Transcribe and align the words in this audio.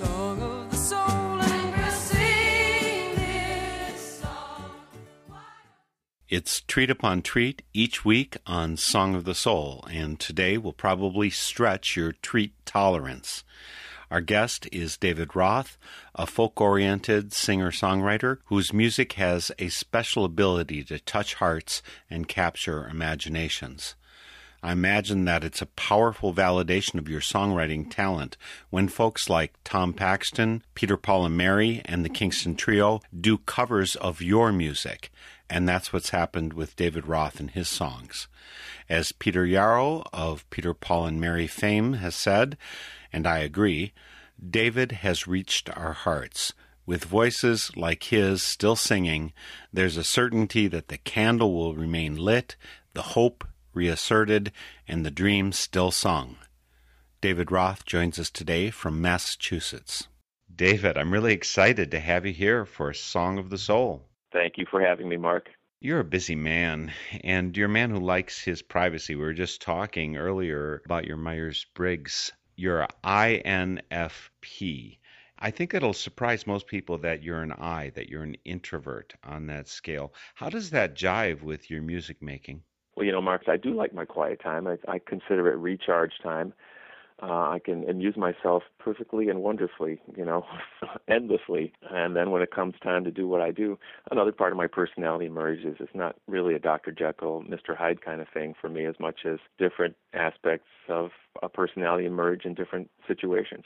Song 0.00 0.40
of 0.40 0.70
the 0.70 0.76
soul 0.76 1.00
and 1.00 1.76
we'll 1.76 1.90
sing 1.90 3.14
this 3.16 4.20
song. 4.20 4.70
It's 6.28 6.62
treat 6.62 6.88
upon 6.88 7.20
treat 7.20 7.62
each 7.74 8.02
week 8.02 8.38
on 8.46 8.78
Song 8.78 9.14
of 9.14 9.24
the 9.24 9.34
Soul, 9.34 9.84
and 9.90 10.18
today 10.18 10.56
will 10.56 10.72
probably 10.72 11.28
stretch 11.28 11.96
your 11.96 12.12
treat 12.12 12.54
tolerance. 12.64 13.44
Our 14.10 14.22
guest 14.22 14.66
is 14.72 14.96
David 14.96 15.36
Roth, 15.36 15.76
a 16.14 16.26
folk 16.26 16.58
oriented 16.60 17.34
singer 17.34 17.70
songwriter 17.70 18.38
whose 18.46 18.72
music 18.72 19.12
has 19.14 19.52
a 19.58 19.68
special 19.68 20.24
ability 20.24 20.82
to 20.84 20.98
touch 20.98 21.34
hearts 21.34 21.82
and 22.08 22.26
capture 22.26 22.88
imaginations. 22.88 23.96
I 24.62 24.72
imagine 24.72 25.24
that 25.24 25.42
it's 25.42 25.62
a 25.62 25.66
powerful 25.66 26.34
validation 26.34 26.98
of 26.98 27.08
your 27.08 27.20
songwriting 27.20 27.90
talent 27.90 28.36
when 28.68 28.88
folks 28.88 29.30
like 29.30 29.54
Tom 29.64 29.94
Paxton, 29.94 30.62
Peter 30.74 30.98
Paul 30.98 31.24
and 31.24 31.36
Mary, 31.36 31.80
and 31.86 32.04
the 32.04 32.10
Kingston 32.10 32.56
Trio 32.56 33.00
do 33.18 33.38
covers 33.38 33.96
of 33.96 34.20
your 34.20 34.52
music. 34.52 35.10
And 35.48 35.68
that's 35.68 35.92
what's 35.92 36.10
happened 36.10 36.52
with 36.52 36.76
David 36.76 37.06
Roth 37.06 37.40
and 37.40 37.50
his 37.50 37.68
songs. 37.68 38.28
As 38.88 39.12
Peter 39.12 39.46
Yarrow 39.46 40.04
of 40.12 40.48
Peter 40.50 40.74
Paul 40.74 41.06
and 41.06 41.20
Mary 41.20 41.46
fame 41.46 41.94
has 41.94 42.14
said, 42.14 42.58
and 43.12 43.26
I 43.26 43.38
agree, 43.38 43.92
David 44.48 44.92
has 44.92 45.26
reached 45.26 45.70
our 45.76 45.92
hearts. 45.92 46.52
With 46.86 47.04
voices 47.04 47.70
like 47.76 48.04
his 48.04 48.42
still 48.42 48.76
singing, 48.76 49.32
there's 49.72 49.96
a 49.96 50.04
certainty 50.04 50.66
that 50.68 50.88
the 50.88 50.98
candle 50.98 51.54
will 51.54 51.74
remain 51.74 52.16
lit, 52.16 52.56
the 52.94 53.02
hope 53.02 53.44
reasserted, 53.72 54.52
and 54.86 55.04
the 55.04 55.10
dream 55.10 55.52
still 55.52 55.90
sung. 55.90 56.36
David 57.20 57.52
Roth 57.52 57.84
joins 57.84 58.18
us 58.18 58.30
today 58.30 58.70
from 58.70 59.00
Massachusetts. 59.00 60.08
David, 60.54 60.96
I'm 60.96 61.12
really 61.12 61.32
excited 61.32 61.90
to 61.90 62.00
have 62.00 62.26
you 62.26 62.32
here 62.32 62.64
for 62.64 62.92
Song 62.92 63.38
of 63.38 63.50
the 63.50 63.58
Soul. 63.58 64.08
Thank 64.32 64.58
you 64.58 64.66
for 64.70 64.80
having 64.80 65.08
me, 65.08 65.16
Mark. 65.16 65.48
You're 65.80 66.00
a 66.00 66.04
busy 66.04 66.34
man, 66.34 66.92
and 67.24 67.56
you're 67.56 67.66
a 67.66 67.70
man 67.70 67.90
who 67.90 68.00
likes 68.00 68.42
his 68.42 68.60
privacy. 68.60 69.14
We 69.14 69.22
were 69.22 69.32
just 69.32 69.62
talking 69.62 70.16
earlier 70.16 70.82
about 70.84 71.06
your 71.06 71.16
Myers 71.16 71.64
Briggs. 71.74 72.32
You're 72.56 72.82
a 72.82 72.88
INFP. 73.02 74.98
I 75.38 75.50
think 75.50 75.72
it'll 75.72 75.94
surprise 75.94 76.46
most 76.46 76.66
people 76.66 76.98
that 76.98 77.22
you're 77.22 77.42
an 77.42 77.52
I, 77.52 77.90
that 77.94 78.10
you're 78.10 78.22
an 78.22 78.36
introvert 78.44 79.14
on 79.24 79.46
that 79.46 79.68
scale. 79.68 80.12
How 80.34 80.50
does 80.50 80.68
that 80.70 80.94
jive 80.94 81.42
with 81.42 81.70
your 81.70 81.80
music 81.80 82.20
making? 82.20 82.62
Well, 82.96 83.06
you 83.06 83.12
know, 83.12 83.22
Mark, 83.22 83.42
I 83.48 83.56
do 83.56 83.74
like 83.74 83.94
my 83.94 84.04
quiet 84.04 84.40
time. 84.42 84.66
I, 84.66 84.76
I 84.88 84.98
consider 84.98 85.50
it 85.50 85.56
recharge 85.56 86.12
time. 86.22 86.52
Uh, 87.22 87.50
I 87.50 87.58
can 87.62 87.88
amuse 87.88 88.16
myself 88.16 88.62
perfectly 88.78 89.28
and 89.28 89.42
wonderfully, 89.42 90.00
you 90.16 90.24
know, 90.24 90.44
endlessly. 91.08 91.72
And 91.90 92.16
then 92.16 92.30
when 92.30 92.40
it 92.40 92.50
comes 92.50 92.74
time 92.82 93.04
to 93.04 93.10
do 93.10 93.28
what 93.28 93.42
I 93.42 93.50
do, 93.50 93.78
another 94.10 94.32
part 94.32 94.52
of 94.52 94.56
my 94.56 94.66
personality 94.66 95.26
emerges. 95.26 95.76
It's 95.80 95.94
not 95.94 96.16
really 96.26 96.54
a 96.54 96.58
Dr. 96.58 96.92
Jekyll, 96.92 97.44
Mr. 97.46 97.76
Hyde 97.76 98.02
kind 98.02 98.22
of 98.22 98.28
thing 98.32 98.54
for 98.58 98.70
me 98.70 98.86
as 98.86 98.94
much 98.98 99.26
as 99.26 99.38
different 99.58 99.96
aspects 100.14 100.68
of 100.88 101.10
a 101.42 101.48
personality 101.48 102.06
emerge 102.06 102.46
in 102.46 102.54
different 102.54 102.90
situations. 103.06 103.64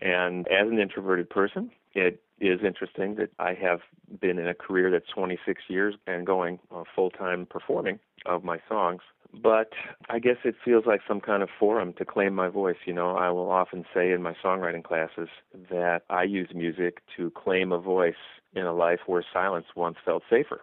And 0.00 0.46
as 0.48 0.68
an 0.68 0.80
introverted 0.80 1.30
person, 1.30 1.70
it 1.94 2.20
is 2.40 2.60
interesting 2.64 3.14
that 3.16 3.30
I 3.38 3.54
have 3.54 3.80
been 4.20 4.38
in 4.38 4.46
a 4.46 4.54
career 4.54 4.90
that's 4.90 5.08
26 5.14 5.62
years 5.68 5.94
and 6.06 6.26
going 6.26 6.58
uh, 6.74 6.84
full 6.94 7.10
time 7.10 7.46
performing 7.46 7.98
of 8.26 8.44
my 8.44 8.58
songs. 8.68 9.02
But 9.32 9.70
I 10.08 10.18
guess 10.18 10.36
it 10.44 10.54
feels 10.64 10.84
like 10.86 11.00
some 11.06 11.20
kind 11.20 11.42
of 11.42 11.48
forum 11.58 11.92
to 11.94 12.04
claim 12.04 12.34
my 12.34 12.48
voice. 12.48 12.76
You 12.86 12.92
know, 12.92 13.16
I 13.16 13.30
will 13.30 13.50
often 13.50 13.84
say 13.94 14.12
in 14.12 14.22
my 14.22 14.34
songwriting 14.42 14.84
classes 14.84 15.28
that 15.70 16.02
I 16.08 16.22
use 16.24 16.48
music 16.54 17.02
to 17.16 17.30
claim 17.30 17.72
a 17.72 17.78
voice 17.78 18.14
in 18.54 18.64
a 18.64 18.72
life 18.72 19.00
where 19.06 19.24
silence 19.32 19.66
once 19.74 19.96
felt 20.04 20.22
safer. 20.30 20.62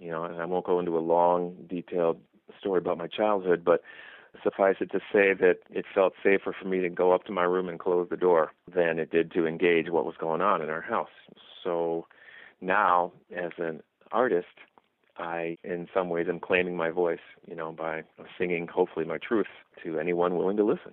You 0.00 0.10
know, 0.10 0.24
and 0.24 0.40
I 0.40 0.44
won't 0.44 0.66
go 0.66 0.78
into 0.78 0.96
a 0.96 1.00
long, 1.00 1.54
detailed 1.68 2.18
story 2.58 2.78
about 2.78 2.98
my 2.98 3.06
childhood, 3.06 3.64
but 3.64 3.82
suffice 4.42 4.76
it 4.80 4.90
to 4.92 4.98
say 5.12 5.34
that 5.34 5.58
it 5.70 5.84
felt 5.94 6.14
safer 6.22 6.54
for 6.58 6.66
me 6.66 6.80
to 6.80 6.88
go 6.88 7.12
up 7.12 7.24
to 7.24 7.32
my 7.32 7.42
room 7.42 7.68
and 7.68 7.78
close 7.78 8.08
the 8.08 8.16
door 8.16 8.52
than 8.72 8.98
it 8.98 9.10
did 9.10 9.32
to 9.32 9.46
engage 9.46 9.90
what 9.90 10.06
was 10.06 10.16
going 10.18 10.40
on 10.40 10.62
in 10.62 10.70
our 10.70 10.80
house. 10.80 11.08
So 11.62 12.06
now, 12.60 13.12
as 13.34 13.52
an 13.58 13.82
artist, 14.10 14.46
I, 15.18 15.58
in 15.62 15.88
some 15.92 16.08
ways, 16.08 16.26
am 16.28 16.40
claiming 16.40 16.76
my 16.76 16.90
voice, 16.90 17.20
you 17.46 17.54
know, 17.54 17.72
by 17.72 18.02
singing, 18.38 18.66
hopefully, 18.66 19.04
my 19.04 19.18
truth 19.18 19.46
to 19.84 19.98
anyone 19.98 20.36
willing 20.36 20.56
to 20.56 20.64
listen. 20.64 20.92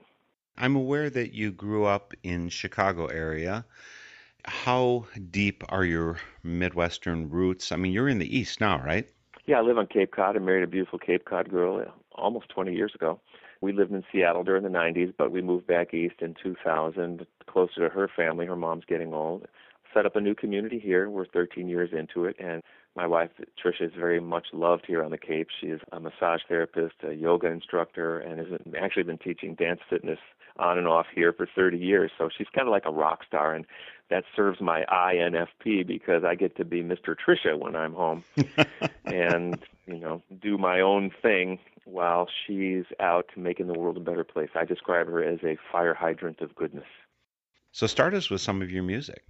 I'm 0.57 0.75
aware 0.75 1.09
that 1.09 1.33
you 1.33 1.51
grew 1.51 1.85
up 1.85 2.13
in 2.23 2.49
Chicago 2.49 3.05
area. 3.05 3.65
How 4.45 5.05
deep 5.31 5.63
are 5.69 5.85
your 5.85 6.17
Midwestern 6.43 7.29
roots? 7.29 7.71
I 7.71 7.77
mean, 7.77 7.93
you're 7.93 8.09
in 8.09 8.19
the 8.19 8.37
East 8.37 8.59
now, 8.59 8.81
right? 8.83 9.09
Yeah, 9.45 9.59
I 9.59 9.61
live 9.61 9.77
on 9.77 9.87
Cape 9.87 10.11
Cod. 10.11 10.35
I 10.35 10.39
married 10.39 10.63
a 10.63 10.67
beautiful 10.67 10.99
Cape 10.99 11.25
Cod 11.25 11.49
girl 11.49 11.83
almost 12.13 12.49
20 12.49 12.73
years 12.73 12.93
ago. 12.93 13.19
We 13.61 13.73
lived 13.73 13.91
in 13.91 14.03
Seattle 14.11 14.43
during 14.43 14.63
the 14.63 14.69
90s, 14.69 15.13
but 15.17 15.31
we 15.31 15.41
moved 15.41 15.67
back 15.67 15.93
east 15.93 16.15
in 16.21 16.35
2000, 16.41 17.25
closer 17.47 17.87
to 17.87 17.89
her 17.89 18.09
family. 18.15 18.45
Her 18.45 18.55
mom's 18.55 18.85
getting 18.87 19.13
old. 19.13 19.47
Set 19.93 20.05
up 20.05 20.15
a 20.15 20.21
new 20.21 20.35
community 20.35 20.79
here. 20.79 21.09
We're 21.09 21.25
13 21.25 21.67
years 21.67 21.89
into 21.91 22.25
it, 22.25 22.35
and 22.39 22.61
my 22.95 23.07
wife 23.07 23.31
Tricia 23.63 23.87
is 23.87 23.93
very 23.97 24.19
much 24.19 24.47
loved 24.53 24.85
here 24.87 25.03
on 25.03 25.11
the 25.11 25.17
Cape. 25.17 25.47
She 25.59 25.67
is 25.67 25.81
a 25.91 25.99
massage 25.99 26.41
therapist, 26.47 26.95
a 27.03 27.13
yoga 27.13 27.47
instructor, 27.47 28.19
and 28.19 28.39
has 28.39 28.59
actually 28.79 29.03
been 29.03 29.17
teaching 29.17 29.55
dance 29.55 29.79
fitness 29.89 30.19
on 30.57 30.77
and 30.77 30.87
off 30.87 31.05
here 31.13 31.33
for 31.33 31.47
30 31.55 31.77
years. 31.77 32.11
So 32.17 32.29
she's 32.35 32.47
kind 32.53 32.67
of 32.67 32.71
like 32.71 32.85
a 32.85 32.91
rock 32.91 33.23
star, 33.25 33.55
and 33.55 33.65
that 34.09 34.23
serves 34.35 34.59
my 34.59 34.83
INFP 34.91 35.85
because 35.87 36.23
I 36.23 36.35
get 36.35 36.55
to 36.57 36.65
be 36.65 36.83
Mr. 36.83 37.15
Tricia 37.15 37.57
when 37.57 37.75
I'm 37.75 37.93
home, 37.93 38.23
and 39.05 39.57
you 39.85 39.97
know 39.97 40.21
do 40.41 40.57
my 40.57 40.81
own 40.81 41.11
thing 41.21 41.59
while 41.89 42.27
she's 42.45 42.85
out 42.99 43.29
making 43.35 43.67
the 43.67 43.77
world 43.77 43.97
a 43.97 44.01
better 44.01 44.23
place. 44.23 44.49
I 44.55 44.65
describe 44.65 45.07
her 45.07 45.23
as 45.23 45.39
a 45.43 45.57
fire 45.71 45.93
hydrant 45.93 46.41
of 46.41 46.55
goodness. 46.55 46.87
So 47.71 47.87
start 47.87 48.13
us 48.13 48.29
with 48.29 48.41
some 48.41 48.61
of 48.61 48.71
your 48.71 48.83
music. 48.83 49.23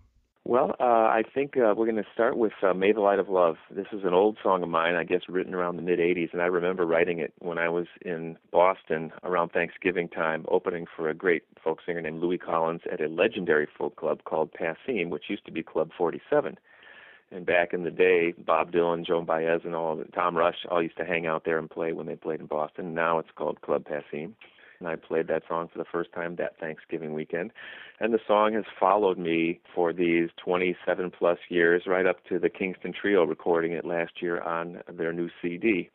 Well, 0.45 0.75
uh, 0.79 0.83
I 0.83 1.23
think 1.33 1.57
uh, 1.57 1.75
we're 1.75 1.85
going 1.85 1.97
to 1.97 2.09
start 2.13 2.37
with 2.37 2.53
uh, 2.63 2.73
May 2.73 2.91
the 2.93 3.01
Light 3.01 3.19
of 3.19 3.29
Love. 3.29 3.57
This 3.69 3.87
is 3.91 4.03
an 4.03 4.13
old 4.13 4.37
song 4.41 4.63
of 4.63 4.69
mine, 4.69 4.95
I 4.95 5.03
guess 5.03 5.21
written 5.27 5.53
around 5.53 5.75
the 5.75 5.81
mid 5.81 5.99
80s, 5.99 6.31
and 6.31 6.41
I 6.41 6.45
remember 6.45 6.85
writing 6.85 7.19
it 7.19 7.33
when 7.39 7.57
I 7.57 7.69
was 7.69 7.87
in 8.01 8.37
Boston 8.51 9.11
around 9.23 9.49
Thanksgiving 9.49 10.07
time, 10.07 10.45
opening 10.47 10.85
for 10.95 11.09
a 11.09 11.13
great 11.13 11.43
folk 11.61 11.79
singer 11.85 12.01
named 12.01 12.21
Louis 12.21 12.37
Collins 12.37 12.81
at 12.91 13.01
a 13.01 13.09
legendary 13.09 13.67
folk 13.77 13.97
club 13.97 14.23
called 14.23 14.51
Passim, 14.53 15.09
which 15.09 15.25
used 15.29 15.45
to 15.45 15.51
be 15.51 15.61
Club 15.61 15.91
47. 15.95 16.57
And 17.31 17.45
back 17.45 17.73
in 17.73 17.83
the 17.83 17.91
day, 17.91 18.33
Bob 18.37 18.71
Dylan, 18.71 19.05
Joan 19.05 19.25
Baez, 19.25 19.61
and 19.63 19.75
all 19.75 20.03
Tom 20.15 20.35
Rush 20.35 20.65
all 20.69 20.81
used 20.81 20.97
to 20.97 21.05
hang 21.05 21.27
out 21.27 21.45
there 21.45 21.59
and 21.59 21.69
play 21.69 21.93
when 21.93 22.07
they 22.07 22.15
played 22.15 22.39
in 22.39 22.47
Boston. 22.47 22.93
Now 22.95 23.19
it's 23.19 23.29
called 23.35 23.61
Club 23.61 23.85
Passim 23.85 24.33
and 24.79 24.87
I 24.87 24.95
played 24.95 25.27
that 25.27 25.43
song 25.47 25.69
for 25.71 25.77
the 25.77 25.85
first 25.85 26.11
time 26.13 26.35
that 26.37 26.57
Thanksgiving 26.59 27.13
weekend. 27.13 27.51
And 27.99 28.13
the 28.13 28.19
song 28.25 28.53
has 28.53 28.63
followed 28.79 29.17
me 29.17 29.59
for 29.75 29.91
these 29.91 30.29
27 30.37 31.11
plus 31.11 31.37
years, 31.49 31.83
right 31.85 32.05
up 32.05 32.23
to 32.25 32.39
the 32.39 32.49
Kingston 32.49 32.93
Trio 32.93 33.25
recording 33.25 33.73
it 33.73 33.85
last 33.85 34.21
year 34.21 34.41
on 34.41 34.81
their 34.91 35.11
new 35.11 35.29
CD. 35.41 35.89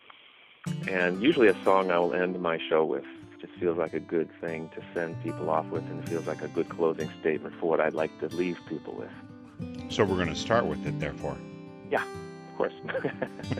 And 0.88 1.22
usually 1.22 1.48
a 1.48 1.64
song 1.64 1.90
I 1.90 1.98
will 1.98 2.14
end 2.14 2.40
my 2.40 2.58
show 2.68 2.84
with, 2.84 3.04
just 3.40 3.52
feels 3.54 3.78
like 3.78 3.94
a 3.94 4.00
good 4.00 4.28
thing 4.40 4.70
to 4.74 4.82
send 4.94 5.22
people 5.22 5.50
off 5.50 5.66
with, 5.66 5.84
and 5.84 6.02
it 6.02 6.08
feels 6.08 6.26
like 6.26 6.42
a 6.42 6.48
good 6.48 6.68
closing 6.68 7.10
statement 7.20 7.54
for 7.60 7.68
what 7.68 7.80
I'd 7.80 7.94
like 7.94 8.18
to 8.20 8.28
leave 8.28 8.58
people 8.68 8.94
with. 8.94 9.33
So 9.88 10.04
we're 10.04 10.16
going 10.16 10.28
to 10.28 10.34
start 10.34 10.66
with 10.66 10.86
it, 10.86 10.98
therefore. 10.98 11.36
Yeah, 11.90 12.04
of 12.04 12.56
course. 12.56 12.72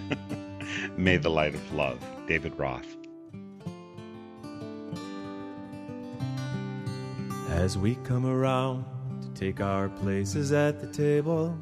May 0.97 1.17
the 1.17 1.31
light 1.31 1.55
of 1.55 1.75
love, 1.75 2.05
David 2.27 2.59
Roth. 2.59 2.97
As 7.51 7.79
we 7.79 7.95
come 7.97 8.27
around 8.27 8.85
to 9.23 9.29
take 9.31 9.61
our 9.61 9.89
places 9.89 10.53
at 10.53 10.81
the 10.81 10.89
table, 10.89 11.57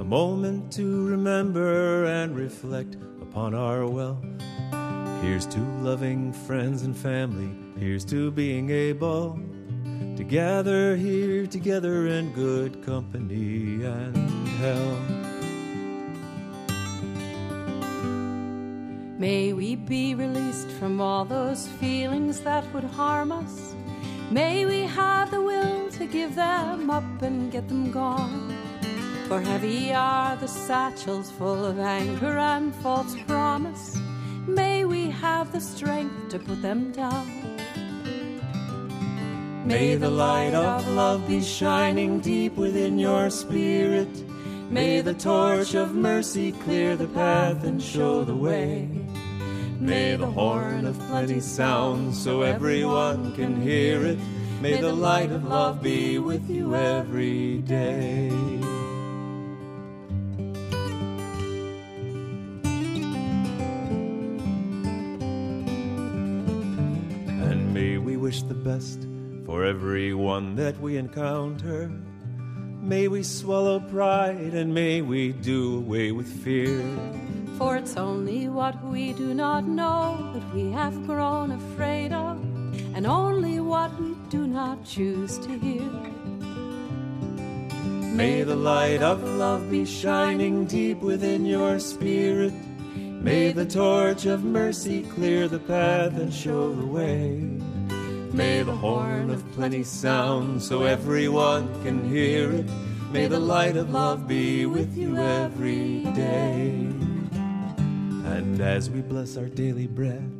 a 0.00 0.04
moment 0.04 0.72
to 0.72 1.06
remember 1.06 2.04
and 2.06 2.36
reflect 2.36 2.96
upon 3.22 3.54
our 3.54 3.86
wealth. 3.86 4.24
Here's 5.22 5.46
to 5.46 5.60
loving 5.80 6.32
friends 6.32 6.82
and 6.82 6.96
family. 6.96 7.50
Here's 7.78 8.04
to 8.06 8.30
being 8.30 8.70
able 8.70 9.34
to 9.34 9.55
gather 10.28 10.96
here 10.96 11.46
together 11.46 12.08
in 12.08 12.32
good 12.32 12.84
company 12.84 13.84
and 13.84 14.48
health. 14.58 15.10
May 19.18 19.52
we 19.52 19.76
be 19.76 20.16
released 20.16 20.68
from 20.72 21.00
all 21.00 21.24
those 21.24 21.68
feelings 21.80 22.40
that 22.40 22.64
would 22.74 22.84
harm 22.84 23.30
us. 23.30 23.74
May 24.30 24.66
we 24.66 24.80
have 24.80 25.30
the 25.30 25.40
will 25.40 25.88
to 25.92 26.06
give 26.06 26.34
them 26.34 26.90
up 26.90 27.22
and 27.22 27.52
get 27.52 27.68
them 27.68 27.92
gone. 27.92 28.52
For 29.28 29.40
heavy 29.40 29.92
are 29.92 30.36
the 30.36 30.48
satchels 30.48 31.30
full 31.30 31.64
of 31.64 31.78
anger 31.78 32.36
and 32.36 32.74
false 32.76 33.14
promise. 33.28 33.96
May 34.46 34.84
we 34.84 35.08
have 35.10 35.52
the 35.52 35.60
strength 35.60 36.30
to 36.30 36.40
put 36.40 36.62
them 36.62 36.90
down. 36.90 37.55
May 39.66 39.96
the 39.96 40.10
light 40.10 40.54
of 40.54 40.86
love 40.86 41.26
be 41.26 41.42
shining 41.42 42.20
deep 42.20 42.54
within 42.54 43.00
your 43.00 43.30
spirit. 43.30 44.08
May 44.70 45.00
the 45.00 45.12
torch 45.12 45.74
of 45.74 45.92
mercy 45.92 46.52
clear 46.52 46.94
the 46.94 47.08
path 47.08 47.64
and 47.64 47.82
show 47.82 48.22
the 48.22 48.36
way. 48.36 48.88
May 49.80 50.14
the 50.14 50.28
horn 50.28 50.86
of 50.86 50.96
plenty 51.08 51.40
sound 51.40 52.14
so 52.14 52.42
everyone 52.42 53.34
can 53.34 53.60
hear 53.60 54.06
it. 54.06 54.20
May 54.60 54.80
the 54.80 54.92
light 54.92 55.32
of 55.32 55.42
love 55.42 55.82
be 55.82 56.20
with 56.20 56.48
you 56.48 56.76
every 56.76 57.58
day. 57.58 58.28
And 67.42 67.74
may 67.74 67.98
we 67.98 68.16
wish 68.16 68.42
the 68.42 68.54
best 68.54 69.08
for 69.46 69.64
everyone 69.64 70.56
that 70.56 70.78
we 70.80 70.96
encounter. 70.96 71.88
May 72.82 73.06
we 73.06 73.22
swallow 73.22 73.78
pride 73.78 74.54
and 74.54 74.74
may 74.74 75.02
we 75.02 75.32
do 75.32 75.78
away 75.78 76.10
with 76.10 76.26
fear. 76.42 76.82
For 77.56 77.76
it's 77.76 77.96
only 77.96 78.48
what 78.48 78.84
we 78.84 79.12
do 79.12 79.32
not 79.34 79.64
know 79.64 80.32
that 80.34 80.52
we 80.52 80.72
have 80.72 81.06
grown 81.06 81.52
afraid 81.52 82.12
of, 82.12 82.38
and 82.94 83.06
only 83.06 83.60
what 83.60 83.98
we 84.00 84.14
do 84.30 84.48
not 84.48 84.84
choose 84.84 85.38
to 85.38 85.56
hear. 85.58 85.90
May 88.12 88.42
the 88.42 88.56
light 88.56 89.02
of 89.02 89.22
love 89.22 89.70
be 89.70 89.84
shining 89.84 90.66
deep 90.66 90.98
within 90.98 91.46
your 91.46 91.78
spirit. 91.78 92.52
May 92.96 93.52
the 93.52 93.66
torch 93.66 94.26
of 94.26 94.42
mercy 94.42 95.02
clear 95.02 95.46
the 95.48 95.60
path 95.60 96.18
and 96.18 96.32
show 96.34 96.74
the 96.74 96.86
way. 96.86 97.56
May 98.36 98.62
the 98.62 98.76
horn 98.76 99.30
of 99.30 99.50
plenty 99.52 99.82
sound 99.82 100.62
so 100.62 100.82
everyone 100.82 101.72
can 101.82 102.06
hear 102.06 102.52
it. 102.52 102.66
May 103.10 103.28
the 103.28 103.40
light 103.40 103.78
of 103.78 103.88
love 103.88 104.28
be 104.28 104.66
with 104.66 104.94
you 104.94 105.16
every 105.16 106.00
day. 106.12 106.92
And 107.32 108.60
as 108.60 108.90
we 108.90 109.00
bless 109.00 109.38
our 109.38 109.46
daily 109.46 109.86
bread 109.86 110.30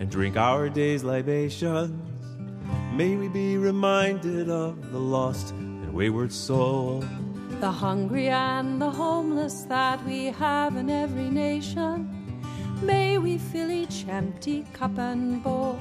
and 0.00 0.10
drink 0.10 0.36
our 0.36 0.68
day's 0.68 1.04
libations, 1.04 1.94
may 2.92 3.14
we 3.14 3.28
be 3.28 3.56
reminded 3.56 4.50
of 4.50 4.90
the 4.90 4.98
lost 4.98 5.52
and 5.52 5.94
wayward 5.94 6.32
soul. 6.32 7.04
The 7.60 7.70
hungry 7.70 8.30
and 8.30 8.82
the 8.82 8.90
homeless 8.90 9.62
that 9.68 10.04
we 10.04 10.24
have 10.24 10.74
in 10.74 10.90
every 10.90 11.30
nation. 11.30 12.10
May 12.82 13.18
we 13.18 13.38
fill 13.38 13.70
each 13.70 14.06
empty 14.08 14.66
cup 14.72 14.98
and 14.98 15.40
bowl. 15.40 15.78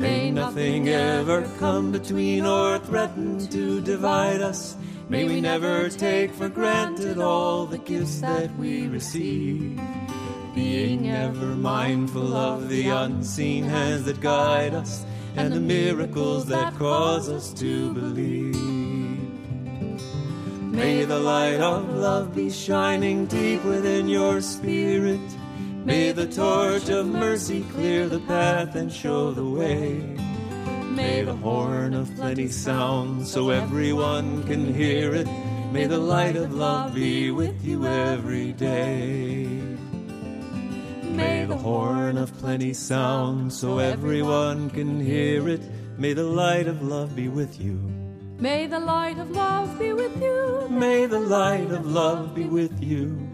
May 0.00 0.30
nothing 0.30 0.88
ever 0.88 1.42
come 1.58 1.92
between 1.92 2.46
or 2.46 2.78
threaten 2.78 3.46
to 3.48 3.82
divide 3.82 4.40
us. 4.40 4.74
May 5.10 5.24
we 5.24 5.42
never 5.42 5.90
take 5.90 6.32
for 6.32 6.48
granted 6.48 7.18
all 7.18 7.66
the 7.66 7.76
gifts 7.76 8.22
that 8.22 8.50
we 8.56 8.86
receive. 8.86 9.78
Being 10.54 11.10
ever 11.10 11.54
mindful 11.54 12.34
of 12.34 12.70
the 12.70 12.88
unseen 12.88 13.64
hands 13.64 14.04
that 14.04 14.22
guide 14.22 14.72
us 14.72 15.04
and 15.36 15.52
the 15.52 15.60
miracles 15.60 16.46
that 16.46 16.74
cause 16.76 17.28
us 17.28 17.52
to 17.60 17.92
believe. 17.92 18.56
May 20.62 21.04
the 21.04 21.20
light 21.20 21.60
of 21.60 21.94
love 21.94 22.34
be 22.34 22.48
shining 22.48 23.26
deep 23.26 23.62
within 23.66 24.08
your 24.08 24.40
spirit. 24.40 25.20
May 25.84 26.12
the 26.12 26.26
torch 26.26 26.90
of 26.90 27.06
mercy 27.06 27.64
clear 27.72 28.06
the 28.06 28.20
path 28.20 28.74
and 28.74 28.92
show 28.92 29.32
the 29.32 29.46
way. 29.46 30.02
May 30.90 31.22
the 31.22 31.34
horn 31.34 31.94
of 31.94 32.14
plenty 32.16 32.48
sound 32.48 33.26
so 33.26 33.48
everyone 33.48 34.42
can 34.44 34.74
hear 34.74 35.14
it. 35.14 35.26
May 35.72 35.86
the 35.86 35.98
light 35.98 36.36
of 36.36 36.52
love 36.52 36.94
be 36.94 37.30
with 37.30 37.64
you 37.64 37.86
every 37.86 38.52
day. 38.52 39.46
May 41.02 41.46
the 41.46 41.56
horn 41.56 42.18
of 42.18 42.36
plenty 42.38 42.74
sound 42.74 43.50
so 43.50 43.78
everyone 43.78 44.68
can 44.68 45.00
hear 45.00 45.48
it. 45.48 45.62
May 45.96 46.12
the 46.12 46.24
light 46.24 46.66
of 46.66 46.82
love 46.82 47.16
be 47.16 47.28
with 47.28 47.58
you. 47.58 47.78
May 48.38 48.66
the 48.66 48.80
light 48.80 49.18
of 49.18 49.30
love 49.30 49.78
be 49.78 49.94
with 49.94 50.20
you. 50.20 50.68
May 50.68 51.06
the 51.06 51.20
light 51.20 51.70
of 51.70 51.86
love 51.86 52.34
be 52.34 52.44
with 52.44 52.82
you 52.82 53.29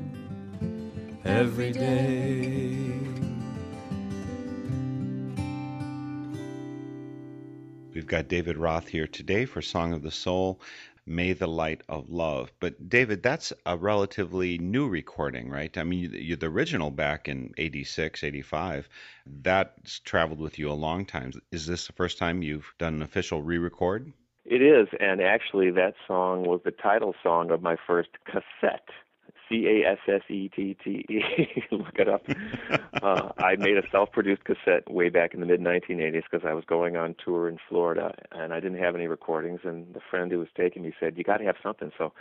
every 1.26 1.72
day. 1.72 2.92
We've 7.92 8.06
got 8.06 8.28
David 8.28 8.56
Roth 8.56 8.88
here 8.88 9.06
today 9.06 9.46
for 9.46 9.60
Song 9.62 9.92
of 9.92 10.02
the 10.02 10.10
Soul, 10.10 10.60
May 11.06 11.32
the 11.32 11.46
Light 11.46 11.82
of 11.88 12.10
Love. 12.10 12.52
But, 12.60 12.88
David, 12.88 13.22
that's 13.22 13.52
a 13.64 13.76
relatively 13.76 14.58
new 14.58 14.86
recording, 14.86 15.48
right? 15.48 15.76
I 15.76 15.82
mean, 15.82 16.10
you, 16.12 16.36
the 16.36 16.46
original 16.46 16.90
back 16.90 17.28
in 17.28 17.52
86, 17.56 18.22
85, 18.22 18.88
that's 19.42 19.98
traveled 20.00 20.40
with 20.40 20.58
you 20.58 20.70
a 20.70 20.74
long 20.74 21.06
time. 21.06 21.32
Is 21.50 21.66
this 21.66 21.86
the 21.86 21.94
first 21.94 22.18
time 22.18 22.42
you've 22.42 22.72
done 22.78 22.94
an 22.94 23.02
official 23.02 23.42
re 23.42 23.58
record? 23.58 24.12
It 24.44 24.62
is, 24.62 24.86
and 25.00 25.20
actually, 25.20 25.70
that 25.72 25.94
song 26.06 26.44
was 26.44 26.60
the 26.64 26.70
title 26.70 27.14
song 27.22 27.50
of 27.50 27.62
my 27.62 27.76
first 27.86 28.10
cassette. 28.26 28.88
C 29.48 29.66
A 29.66 29.90
S 29.92 29.98
S 30.08 30.22
E 30.28 30.48
T 30.48 30.76
T 30.82 31.04
E. 31.08 31.22
Look 31.70 31.98
it 31.98 32.08
up. 32.08 32.22
uh, 33.02 33.30
I 33.38 33.56
made 33.56 33.76
a 33.76 33.82
self-produced 33.90 34.44
cassette 34.44 34.90
way 34.90 35.08
back 35.08 35.34
in 35.34 35.40
the 35.40 35.46
mid 35.46 35.60
1980s 35.60 36.22
because 36.30 36.46
I 36.46 36.54
was 36.54 36.64
going 36.64 36.96
on 36.96 37.14
tour 37.24 37.48
in 37.48 37.58
Florida 37.68 38.14
and 38.32 38.52
I 38.52 38.60
didn't 38.60 38.78
have 38.78 38.94
any 38.94 39.06
recordings. 39.06 39.60
And 39.64 39.92
the 39.94 40.00
friend 40.10 40.30
who 40.30 40.38
was 40.38 40.48
taking 40.56 40.82
me 40.82 40.92
said, 40.98 41.16
"You 41.16 41.24
got 41.24 41.38
to 41.38 41.44
have 41.44 41.56
something." 41.62 41.92
So 41.96 42.12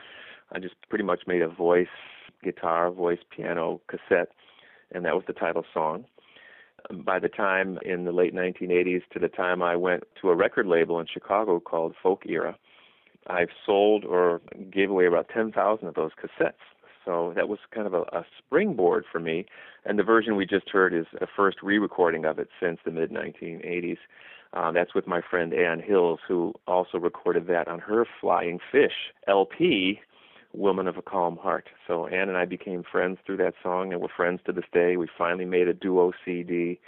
I 0.52 0.60
just 0.60 0.76
pretty 0.90 1.04
much 1.04 1.22
made 1.28 1.42
a 1.42 1.48
voice, 1.50 1.88
guitar, 2.44 2.92
voice, 2.92 3.20
piano 3.36 3.82
cassette, 3.88 4.32
and 4.92 5.06
that 5.06 5.16
was 5.16 5.24
the 5.28 5.34
title 5.34 5.66
song. 5.74 6.06
By 6.92 7.18
the 7.18 7.30
time 7.30 7.80
in 7.84 8.06
the 8.06 8.12
late 8.12 8.36
1980s 8.36 9.02
to 9.14 9.20
the 9.20 9.28
time 9.28 9.64
I 9.64 9.76
went 9.76 10.04
to 10.22 10.30
a 10.30 10.36
record 10.36 10.68
label 10.68 11.00
in 11.00 11.08
Chicago 11.12 11.60
called 11.60 11.96
Folk 12.02 12.24
Era, 12.28 12.56
I've 13.28 13.50
sold 13.66 14.06
or 14.06 14.42
gave 14.70 14.92
away 14.92 15.08
about 15.08 15.30
10,000 15.30 15.88
of 15.88 15.96
those 15.96 16.12
cassettes. 16.14 16.54
So 17.06 17.34
that 17.36 17.48
was 17.48 17.60
kind 17.72 17.88
of 17.88 17.94
a, 17.94 18.02
a 18.02 18.26
springboard 18.38 19.06
for 19.10 19.20
me. 19.20 19.46
And 19.86 20.00
the 20.00 20.04
version 20.04 20.36
we 20.36 20.46
just 20.46 20.70
heard 20.70 20.94
is 20.94 21.06
a 21.22 21.28
first 21.28 21.62
re 21.62 21.78
recording 21.78 22.26
of 22.26 22.40
it 22.40 22.50
since 22.60 22.80
the 22.84 22.92
mid 22.92 23.12
1980s. 23.12 23.98
Uh, 24.54 24.72
that's 24.72 24.96
with 24.96 25.06
my 25.06 25.22
friend 25.22 25.54
Ann 25.54 25.82
Hills, 25.82 26.20
who 26.28 26.54
also 26.66 26.98
recorded 26.98 27.48
that 27.48 27.68
on 27.68 27.80
her 27.80 28.06
Flying 28.22 28.60
Fish 28.72 29.12
LP, 29.28 30.00
Woman 30.54 30.88
of 30.88 30.98
a 30.98 31.02
Calm 31.02 31.38
Heart. 31.38 31.70
So 31.88 32.08
Ann 32.08 32.30
and 32.30 32.38
I 32.38 32.46
became 32.46 32.84
friends 32.90 33.18
through 33.26 33.38
that 33.38 33.56
song, 33.62 33.92
and 33.92 34.02
we're 34.02 34.08
friends 34.16 34.40
to 34.46 34.54
this 34.54 34.66
day. 34.72 34.96
We 34.96 35.08
finally 35.18 35.46
made 35.46 35.68
a 35.68 35.74
duo 35.74 36.14
CD, 36.24 36.80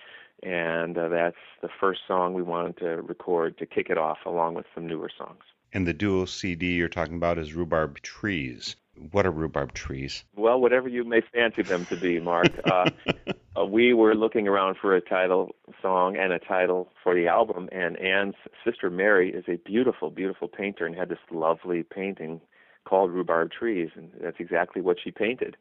and 0.43 0.97
uh, 0.97 1.09
that's 1.09 1.36
the 1.62 1.69
first 1.79 2.01
song 2.07 2.33
we 2.33 2.41
wanted 2.41 2.77
to 2.77 3.01
record 3.01 3.57
to 3.57 3.65
kick 3.65 3.88
it 3.89 3.97
off, 3.97 4.19
along 4.25 4.55
with 4.55 4.65
some 4.74 4.88
newer 4.88 5.12
songs. 5.15 5.43
And 5.74 5.86
the 5.86 5.93
duo 5.93 6.25
CD 6.25 6.75
you're 6.75 6.88
talking 6.88 7.15
about 7.15 7.38
is 7.38 7.53
Rhubarb 7.53 8.01
Trees. 8.01 8.77
What 9.12 9.25
are 9.25 9.32
rhubarb 9.32 9.74
trees? 9.74 10.24
Well, 10.36 10.60
whatever 10.60 10.88
you 10.88 11.04
may 11.04 11.22
fancy 11.34 11.62
them 11.62 11.86
to 11.88 11.96
be, 11.96 12.20
Mark. 12.20 12.48
Uh, 12.68 12.89
uh, 13.58 13.66
we 13.66 13.94
were 13.94 14.13
looking 14.13 14.48
around 14.48 14.75
for 14.80 14.96
a 14.96 15.01
title 15.01 15.56
song 15.82 16.16
and 16.16 16.32
a 16.32 16.38
title 16.38 16.89
for 17.01 17.16
the 17.16 17.27
album, 17.27 17.70
and 17.72 17.98
Anne's 17.98 18.36
sister 18.63 18.89
Mary 18.89 19.32
is 19.34 19.46
a 19.48 19.58
beautiful, 19.58 20.12
beautiful 20.12 20.48
painter 20.48 20.86
and 20.86 20.96
had 20.96 21.10
this 21.10 21.18
lovely 21.32 21.82
painting 21.82 22.42
called 22.86 23.12
Rhubarb 23.12 23.51
Trees, 23.51 23.89
and 23.96 24.12
that's 24.22 24.39
exactly 24.39 24.82
what 24.82 24.98
she 25.04 25.12
painted. 25.12 25.58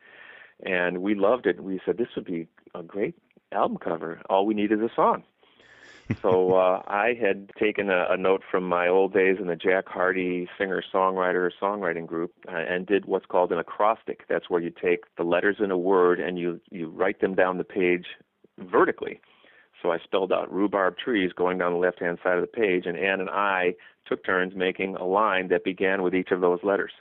And 0.65 0.99
we 0.99 1.15
loved 1.15 1.47
it. 1.47 1.63
We 1.63 1.81
said 1.85 1.97
this 1.97 2.09
would 2.17 2.25
be 2.25 2.49
a 2.75 2.83
great 2.83 3.15
album 3.53 3.79
cover. 3.79 4.21
All 4.29 4.47
we 4.47 4.55
need 4.55 4.73
is 4.73 4.81
a 4.81 4.91
song. 4.95 5.23
so 6.23 6.55
uh, 6.55 6.83
I 6.87 7.15
had 7.21 7.51
taken 7.59 7.91
a, 7.91 8.07
a 8.11 8.17
note 8.17 8.43
from 8.51 8.69
my 8.69 8.89
old 8.89 9.13
days 9.13 9.39
in 9.41 9.49
the 9.49 9.57
Jack 9.57 9.89
Hardy 9.89 10.49
singer-songwriter 10.59 11.51
songwriting 11.61 12.07
group 12.07 12.33
uh, 12.49 12.57
and 12.57 12.87
did 12.87 13.07
what's 13.07 13.27
called 13.27 13.51
an 13.51 13.59
acrostic. 13.59 14.21
That's 14.29 14.49
where 14.49 14.61
you 14.61 14.71
take 14.71 15.05
the 15.17 15.25
letters 15.25 15.57
in 15.59 15.71
a 15.71 15.79
word 15.79 16.21
and 16.21 16.39
you 16.39 16.61
you 16.71 16.89
write 16.89 17.21
them 17.21 17.35
down 17.35 17.59
the 17.59 17.65
page 17.65 18.07
vertically. 18.59 19.21
So 19.83 19.91
I 19.91 19.99
spelled 19.99 20.33
out 20.33 20.53
rhubarb 20.53 20.97
trees 20.97 21.33
going 21.33 21.59
down 21.59 21.73
the 21.73 21.79
left-hand 21.79 22.19
side 22.23 22.37
of 22.37 22.41
the 22.41 22.47
page, 22.47 22.87
and 22.87 22.97
Ann 22.97 23.21
and 23.21 23.31
I 23.31 23.75
took 24.07 24.25
turns 24.25 24.55
making 24.57 24.97
a 24.97 25.05
line 25.05 25.49
that 25.49 25.65
began 25.65 26.03
with 26.03 26.15
each 26.15 26.31
of 26.31 26.41
those 26.41 26.61
letters. 26.63 26.93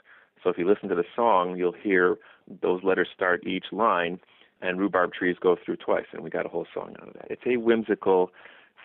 So 0.42 0.50
if 0.50 0.58
you 0.58 0.68
listen 0.68 0.88
to 0.90 0.94
the 0.94 1.04
song, 1.14 1.56
you'll 1.56 1.72
hear 1.72 2.16
those 2.62 2.82
letters 2.84 3.08
start 3.14 3.46
each 3.46 3.66
line, 3.72 4.20
and 4.60 4.78
rhubarb 4.78 5.12
trees 5.12 5.36
go 5.40 5.56
through 5.56 5.76
twice, 5.76 6.06
and 6.12 6.22
we 6.22 6.30
got 6.30 6.46
a 6.46 6.48
whole 6.48 6.66
song 6.72 6.94
out 7.00 7.08
of 7.08 7.14
that. 7.14 7.30
It's 7.30 7.42
a 7.46 7.56
whimsical 7.56 8.30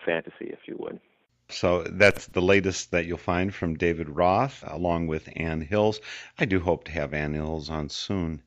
fantasy, 0.04 0.46
if 0.46 0.60
you 0.66 0.76
would. 0.78 1.00
So 1.48 1.82
that's 1.82 2.26
the 2.28 2.40
latest 2.40 2.92
that 2.92 3.04
you'll 3.04 3.18
find 3.18 3.54
from 3.54 3.74
David 3.74 4.08
Roth, 4.08 4.64
along 4.66 5.06
with 5.06 5.28
Ann 5.36 5.60
Hills. 5.60 6.00
I 6.38 6.46
do 6.46 6.60
hope 6.60 6.84
to 6.84 6.92
have 6.92 7.12
Ann 7.12 7.34
Hills 7.34 7.68
on 7.68 7.90
soon. 7.90 8.42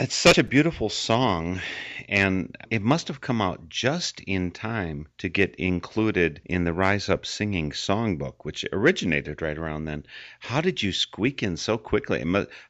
It's 0.00 0.14
such 0.14 0.38
a 0.38 0.44
beautiful 0.44 0.90
song, 0.90 1.60
and 2.08 2.56
it 2.70 2.82
must 2.82 3.08
have 3.08 3.20
come 3.20 3.42
out 3.42 3.68
just 3.68 4.20
in 4.20 4.52
time 4.52 5.08
to 5.18 5.28
get 5.28 5.56
included 5.56 6.40
in 6.44 6.62
the 6.62 6.72
Rise 6.72 7.08
Up 7.08 7.26
Singing 7.26 7.72
Songbook, 7.72 8.44
which 8.44 8.64
originated 8.72 9.42
right 9.42 9.58
around 9.58 9.86
then. 9.86 10.06
How 10.38 10.60
did 10.60 10.80
you 10.84 10.92
squeak 10.92 11.42
in 11.42 11.56
so 11.56 11.76
quickly? 11.76 12.22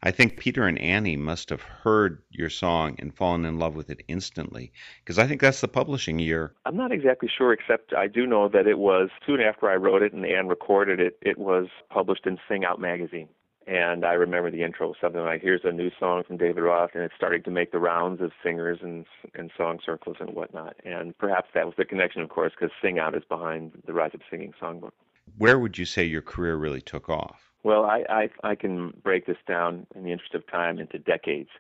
I 0.03 0.11
think 0.11 0.39
Peter 0.39 0.67
and 0.67 0.79
Annie 0.79 1.19
must 1.19 1.51
have 1.51 1.61
heard 1.61 2.23
your 2.31 2.49
song 2.49 2.97
and 2.99 3.15
fallen 3.15 3.45
in 3.45 3.59
love 3.59 3.77
with 3.77 3.91
it 3.91 4.03
instantly, 4.09 4.73
because 5.05 5.19
I 5.19 5.27
think 5.27 5.43
that's 5.43 5.61
the 5.61 5.69
publishing 5.69 6.19
year. 6.19 6.55
I'm 6.65 6.79
not 6.79 6.93
exactly 6.93 7.29
sure, 7.29 7.53
except 7.53 7.93
I 7.93 8.07
do 8.07 8.27
know 8.27 8.49
that 8.49 8.67
it 8.67 8.79
was 8.79 9.11
soon 9.27 9.43
after 9.43 9.69
I 9.69 9.77
wrote 9.77 10.01
it 10.01 10.15
and 10.15 10.25
Ann 10.25 10.49
recorded 10.49 10.99
it, 10.99 11.19
it 11.21 11.37
was 11.37 11.67
published 11.91 12.27
in 12.27 12.39
Sing 12.49 12.65
Out 12.65 12.81
magazine. 12.81 13.29
And 13.69 14.07
I 14.07 14.15
remember 14.15 14.51
the 14.51 14.63
intro 14.63 14.89
was 14.89 14.97
something 14.99 15.21
like, 15.21 15.43
"Here's 15.43 15.61
a 15.65 15.71
new 15.71 15.91
song 16.01 16.23
from 16.25 16.39
David 16.39 16.63
Roth," 16.63 16.95
and 16.95 17.05
it 17.05 17.13
started 17.15 17.45
to 17.45 17.51
make 17.51 17.71
the 17.71 17.79
rounds 17.79 18.23
of 18.23 18.33
singers 18.43 18.79
and 18.81 19.05
and 19.35 19.51
song 19.59 19.79
circles 19.85 20.17
and 20.21 20.31
whatnot. 20.35 20.77
And 20.87 21.17
perhaps 21.19 21.51
that 21.53 21.67
was 21.67 21.75
the 21.77 21.85
connection, 21.85 22.23
of 22.23 22.31
course, 22.31 22.53
because 22.59 22.75
Sing 22.81 22.99
Out 22.99 23.15
is 23.15 23.25
behind 23.29 23.73
the 23.85 23.93
Rise 23.93 24.13
Up 24.15 24.23
Singing 24.31 24.55
Songbook. 24.59 24.93
Where 25.37 25.59
would 25.59 25.77
you 25.77 25.85
say 25.85 26.05
your 26.05 26.23
career 26.23 26.57
really 26.57 26.81
took 26.81 27.11
off? 27.11 27.51
Well, 27.63 27.85
I 27.85 28.05
I, 28.09 28.31
I 28.43 28.55
can 28.55 28.95
break 29.03 29.27
this 29.27 29.37
down 29.47 29.87
in 29.95 30.03
the 30.03 30.13
interest 30.13 30.35
of 30.35 30.47
time 30.47 30.79
into 30.79 30.99
decades. 30.99 31.51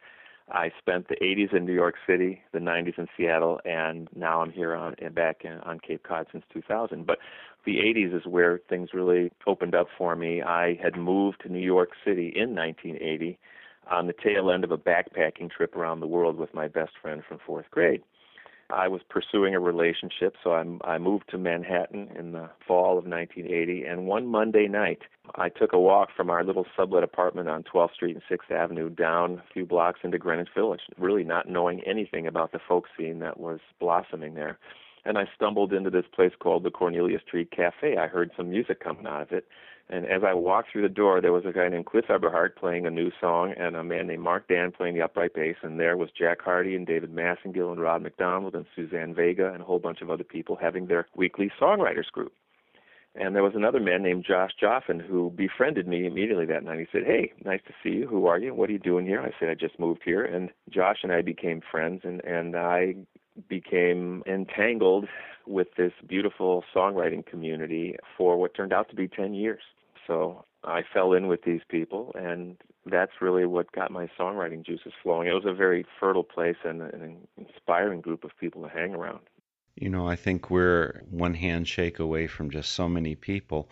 I 0.50 0.72
spent 0.78 1.08
the 1.08 1.16
80s 1.16 1.54
in 1.54 1.66
New 1.66 1.74
York 1.74 1.96
City, 2.06 2.42
the 2.52 2.58
90s 2.58 2.98
in 2.98 3.06
Seattle, 3.16 3.60
and 3.66 4.08
now 4.16 4.40
I'm 4.40 4.50
here 4.50 4.74
on 4.74 4.94
back 5.12 5.44
in, 5.44 5.58
on 5.60 5.78
Cape 5.78 6.04
Cod 6.04 6.26
since 6.32 6.44
2000. 6.54 7.06
But 7.06 7.18
the 7.68 7.80
80s 7.80 8.16
is 8.16 8.25
where 8.25 8.60
things 8.66 8.94
really 8.94 9.30
opened 9.46 9.75
up 9.75 9.88
for 9.98 10.16
me. 10.16 10.40
I 10.40 10.78
had 10.82 10.96
moved 10.96 11.42
to 11.42 11.52
New 11.52 11.58
York 11.58 11.90
City 12.02 12.32
in 12.34 12.54
1980 12.54 13.38
on 13.90 14.06
the 14.06 14.14
tail 14.14 14.50
end 14.50 14.64
of 14.64 14.70
a 14.70 14.78
backpacking 14.78 15.50
trip 15.50 15.76
around 15.76 16.00
the 16.00 16.06
world 16.06 16.38
with 16.38 16.54
my 16.54 16.66
best 16.66 16.92
friend 17.02 17.22
from 17.28 17.38
fourth 17.46 17.66
grade. 17.70 18.02
I 18.70 18.88
was 18.88 19.02
pursuing 19.10 19.54
a 19.54 19.60
relationship, 19.60 20.34
so 20.42 20.52
I, 20.52 20.94
I 20.94 20.96
moved 20.96 21.25
to 21.30 21.38
Manhattan 21.38 22.08
in 22.18 22.32
the 22.32 22.48
fall 22.66 22.96
of 22.96 23.04
1980. 23.04 23.84
And 23.84 24.06
one 24.06 24.26
Monday 24.26 24.66
night, 24.66 25.00
I 25.34 25.50
took 25.50 25.75
a 25.75 25.80
walk 25.80 26.08
from 26.16 26.30
our 26.30 26.44
little 26.44 26.66
sublet 26.75 27.02
apartment 27.02 27.50
on 27.50 27.64
12th 27.64 27.92
Street 27.94 28.16
and 28.16 28.38
6th 28.38 28.54
Avenue 28.54 28.88
down 28.88 29.42
a 29.46 29.52
few 29.52 29.66
blocks 29.66 30.00
into 30.04 30.16
Greenwich 30.16 30.48
Village, 30.54 30.80
really 30.96 31.25
not 31.25 31.50
knowing 31.50 31.82
anything 31.87 32.26
about 32.26 32.52
the 32.52 32.60
folk 32.66 32.87
scene 32.96 33.18
that 33.18 33.38
was 33.38 33.60
blossoming 33.78 34.34
there. 34.34 34.58
And 35.05 35.17
I 35.17 35.25
stumbled 35.35 35.73
into 35.73 35.90
this 35.90 36.05
place 36.14 36.33
called 36.38 36.64
the 36.64 36.71
Cornelia 36.71 37.19
Street 37.26 37.50
Cafe. 37.50 37.97
I 37.97 38.07
heard 38.07 38.31
some 38.37 38.50
music 38.50 38.81
coming 38.81 39.07
out 39.07 39.23
of 39.23 39.33
it, 39.33 39.47
and 39.90 40.05
as 40.05 40.23
I 40.23 40.35
walked 40.35 40.71
through 40.71 40.83
the 40.83 40.88
door, 40.88 41.21
there 41.21 41.33
was 41.33 41.47
a 41.47 41.52
guy 41.52 41.69
named 41.69 41.87
Cliff 41.87 42.11
Eberhardt 42.11 42.57
playing 42.57 42.87
a 42.87 42.90
new 42.90 43.11
song, 43.21 43.55
and 43.57 43.75
a 43.75 43.83
man 43.83 44.07
named 44.07 44.23
Mark 44.23 44.47
Dann 44.49 44.71
playing 44.71 44.95
the 44.95 45.02
upright 45.02 45.33
bass. 45.33 45.57
And 45.62 45.81
there 45.81 45.97
was 45.97 46.11
Jack 46.11 46.43
Hardy 46.43 46.75
and 46.75 46.87
David 46.87 47.11
Massengill 47.14 47.73
and 47.73 47.81
Rod 47.81 48.02
McDonald 48.02 48.55
and 48.55 48.67
Suzanne 48.76 49.14
Vega 49.14 49.50
and 49.52 49.62
a 49.62 49.64
whole 49.64 49.78
bunch 49.78 50.02
of 50.02 50.11
other 50.11 50.25
people 50.25 50.57
having 50.61 50.87
their 50.87 51.07
weekly 51.17 51.50
songwriters 51.61 52.11
group. 52.12 52.33
And 53.14 53.35
there 53.35 53.43
was 53.43 53.55
another 53.57 53.81
man 53.81 54.02
named 54.02 54.26
Josh 54.28 54.52
Joffen 54.62 55.00
who 55.00 55.31
befriended 55.35 55.88
me 55.88 56.07
immediately 56.07 56.45
that 56.47 56.62
night. 56.62 56.81
He 56.81 56.87
said, 56.93 57.05
Hey, 57.07 57.33
nice 57.43 57.61
to 57.67 57.73
see 57.83 57.97
you. 58.00 58.07
Who 58.07 58.26
are 58.26 58.38
you? 58.38 58.55
What 58.55 58.69
are 58.69 58.75
you 58.75 58.78
doing 58.78 59.07
here? 59.07 59.21
I 59.23 59.33
said, 59.40 59.49
I 59.49 59.55
just 59.55 59.81
moved 59.81 60.02
here. 60.05 60.23
And 60.23 60.50
Josh 60.69 60.99
and 61.02 61.11
I 61.11 61.23
became 61.23 61.62
friends, 61.69 62.02
and, 62.05 62.23
and 62.25 62.55
I 62.55 62.95
became 63.49 64.23
entangled 64.26 65.07
with 65.47 65.68
this 65.76 65.92
beautiful 66.07 66.64
songwriting 66.75 67.25
community 67.25 67.97
for 68.16 68.37
what 68.37 68.54
turned 68.54 68.73
out 68.73 68.88
to 68.90 68.95
be 68.95 69.09
10 69.09 69.35
years. 69.35 69.62
So 70.07 70.45
I 70.64 70.83
fell 70.92 71.12
in 71.12 71.28
with 71.28 71.42
these 71.45 71.61
people, 71.68 72.12
and 72.18 72.57
that's 72.87 73.12
really 73.21 73.47
what 73.47 73.73
got 73.73 73.90
my 73.90 74.09
songwriting 74.18 74.64
juices 74.64 74.92
flowing. 75.02 75.28
It 75.28 75.33
was 75.33 75.45
a 75.47 75.54
very 75.54 75.87
fertile 76.00 76.25
place 76.25 76.57
and 76.64 76.83
an 76.83 77.28
inspiring 77.37 78.00
group 78.00 78.25
of 78.25 78.30
people 78.40 78.62
to 78.62 78.68
hang 78.68 78.95
around. 78.95 79.21
You 79.76 79.90
know, 79.90 80.09
I 80.09 80.16
think 80.16 80.50
we're 80.50 81.02
one 81.09 81.35
handshake 81.35 81.99
away 82.00 82.26
from 82.26 82.50
just 82.50 82.73
so 82.73 82.88
many 82.88 83.14
people. 83.14 83.71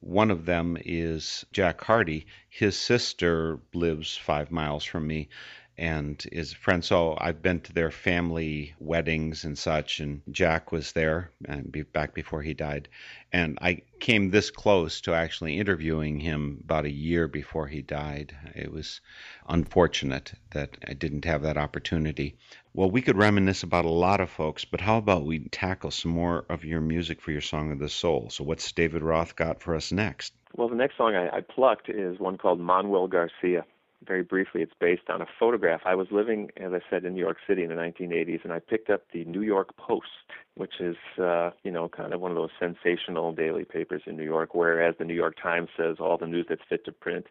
One 0.00 0.30
of 0.30 0.44
them 0.44 0.76
is 0.84 1.46
Jack 1.52 1.80
Hardy. 1.80 2.26
His 2.50 2.76
sister 2.76 3.58
lives 3.72 4.16
five 4.16 4.50
miles 4.50 4.84
from 4.84 5.06
me, 5.06 5.30
and 5.78 6.24
is 6.32 6.52
friend. 6.52 6.84
So 6.84 7.16
I've 7.20 7.42
been 7.42 7.60
to 7.60 7.72
their 7.72 7.90
family 7.90 8.74
weddings 8.78 9.44
and 9.44 9.58
such, 9.58 10.00
and 10.00 10.22
Jack 10.30 10.72
was 10.72 10.92
there 10.92 11.30
and 11.46 11.70
be, 11.70 11.82
back 11.82 12.14
before 12.14 12.42
he 12.42 12.54
died. 12.54 12.88
And 13.32 13.58
I 13.60 13.82
came 14.00 14.30
this 14.30 14.50
close 14.50 15.02
to 15.02 15.14
actually 15.14 15.58
interviewing 15.58 16.18
him 16.20 16.60
about 16.64 16.86
a 16.86 16.90
year 16.90 17.28
before 17.28 17.66
he 17.66 17.82
died. 17.82 18.34
It 18.54 18.72
was 18.72 19.00
unfortunate 19.48 20.32
that 20.52 20.70
I 20.86 20.94
didn't 20.94 21.26
have 21.26 21.42
that 21.42 21.58
opportunity. 21.58 22.36
Well, 22.72 22.90
we 22.90 23.02
could 23.02 23.16
reminisce 23.16 23.62
about 23.62 23.84
a 23.84 23.90
lot 23.90 24.20
of 24.20 24.30
folks, 24.30 24.64
but 24.64 24.80
how 24.80 24.98
about 24.98 25.26
we 25.26 25.40
tackle 25.40 25.90
some 25.90 26.12
more 26.12 26.46
of 26.48 26.64
your 26.64 26.80
music 26.80 27.20
for 27.20 27.32
your 27.32 27.40
Song 27.40 27.72
of 27.72 27.78
the 27.78 27.88
Soul? 27.88 28.28
So, 28.30 28.44
what's 28.44 28.70
David 28.72 29.02
Roth 29.02 29.36
got 29.36 29.62
for 29.62 29.74
us 29.74 29.92
next? 29.92 30.34
Well, 30.54 30.68
the 30.68 30.74
next 30.74 30.96
song 30.96 31.14
I, 31.14 31.36
I 31.36 31.40
plucked 31.40 31.88
is 31.88 32.18
one 32.18 32.38
called 32.38 32.60
Manuel 32.60 33.08
Garcia 33.08 33.64
very 34.04 34.22
briefly, 34.22 34.62
it's 34.62 34.72
based 34.78 35.08
on 35.08 35.22
a 35.22 35.26
photograph. 35.38 35.80
I 35.84 35.94
was 35.94 36.08
living, 36.10 36.50
as 36.56 36.72
I 36.72 36.80
said, 36.90 37.04
in 37.04 37.14
New 37.14 37.20
York 37.20 37.38
City 37.46 37.62
in 37.62 37.68
the 37.68 37.74
1980s, 37.74 38.44
and 38.44 38.52
I 38.52 38.58
picked 38.58 38.90
up 38.90 39.02
the 39.12 39.24
New 39.24 39.42
York 39.42 39.76
Post, 39.76 40.06
which 40.54 40.80
is, 40.80 40.96
uh, 41.18 41.50
you 41.62 41.70
know, 41.70 41.88
kind 41.88 42.12
of 42.12 42.20
one 42.20 42.30
of 42.30 42.36
those 42.36 42.50
sensational 42.58 43.32
daily 43.32 43.64
papers 43.64 44.02
in 44.06 44.16
New 44.16 44.24
York. 44.24 44.54
Whereas 44.54 44.94
the 44.98 45.04
New 45.04 45.14
York 45.14 45.36
Times 45.42 45.68
says 45.76 45.96
all 46.00 46.18
the 46.18 46.26
news 46.26 46.46
that's 46.48 46.62
fit 46.68 46.84
to 46.84 46.92
print, 46.92 47.26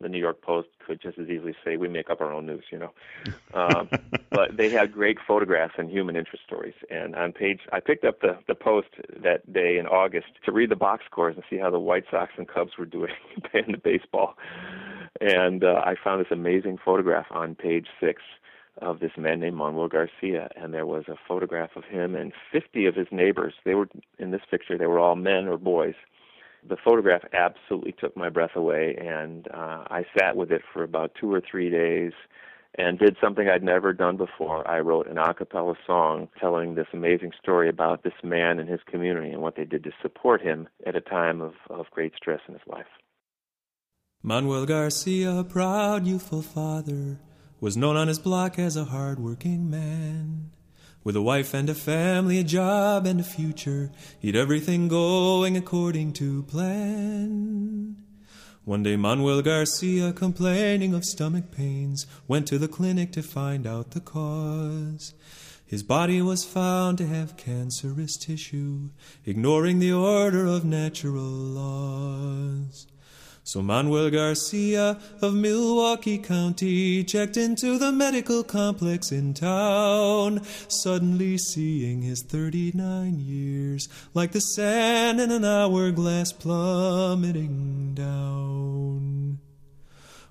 the 0.00 0.08
New 0.08 0.18
York 0.18 0.42
Post 0.42 0.68
could 0.84 1.00
just 1.00 1.16
as 1.18 1.28
easily 1.28 1.54
say 1.64 1.76
we 1.76 1.88
make 1.88 2.10
up 2.10 2.20
our 2.20 2.32
own 2.32 2.44
news, 2.44 2.64
you 2.70 2.78
know. 2.78 2.92
Um, 3.54 3.88
but 4.30 4.56
they 4.56 4.68
had 4.68 4.92
great 4.92 5.18
photographs 5.26 5.74
and 5.78 5.88
human 5.88 6.16
interest 6.16 6.44
stories. 6.44 6.74
And 6.90 7.14
on 7.14 7.32
page, 7.32 7.60
I 7.72 7.80
picked 7.80 8.04
up 8.04 8.20
the 8.20 8.38
the 8.48 8.54
Post 8.54 8.88
that 9.22 9.50
day 9.52 9.78
in 9.78 9.86
August 9.86 10.26
to 10.44 10.52
read 10.52 10.70
the 10.70 10.76
box 10.76 11.04
scores 11.08 11.36
and 11.36 11.44
see 11.48 11.56
how 11.56 11.70
the 11.70 11.78
White 11.78 12.04
Sox 12.10 12.32
and 12.36 12.48
Cubs 12.48 12.72
were 12.78 12.84
doing 12.84 13.12
in 13.54 13.72
the 13.72 13.78
baseball 13.78 14.36
and 15.20 15.64
uh, 15.64 15.82
I 15.84 15.94
found 16.02 16.20
this 16.20 16.32
amazing 16.32 16.78
photograph 16.84 17.26
on 17.30 17.54
page 17.54 17.86
six 18.00 18.22
of 18.80 19.00
this 19.00 19.12
man 19.16 19.40
named 19.40 19.56
Manuel 19.56 19.88
Garcia, 19.88 20.48
and 20.56 20.72
there 20.72 20.86
was 20.86 21.04
a 21.08 21.16
photograph 21.28 21.70
of 21.76 21.84
him 21.84 22.14
and 22.14 22.32
50 22.50 22.86
of 22.86 22.94
his 22.94 23.08
neighbors. 23.10 23.54
They 23.64 23.74
were 23.74 23.88
in 24.18 24.30
this 24.30 24.42
picture; 24.50 24.78
they 24.78 24.86
were 24.86 24.98
all 24.98 25.16
men 25.16 25.46
or 25.46 25.58
boys. 25.58 25.94
The 26.68 26.76
photograph 26.76 27.22
absolutely 27.32 27.92
took 27.92 28.16
my 28.16 28.28
breath 28.28 28.54
away, 28.54 28.96
and 28.96 29.48
uh, 29.48 29.84
I 29.90 30.06
sat 30.18 30.36
with 30.36 30.52
it 30.52 30.62
for 30.72 30.82
about 30.84 31.12
two 31.20 31.32
or 31.32 31.40
three 31.40 31.70
days 31.70 32.12
and 32.76 32.98
did 32.98 33.16
something 33.20 33.48
I'd 33.48 33.62
never 33.62 33.92
done 33.92 34.16
before. 34.16 34.66
I 34.68 34.80
wrote 34.80 35.06
an 35.06 35.18
a 35.18 35.34
cappella 35.34 35.74
song 35.86 36.28
telling 36.40 36.74
this 36.74 36.86
amazing 36.92 37.32
story 37.40 37.68
about 37.68 38.02
this 38.02 38.14
man 38.22 38.58
and 38.58 38.68
his 38.68 38.80
community 38.86 39.30
and 39.30 39.42
what 39.42 39.56
they 39.56 39.64
did 39.64 39.84
to 39.84 39.90
support 40.00 40.40
him 40.40 40.68
at 40.86 40.96
a 40.96 41.00
time 41.00 41.40
of, 41.42 41.54
of 41.68 41.90
great 41.90 42.14
stress 42.16 42.40
in 42.48 42.54
his 42.54 42.62
life. 42.66 42.86
Manuel 44.24 44.66
Garcia, 44.66 45.44
proud 45.48 46.06
youthful 46.06 46.42
father, 46.42 47.18
was 47.60 47.76
known 47.76 47.96
on 47.96 48.06
his 48.06 48.20
block 48.20 48.56
as 48.56 48.76
a 48.76 48.84
hard-working 48.84 49.68
man. 49.68 50.52
With 51.02 51.16
a 51.16 51.22
wife 51.22 51.52
and 51.54 51.68
a 51.68 51.74
family, 51.74 52.38
a 52.38 52.44
job 52.44 53.04
and 53.04 53.18
a 53.18 53.24
future, 53.24 53.90
he'd 54.20 54.36
everything 54.36 54.86
going 54.86 55.56
according 55.56 56.12
to 56.14 56.44
plan. 56.44 57.96
One 58.64 58.84
day 58.84 58.94
Manuel 58.94 59.42
Garcia, 59.42 60.12
complaining 60.12 60.94
of 60.94 61.04
stomach 61.04 61.50
pains, 61.50 62.06
went 62.28 62.46
to 62.46 62.58
the 62.58 62.68
clinic 62.68 63.10
to 63.14 63.24
find 63.24 63.66
out 63.66 63.90
the 63.90 64.00
cause. 64.00 65.14
His 65.66 65.82
body 65.82 66.22
was 66.22 66.44
found 66.44 66.96
to 66.98 67.08
have 67.08 67.36
cancerous 67.36 68.16
tissue, 68.16 68.90
ignoring 69.26 69.80
the 69.80 69.92
order 69.92 70.46
of 70.46 70.64
natural 70.64 71.24
laws. 71.24 72.86
So 73.44 73.60
Manuel 73.60 74.08
Garcia 74.10 74.98
of 75.20 75.34
Milwaukee 75.34 76.18
County 76.18 77.02
checked 77.02 77.36
into 77.36 77.76
the 77.76 77.90
medical 77.90 78.44
complex 78.44 79.10
in 79.10 79.34
town, 79.34 80.44
suddenly 80.68 81.38
seeing 81.38 82.02
his 82.02 82.22
39 82.22 83.18
years 83.18 83.88
like 84.14 84.30
the 84.30 84.40
sand 84.40 85.20
in 85.20 85.32
an 85.32 85.44
hourglass 85.44 86.32
plummeting 86.32 87.94
down. 87.94 89.40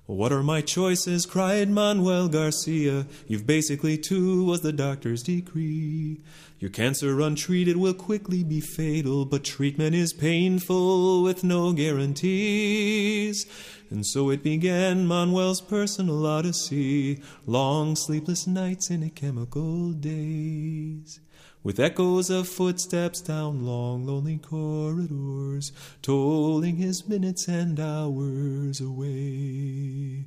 What 0.06 0.32
are 0.32 0.42
my 0.42 0.60
choices? 0.62 1.26
cried 1.26 1.68
Manuel 1.70 2.28
Garcia. 2.28 3.06
You've 3.28 3.46
basically 3.46 3.96
two, 3.96 4.44
was 4.44 4.62
the 4.62 4.72
doctor's 4.72 5.22
decree. 5.22 6.20
Your 6.62 6.70
cancer 6.70 7.20
untreated 7.20 7.76
will 7.76 7.92
quickly 7.92 8.44
be 8.44 8.60
fatal, 8.60 9.24
but 9.24 9.42
treatment 9.42 9.96
is 9.96 10.12
painful 10.12 11.24
with 11.24 11.42
no 11.42 11.72
guarantees. 11.72 13.46
And 13.90 14.06
so 14.06 14.30
it 14.30 14.44
began 14.44 15.04
Manuel's 15.04 15.60
personal 15.60 16.24
odyssey, 16.24 17.20
long 17.46 17.96
sleepless 17.96 18.46
nights 18.46 18.90
and 18.90 19.12
chemical 19.12 19.90
days. 19.90 21.18
With 21.64 21.80
echoes 21.80 22.30
of 22.30 22.46
footsteps 22.46 23.20
down 23.20 23.66
long, 23.66 24.06
lonely 24.06 24.38
corridors, 24.38 25.72
tolling 26.00 26.76
his 26.76 27.08
minutes 27.08 27.48
and 27.48 27.80
hours 27.80 28.80
away. 28.80 30.26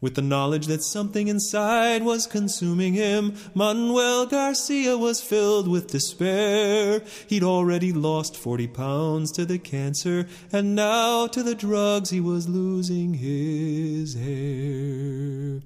With 0.00 0.14
the 0.14 0.22
knowledge 0.22 0.66
that 0.68 0.82
something 0.82 1.26
inside 1.26 2.04
was 2.04 2.28
consuming 2.28 2.94
him, 2.94 3.34
Manuel 3.52 4.26
Garcia 4.26 4.96
was 4.96 5.20
filled 5.20 5.66
with 5.66 5.90
despair. 5.90 7.02
He'd 7.26 7.42
already 7.42 7.92
lost 7.92 8.36
40 8.36 8.68
pounds 8.68 9.32
to 9.32 9.44
the 9.44 9.58
cancer, 9.58 10.28
and 10.52 10.76
now 10.76 11.26
to 11.26 11.42
the 11.42 11.56
drugs 11.56 12.10
he 12.10 12.20
was 12.20 12.48
losing 12.48 13.14
his 13.14 14.14
hair. 14.14 15.62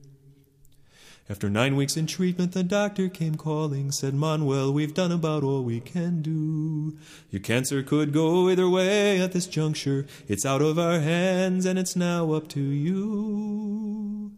After 1.33 1.49
nine 1.49 1.77
weeks 1.77 1.97
in 1.97 2.07
treatment, 2.07 2.53
the 2.53 2.63
doctor 2.63 3.09
came 3.09 3.37
calling, 3.37 3.91
said, 3.91 4.13
Manuel, 4.13 4.71
we've 4.71 4.93
done 4.93 5.11
about 5.11 5.43
all 5.43 5.63
we 5.63 5.81
can 5.81 6.21
do. 6.21 6.99
Your 7.31 7.41
cancer 7.41 7.83
could 7.83 8.13
go 8.13 8.51
either 8.51 8.69
way 8.69 9.19
at 9.19 9.33
this 9.33 9.47
juncture. 9.47 10.05
It's 10.29 10.45
out 10.45 10.61
of 10.61 10.79
our 10.79 11.01
hands, 11.01 11.65
and 11.65 11.79
it's 11.79 11.97
now 11.97 12.33
up 12.33 12.49
to 12.49 12.61
you. 12.61 14.33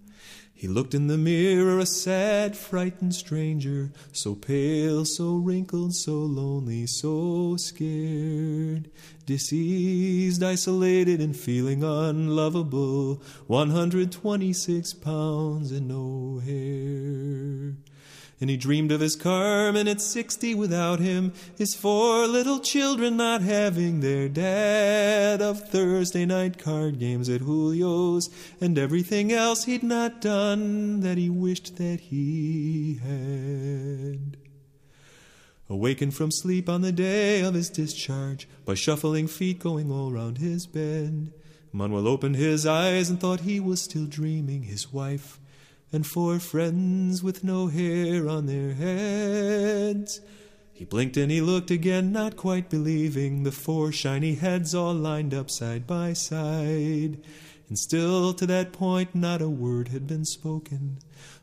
He 0.54 0.68
looked 0.68 0.94
in 0.94 1.08
the 1.08 1.18
mirror, 1.18 1.78
a 1.80 1.84
sad, 1.84 2.56
frightened 2.56 3.14
stranger, 3.14 3.90
so 4.12 4.34
pale, 4.34 5.04
so 5.04 5.34
wrinkled, 5.34 5.94
so 5.94 6.12
lonely, 6.12 6.86
so 6.86 7.56
scared, 7.56 8.88
diseased, 9.26 10.42
isolated, 10.42 11.20
and 11.20 11.36
feeling 11.36 11.82
unlovable, 11.82 13.20
126 13.48 14.94
pounds 14.94 15.72
and 15.72 15.88
no 15.88 16.38
hair. 16.38 17.76
And 18.40 18.50
he 18.50 18.56
dreamed 18.56 18.90
of 18.90 19.00
his 19.00 19.16
Carmen 19.16 19.86
at 19.86 20.00
60 20.00 20.54
without 20.54 20.98
him, 20.98 21.32
his 21.56 21.74
four 21.74 22.26
little 22.26 22.58
children 22.58 23.16
not 23.16 23.42
having 23.42 24.00
their 24.00 24.28
dad, 24.28 25.40
of 25.40 25.68
Thursday 25.68 26.26
night 26.26 26.58
card 26.58 26.98
games 26.98 27.28
at 27.28 27.42
Julio's, 27.42 28.28
and 28.60 28.78
everything 28.78 29.32
else 29.32 29.64
he'd 29.64 29.82
not 29.82 30.20
done 30.20 31.00
that 31.00 31.16
he 31.16 31.30
wished 31.30 31.76
that 31.76 32.00
he 32.00 33.00
had. 33.02 34.36
Awakened 35.68 36.14
from 36.14 36.30
sleep 36.30 36.68
on 36.68 36.82
the 36.82 36.92
day 36.92 37.40
of 37.40 37.54
his 37.54 37.70
discharge, 37.70 38.48
by 38.64 38.74
shuffling 38.74 39.28
feet 39.28 39.58
going 39.60 39.90
all 39.90 40.12
round 40.12 40.38
his 40.38 40.66
bed, 40.66 41.32
Manuel 41.72 42.06
opened 42.06 42.36
his 42.36 42.66
eyes 42.66 43.10
and 43.10 43.18
thought 43.18 43.40
he 43.40 43.58
was 43.58 43.82
still 43.82 44.06
dreaming. 44.06 44.62
His 44.62 44.92
wife 44.92 45.40
and 45.94 46.04
four 46.04 46.40
friends 46.40 47.22
with 47.22 47.44
no 47.44 47.68
hair 47.68 48.28
on 48.28 48.46
their 48.46 48.74
heads. 48.74 50.20
He 50.72 50.84
blinked 50.84 51.16
and 51.16 51.30
he 51.30 51.40
looked 51.40 51.70
again, 51.70 52.10
not 52.10 52.36
quite 52.36 52.68
believing 52.68 53.44
the 53.44 53.52
four 53.52 53.92
shiny 53.92 54.34
heads 54.34 54.74
all 54.74 54.92
lined 54.92 55.32
up 55.32 55.48
side 55.48 55.86
by 55.86 56.12
side. 56.12 57.18
And 57.68 57.78
still 57.78 58.34
to 58.34 58.46
that 58.46 58.72
point, 58.72 59.14
not 59.14 59.40
a 59.40 59.48
word 59.48 59.88
had 59.88 60.06
been 60.06 60.24
spoken. 60.24 60.98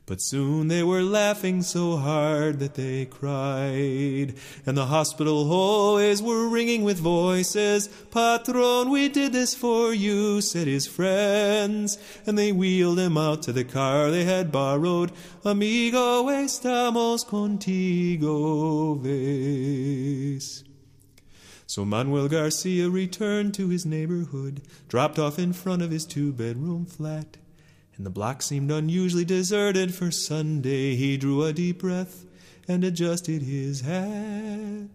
But 0.06 0.22
soon 0.22 0.68
they 0.68 0.84
were 0.84 1.04
laughing 1.04 1.62
so 1.62 1.96
hard 1.98 2.60
that 2.60 2.76
they 2.76 3.06
cried. 3.06 4.34
And 4.66 4.76
the 4.78 4.88
hospital 4.88 5.46
hallways 5.46 6.22
were 6.22 6.50
ringing 6.50 6.84
with 6.84 7.00
voices. 7.00 7.88
Patron, 8.12 8.90
we 8.90 9.10
did 9.10 9.32
this 9.32 9.56
for 9.56 9.94
you, 9.94 10.42
said 10.42 10.68
his 10.68 10.86
friends. 10.86 11.98
And 12.26 12.38
they 12.38 12.52
wheeled 12.52 13.00
him 13.00 13.18
out 13.18 13.42
to 13.44 13.54
the 13.54 13.64
car 13.64 14.12
they 14.12 14.26
had 14.26 14.52
borrowed. 14.52 15.12
Amigo, 15.46 16.28
estamos 16.28 17.24
contigo, 17.26 19.00
ves. 19.02 20.64
So 21.72 21.86
Manuel 21.86 22.28
Garcia 22.28 22.90
returned 22.90 23.54
to 23.54 23.70
his 23.70 23.86
neighborhood, 23.86 24.62
dropped 24.90 25.18
off 25.18 25.40
in 25.40 25.54
front 25.54 25.82
of 25.82 25.90
his 25.90 26.06
two 26.06 26.34
bedroom 26.34 26.86
flat 26.86 27.38
and 27.96 28.06
the 28.06 28.10
block 28.10 28.42
seemed 28.42 28.70
unusually 28.70 29.24
deserted 29.24 29.96
for 29.96 30.12
Sunday. 30.12 30.98
He 30.98 31.16
drew 31.16 31.46
a 31.46 31.54
deep 31.54 31.80
breath 31.80 32.26
and 32.68 32.84
adjusted 32.84 33.44
his 33.44 33.80
hat. 33.80 34.90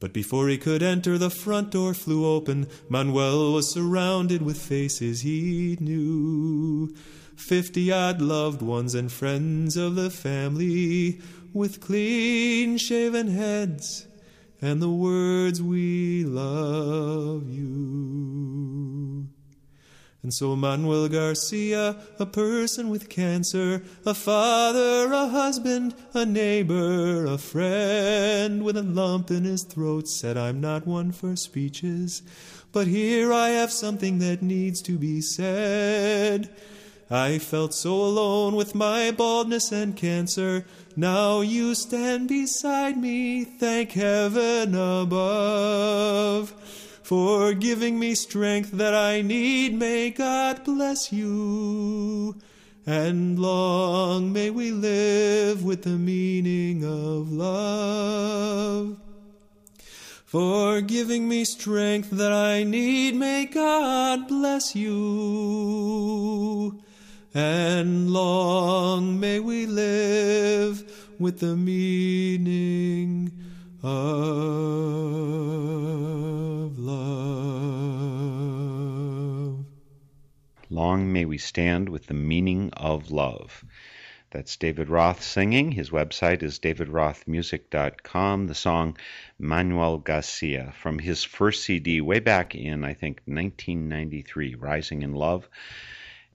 But 0.00 0.12
before 0.12 0.48
he 0.48 0.58
could 0.58 0.82
enter, 0.82 1.16
the 1.16 1.30
front 1.30 1.70
door 1.70 1.94
flew 1.94 2.26
open. 2.26 2.66
Manuel 2.88 3.52
was 3.52 3.72
surrounded 3.72 4.42
with 4.42 4.60
faces 4.60 5.20
he 5.20 5.78
knew. 5.78 6.92
Fifty 7.36 7.92
odd 7.92 8.20
loved 8.20 8.62
ones 8.62 8.96
and 8.96 9.12
friends 9.12 9.76
of 9.76 9.94
the 9.94 10.10
family, 10.10 11.20
with 11.52 11.80
clean 11.80 12.78
shaven 12.78 13.28
heads 13.28 14.07
and 14.60 14.82
the 14.82 14.90
words, 14.90 15.62
We 15.62 16.24
love 16.24 17.48
you. 17.48 19.28
And 20.22 20.34
so 20.34 20.56
Manuel 20.56 21.08
Garcia, 21.08 21.96
a 22.18 22.26
person 22.26 22.90
with 22.90 23.08
cancer, 23.08 23.82
a 24.04 24.12
father, 24.12 25.12
a 25.12 25.28
husband, 25.28 25.94
a 26.12 26.26
neighbor, 26.26 27.24
a 27.24 27.38
friend 27.38 28.64
with 28.64 28.76
a 28.76 28.82
lump 28.82 29.30
in 29.30 29.44
his 29.44 29.62
throat, 29.62 30.08
said, 30.08 30.36
I'm 30.36 30.60
not 30.60 30.86
one 30.86 31.12
for 31.12 31.36
speeches, 31.36 32.22
but 32.72 32.88
here 32.88 33.32
I 33.32 33.50
have 33.50 33.72
something 33.72 34.18
that 34.18 34.42
needs 34.42 34.82
to 34.82 34.98
be 34.98 35.20
said. 35.20 36.50
I 37.10 37.38
felt 37.38 37.72
so 37.72 37.94
alone 37.94 38.54
with 38.54 38.74
my 38.74 39.10
baldness 39.12 39.72
and 39.72 39.96
cancer. 39.96 40.66
Now 40.98 41.42
you 41.42 41.76
stand 41.76 42.26
beside 42.26 42.96
me, 42.96 43.44
thank 43.44 43.92
heaven 43.92 44.74
above 44.74 46.50
for 47.04 47.54
giving 47.54 48.00
me 48.00 48.16
strength 48.16 48.72
that 48.72 48.96
I 48.96 49.22
need. 49.22 49.74
May 49.74 50.10
God 50.10 50.64
bless 50.64 51.12
you. 51.12 52.34
And 52.84 53.38
long 53.38 54.32
may 54.32 54.50
we 54.50 54.72
live 54.72 55.62
with 55.62 55.84
the 55.84 55.90
meaning 55.90 56.82
of 56.82 57.30
love. 57.30 58.98
For 60.24 60.80
giving 60.80 61.28
me 61.28 61.44
strength 61.44 62.10
that 62.10 62.32
I 62.32 62.64
need, 62.64 63.14
may 63.14 63.46
God 63.46 64.26
bless 64.26 64.74
you. 64.74 66.82
And 67.34 68.10
long 68.10 69.20
may 69.20 69.38
we 69.38 69.66
live 69.66 70.82
with 71.18 71.40
the 71.40 71.56
meaning 71.56 73.32
of 73.82 73.90
love. 76.78 77.18
Long 80.70 81.12
may 81.12 81.26
we 81.26 81.36
stand 81.36 81.90
with 81.90 82.06
the 82.06 82.14
meaning 82.14 82.70
of 82.74 83.10
love. 83.10 83.62
That's 84.30 84.56
David 84.56 84.88
Roth 84.88 85.22
singing. 85.22 85.72
His 85.72 85.90
website 85.90 86.42
is 86.42 86.58
davidrothmusic.com. 86.58 88.46
The 88.46 88.54
song 88.54 88.96
Manuel 89.38 89.98
Garcia 89.98 90.72
from 90.78 90.98
his 90.98 91.24
first 91.24 91.64
CD 91.64 92.00
way 92.00 92.20
back 92.20 92.54
in, 92.54 92.84
I 92.84 92.94
think, 92.94 93.20
1993, 93.26 94.54
Rising 94.54 95.02
in 95.02 95.14
Love. 95.14 95.48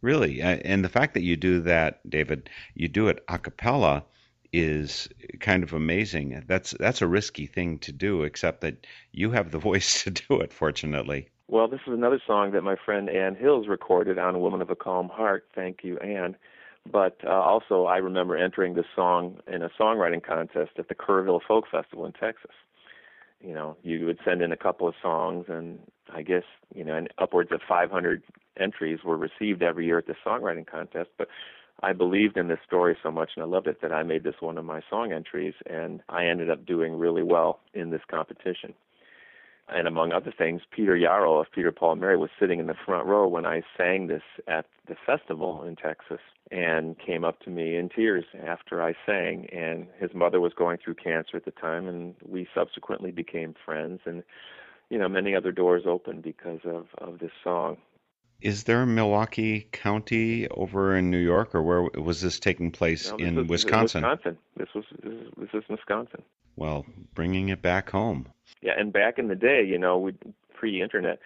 Really, 0.03 0.41
uh, 0.41 0.57
and 0.65 0.83
the 0.83 0.89
fact 0.89 1.13
that 1.13 1.23
you 1.23 1.37
do 1.37 1.61
that, 1.61 2.07
David, 2.07 2.49
you 2.75 2.89
do 2.89 3.07
it 3.07 3.23
a 3.29 3.39
cappella 3.39 4.03
is 4.51 5.07
kind 5.39 5.63
of 5.63 5.71
amazing. 5.71 6.43
That's 6.45 6.71
that's 6.71 7.01
a 7.01 7.07
risky 7.07 7.45
thing 7.45 7.79
to 7.79 7.93
do, 7.93 8.23
except 8.23 8.59
that 8.61 8.85
you 9.13 9.31
have 9.31 9.51
the 9.51 9.59
voice 9.69 10.03
to 10.03 10.11
do 10.11 10.41
it. 10.41 10.51
Fortunately. 10.51 11.29
Well, 11.47 11.69
this 11.69 11.79
is 11.87 11.93
another 11.93 12.21
song 12.27 12.51
that 12.51 12.63
my 12.63 12.75
friend 12.75 13.09
Ann 13.09 13.35
Hills 13.35 13.69
recorded 13.69 14.19
on 14.19 14.35
"A 14.35 14.39
Woman 14.39 14.61
of 14.61 14.69
a 14.69 14.75
Calm 14.75 15.07
Heart." 15.07 15.47
Thank 15.55 15.85
you, 15.85 15.97
Ann, 15.99 16.35
But 16.91 17.19
uh, 17.25 17.29
also, 17.29 17.85
I 17.85 17.97
remember 17.97 18.35
entering 18.35 18.73
this 18.73 18.85
song 18.93 19.39
in 19.47 19.63
a 19.63 19.69
songwriting 19.79 20.21
contest 20.21 20.71
at 20.77 20.89
the 20.89 20.95
Kerrville 20.95 21.41
Folk 21.47 21.63
Festival 21.71 22.05
in 22.05 22.11
Texas. 22.11 22.51
You 23.43 23.53
know, 23.53 23.77
you 23.83 24.05
would 24.05 24.19
send 24.23 24.41
in 24.41 24.51
a 24.51 24.57
couple 24.57 24.87
of 24.87 24.95
songs, 25.01 25.45
and 25.49 25.79
I 26.13 26.21
guess 26.21 26.43
you 26.73 26.83
know, 26.83 26.95
and 26.95 27.09
upwards 27.17 27.51
of 27.51 27.61
500 27.67 28.23
entries 28.59 28.99
were 29.03 29.17
received 29.17 29.61
every 29.61 29.85
year 29.85 29.97
at 29.97 30.07
the 30.07 30.15
songwriting 30.25 30.65
contest. 30.65 31.09
But 31.17 31.27
I 31.81 31.91
believed 31.93 32.37
in 32.37 32.47
this 32.47 32.59
story 32.65 32.95
so 33.03 33.11
much 33.11 33.31
and 33.35 33.43
I 33.43 33.47
loved 33.47 33.67
it 33.67 33.81
that 33.81 33.91
I 33.91 34.03
made 34.03 34.23
this 34.23 34.35
one 34.39 34.57
of 34.57 34.65
my 34.65 34.81
song 34.89 35.11
entries, 35.11 35.53
and 35.65 36.01
I 36.07 36.25
ended 36.25 36.49
up 36.49 36.65
doing 36.65 36.97
really 36.97 37.23
well 37.23 37.59
in 37.73 37.89
this 37.89 38.01
competition. 38.09 38.73
And 39.69 39.87
among 39.87 40.11
other 40.11 40.33
things, 40.37 40.61
Peter 40.71 40.95
Yarrow 40.95 41.39
of 41.39 41.47
Peter 41.53 41.71
Paul 41.71 41.93
and 41.93 42.01
Mary 42.01 42.17
was 42.17 42.29
sitting 42.39 42.59
in 42.59 42.67
the 42.67 42.75
front 42.85 43.07
row 43.07 43.27
when 43.27 43.45
I 43.45 43.61
sang 43.77 44.07
this 44.07 44.23
at 44.47 44.65
the 44.87 44.95
festival 45.05 45.63
in 45.63 45.75
Texas 45.75 46.19
and 46.53 46.95
came 46.99 47.23
up 47.25 47.39
to 47.41 47.49
me 47.49 47.75
in 47.75 47.89
tears 47.89 48.25
after 48.45 48.81
I 48.81 48.93
sang. 49.05 49.47
And 49.51 49.87
his 49.99 50.11
mother 50.13 50.39
was 50.39 50.53
going 50.53 50.77
through 50.77 50.95
cancer 50.95 51.35
at 51.35 51.45
the 51.45 51.51
time, 51.51 51.87
and 51.87 52.13
we 52.23 52.47
subsequently 52.53 53.11
became 53.11 53.55
friends. 53.65 54.01
And 54.05 54.23
you 54.89 54.99
know, 54.99 55.09
many 55.09 55.35
other 55.35 55.51
doors 55.51 55.83
opened 55.85 56.21
because 56.21 56.59
of 56.65 56.85
of 56.99 57.19
this 57.19 57.31
song. 57.43 57.77
Is 58.41 58.65
there 58.65 58.85
Milwaukee 58.85 59.67
County 59.71 60.47
over 60.49 60.95
in 60.97 61.09
New 61.09 61.17
York, 61.17 61.55
or 61.55 61.63
where 61.63 61.81
was 62.01 62.21
this 62.21 62.39
taking 62.39 62.71
place 62.71 63.09
No, 63.09 63.17
this 63.17 63.27
in 63.27 63.35
was- 63.35 63.47
Wisconsin? 63.47 64.03
Wisconsin. 64.03 64.37
This 64.57 64.67
was 64.75 64.83
this 65.01 65.13
is, 65.13 65.27
this 65.37 65.49
is 65.53 65.63
Wisconsin. 65.69 66.21
Well, 66.55 66.85
bringing 67.15 67.49
it 67.49 67.61
back 67.61 67.89
home. 67.89 68.27
Yeah, 68.61 68.73
and 68.77 68.93
back 68.93 69.17
in 69.17 69.27
the 69.27 69.35
day, 69.35 69.63
you 69.65 69.79
know, 69.79 69.97
we 69.97 70.13
pre-internet, 70.53 71.19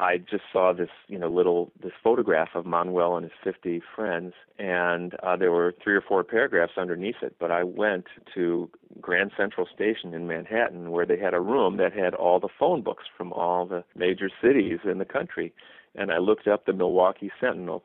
I 0.00 0.18
just 0.18 0.44
saw 0.52 0.72
this, 0.72 0.90
you 1.08 1.18
know, 1.18 1.28
little 1.28 1.72
this 1.82 1.92
photograph 2.02 2.50
of 2.54 2.64
Manuel 2.64 3.16
and 3.16 3.24
his 3.24 3.32
50 3.42 3.82
friends, 3.96 4.32
and 4.58 5.14
uh, 5.22 5.36
there 5.36 5.50
were 5.50 5.74
three 5.82 5.94
or 5.94 6.00
four 6.00 6.22
paragraphs 6.22 6.74
underneath 6.76 7.16
it. 7.22 7.34
But 7.40 7.50
I 7.50 7.64
went 7.64 8.04
to 8.34 8.70
Grand 9.00 9.32
Central 9.36 9.66
Station 9.74 10.14
in 10.14 10.28
Manhattan, 10.28 10.92
where 10.92 11.04
they 11.04 11.18
had 11.18 11.34
a 11.34 11.40
room 11.40 11.78
that 11.78 11.92
had 11.92 12.14
all 12.14 12.38
the 12.38 12.48
phone 12.58 12.82
books 12.82 13.04
from 13.16 13.32
all 13.32 13.66
the 13.66 13.82
major 13.96 14.30
cities 14.40 14.78
in 14.84 14.98
the 14.98 15.04
country, 15.04 15.52
and 15.96 16.12
I 16.12 16.18
looked 16.18 16.46
up 16.46 16.64
the 16.64 16.72
Milwaukee 16.72 17.32
Sentinel 17.40 17.82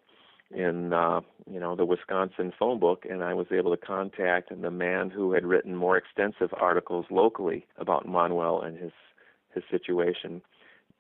in 0.52 0.94
uh, 0.94 1.22
you 1.50 1.60
know 1.60 1.76
the 1.76 1.86
Wisconsin 1.86 2.54
phone 2.60 2.80
book, 2.80 3.06
and 3.10 3.24
I 3.24 3.34
was 3.34 3.48
able 3.52 3.76
to 3.76 3.86
contact 3.86 4.52
the 4.62 4.72
man 4.72 5.10
who 5.10 5.34
had 5.34 5.46
written 5.46 5.76
more 5.76 5.98
extensive 5.98 6.54
articles 6.60 7.08
locally 7.10 7.66
about 7.78 8.08
Manuel 8.08 8.62
and 8.62 8.78
his 8.78 8.92
his 9.56 9.64
situation. 9.72 10.44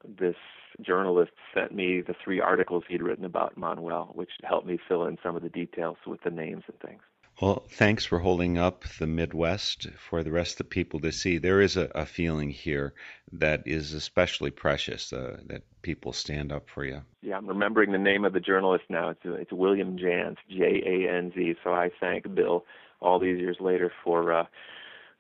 This 0.08 0.36
journalist 0.82 1.32
sent 1.54 1.74
me 1.74 2.02
the 2.02 2.16
three 2.24 2.40
articles 2.40 2.84
he'd 2.88 3.02
written 3.02 3.26
about 3.26 3.58
Manuel, 3.58 4.12
which 4.16 4.32
helped 4.44 4.68
me 4.68 4.80
fill 4.88 5.06
in 5.06 5.18
some 5.22 5.36
of 5.36 5.44
the 5.44 5.50
details 5.50 5.98
with 6.06 6.22
the 6.24 6.32
names 6.32 6.64
and 6.68 6.80
things. 6.80 7.02
Well, 7.42 7.66
thanks 7.68 8.06
for 8.06 8.20
holding 8.20 8.60
up 8.60 8.84
the 9.00 9.08
Midwest 9.08 9.88
for 9.98 10.22
the 10.24 10.32
rest 10.32 10.54
of 10.54 10.58
the 10.60 10.64
people 10.66 11.00
to 11.00 11.12
see. 11.12 11.40
There 11.40 11.62
is 11.62 11.78
a, 11.78 11.90
a 11.96 12.06
feeling 12.06 12.52
here 12.52 12.94
that 13.32 13.64
is 13.66 13.94
especially 13.94 14.52
precious, 14.52 15.12
uh, 15.12 15.38
that 15.48 15.64
people 15.82 16.14
stand 16.14 16.52
up 16.52 16.70
for 16.70 16.86
you. 16.86 17.02
Yeah, 17.22 17.38
I'm 17.38 17.48
remembering 17.48 17.92
the 17.92 17.98
name 17.98 18.24
of 18.24 18.34
the 18.34 18.40
journalist 18.40 18.84
now. 18.88 19.10
It's 19.10 19.22
it's 19.24 19.52
William 19.52 19.98
Janz, 19.98 20.38
J 20.48 20.84
A 20.86 21.12
N 21.12 21.32
Z. 21.34 21.56
So 21.64 21.74
I 21.74 21.90
thank 22.00 22.34
Bill 22.36 22.66
all 23.02 23.20
these 23.20 23.40
years 23.40 23.58
later 23.60 23.92
for 24.04 24.32
uh, 24.32 24.46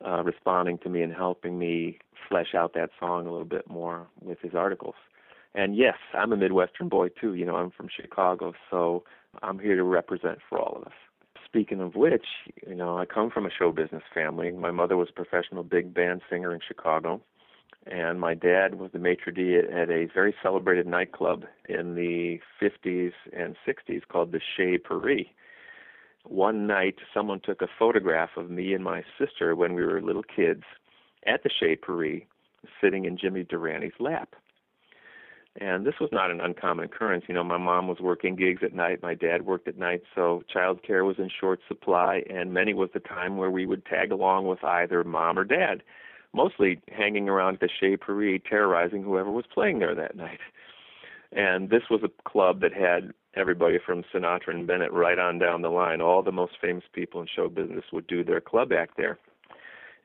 uh, 0.06 0.24
responding 0.24 0.78
to 0.80 0.89
me 0.89 1.02
and 1.02 1.13
helping 1.13 1.58
me 1.58 1.98
flesh 2.34 2.56
out 2.56 2.74
that 2.74 2.89
song 3.00 3.28
a 3.28 3.32
little 3.32 3.46
bit 3.46 3.69
more 3.69 4.08
with 4.19 4.39
his 4.41 4.56
articles. 4.56 4.96
And 5.54 5.76
yes, 5.76 5.93
I'm 6.15 6.34
a 6.34 6.36
Midwestern 6.36 6.89
boy 6.89 7.10
too. 7.10 7.36
You 7.36 7.46
know, 7.46 7.58
I'm 7.58 7.69
from 7.69 7.89
Chicago, 7.96 8.54
so 8.72 9.04
I'm 9.43 9.60
here 9.60 9.76
to 9.76 9.84
represent 9.84 10.39
for 10.50 10.60
all 10.60 10.78
of 10.78 10.88
us. 10.88 10.93
Speaking 11.46 11.80
of 11.80 11.93
which, 11.93 12.26
you 12.67 12.74
know, 12.74 12.98
I 12.98 13.06
come 13.06 13.30
from 13.30 13.46
a 13.46 13.52
show 13.52 13.72
business 13.72 14.02
family. 14.12 14.50
My 14.50 14.72
mother 14.72 14.98
was 14.98 15.10
a 15.12 15.13
professional 15.13 15.62
big 15.62 15.93
band 15.93 16.22
singer 16.28 16.56
in 16.56 16.60
Chicago, 16.67 17.22
and 17.86 18.19
my 18.19 18.34
dad 18.34 18.80
was 18.80 18.89
the 18.93 18.98
maitre 18.98 19.32
d' 19.32 19.72
at 19.72 19.91
a 19.91 20.08
very 20.12 20.34
celebrated 20.41 20.88
nightclub 20.88 21.43
in 21.69 21.93
the 21.93 22.39
50s 22.60 23.12
and 23.32 23.56
60s 23.67 24.02
called 24.12 24.32
the 24.32 24.41
Chez 24.58 24.80
Paris. 24.80 25.28
One 26.26 26.65
night, 26.65 26.96
someone 27.13 27.41
took 27.41 27.62
a 27.62 27.67
photograph 27.78 28.32
of 28.38 28.50
me 28.50 28.74
and 28.74 28.84
my 28.84 29.04
sister 29.19 29.56
when 29.56 29.76
we 29.76 29.86
were 29.86 30.02
little 30.02 30.24
kids 30.24 30.63
at 31.25 31.43
the 31.43 31.49
Chez 31.49 31.75
Paris, 31.77 32.21
sitting 32.81 33.05
in 33.05 33.17
Jimmy 33.17 33.43
Durante's 33.43 33.99
lap. 33.99 34.36
And 35.59 35.86
this 35.86 35.93
was 36.01 36.09
not 36.12 36.31
an 36.31 36.41
uncommon 36.41 36.86
occurrence. 36.86 37.25
You 37.27 37.36
know, 37.36 37.43
my 37.43 37.57
mom 37.57 37.88
was 37.88 37.99
working 37.99 38.36
gigs 38.36 38.63
at 38.63 38.73
night, 38.73 39.03
my 39.03 39.13
dad 39.13 39.45
worked 39.45 39.67
at 39.67 39.77
night, 39.77 40.01
so 40.15 40.41
childcare 40.53 41.05
was 41.05 41.17
in 41.19 41.29
short 41.29 41.59
supply, 41.67 42.23
and 42.27 42.53
many 42.53 42.73
was 42.73 42.89
the 42.93 42.99
time 42.99 43.38
where 43.38 43.51
we 43.51 43.67
would 43.67 43.86
tag 43.86 44.12
along 44.12 44.47
with 44.47 44.63
either 44.63 45.03
mom 45.03 45.38
or 45.38 45.43
dad, 45.43 45.83
mostly 46.33 46.81
hanging 46.88 47.29
around 47.29 47.59
the 47.62 47.69
Chez 47.79 47.97
Paris, 47.97 48.41
terrorizing 48.49 49.03
whoever 49.03 49.29
was 49.29 49.45
playing 49.53 49.77
there 49.77 49.93
that 49.93 50.15
night. 50.15 50.39
And 51.31 51.69
this 51.69 51.83
was 51.89 52.01
a 52.03 52.29
club 52.29 52.62
that 52.62 52.73
had 52.73 53.13
everybody 53.36 53.77
from 53.83 54.03
Sinatra 54.13 54.49
and 54.49 54.67
Bennett 54.67 54.91
right 54.91 55.17
on 55.19 55.39
down 55.39 55.62
the 55.62 55.69
line. 55.69 56.01
All 56.01 56.21
the 56.21 56.31
most 56.31 56.53
famous 56.62 56.83
people 56.93 57.21
in 57.21 57.27
show 57.27 57.49
business 57.49 57.86
would 57.91 58.07
do 58.07 58.23
their 58.23 58.41
club 58.41 58.71
act 58.71 58.97
there. 58.97 59.17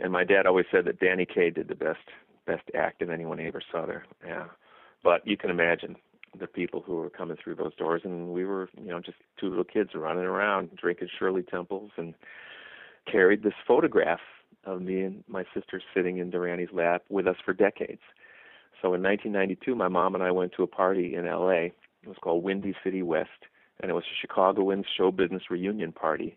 And 0.00 0.12
my 0.12 0.24
dad 0.24 0.46
always 0.46 0.66
said 0.70 0.84
that 0.84 1.00
Danny 1.00 1.26
Kaye 1.26 1.50
did 1.50 1.68
the 1.68 1.74
best 1.74 2.00
best 2.46 2.70
act 2.74 3.02
of 3.02 3.10
anyone 3.10 3.38
he 3.38 3.46
ever 3.46 3.62
saw 3.70 3.84
there. 3.86 4.06
Yeah. 4.26 4.46
But 5.04 5.26
you 5.26 5.36
can 5.36 5.50
imagine 5.50 5.96
the 6.38 6.46
people 6.46 6.82
who 6.84 6.96
were 6.96 7.10
coming 7.10 7.36
through 7.42 7.56
those 7.56 7.74
doors, 7.76 8.02
and 8.04 8.28
we 8.28 8.44
were, 8.44 8.68
you 8.80 8.90
know, 8.90 9.00
just 9.00 9.18
two 9.38 9.48
little 9.48 9.64
kids 9.64 9.90
running 9.94 10.24
around 10.24 10.74
drinking 10.76 11.08
Shirley 11.18 11.42
Temples, 11.42 11.90
and 11.96 12.14
carried 13.10 13.42
this 13.42 13.54
photograph 13.66 14.20
of 14.64 14.82
me 14.82 15.02
and 15.02 15.24
my 15.28 15.44
sister 15.54 15.80
sitting 15.94 16.18
in 16.18 16.30
Durante's 16.30 16.72
lap 16.72 17.04
with 17.08 17.26
us 17.26 17.36
for 17.44 17.52
decades. 17.52 18.00
So 18.80 18.94
in 18.94 19.02
1992, 19.02 19.74
my 19.74 19.88
mom 19.88 20.14
and 20.14 20.24
I 20.24 20.30
went 20.30 20.52
to 20.56 20.62
a 20.62 20.66
party 20.66 21.14
in 21.14 21.26
L.A. 21.26 21.72
It 22.02 22.08
was 22.08 22.16
called 22.20 22.44
Windy 22.44 22.74
City 22.84 23.02
West, 23.02 23.46
and 23.80 23.90
it 23.90 23.94
was 23.94 24.04
a 24.04 24.20
Chicagoans 24.20 24.86
show 24.96 25.10
business 25.10 25.44
reunion 25.50 25.92
party. 25.92 26.36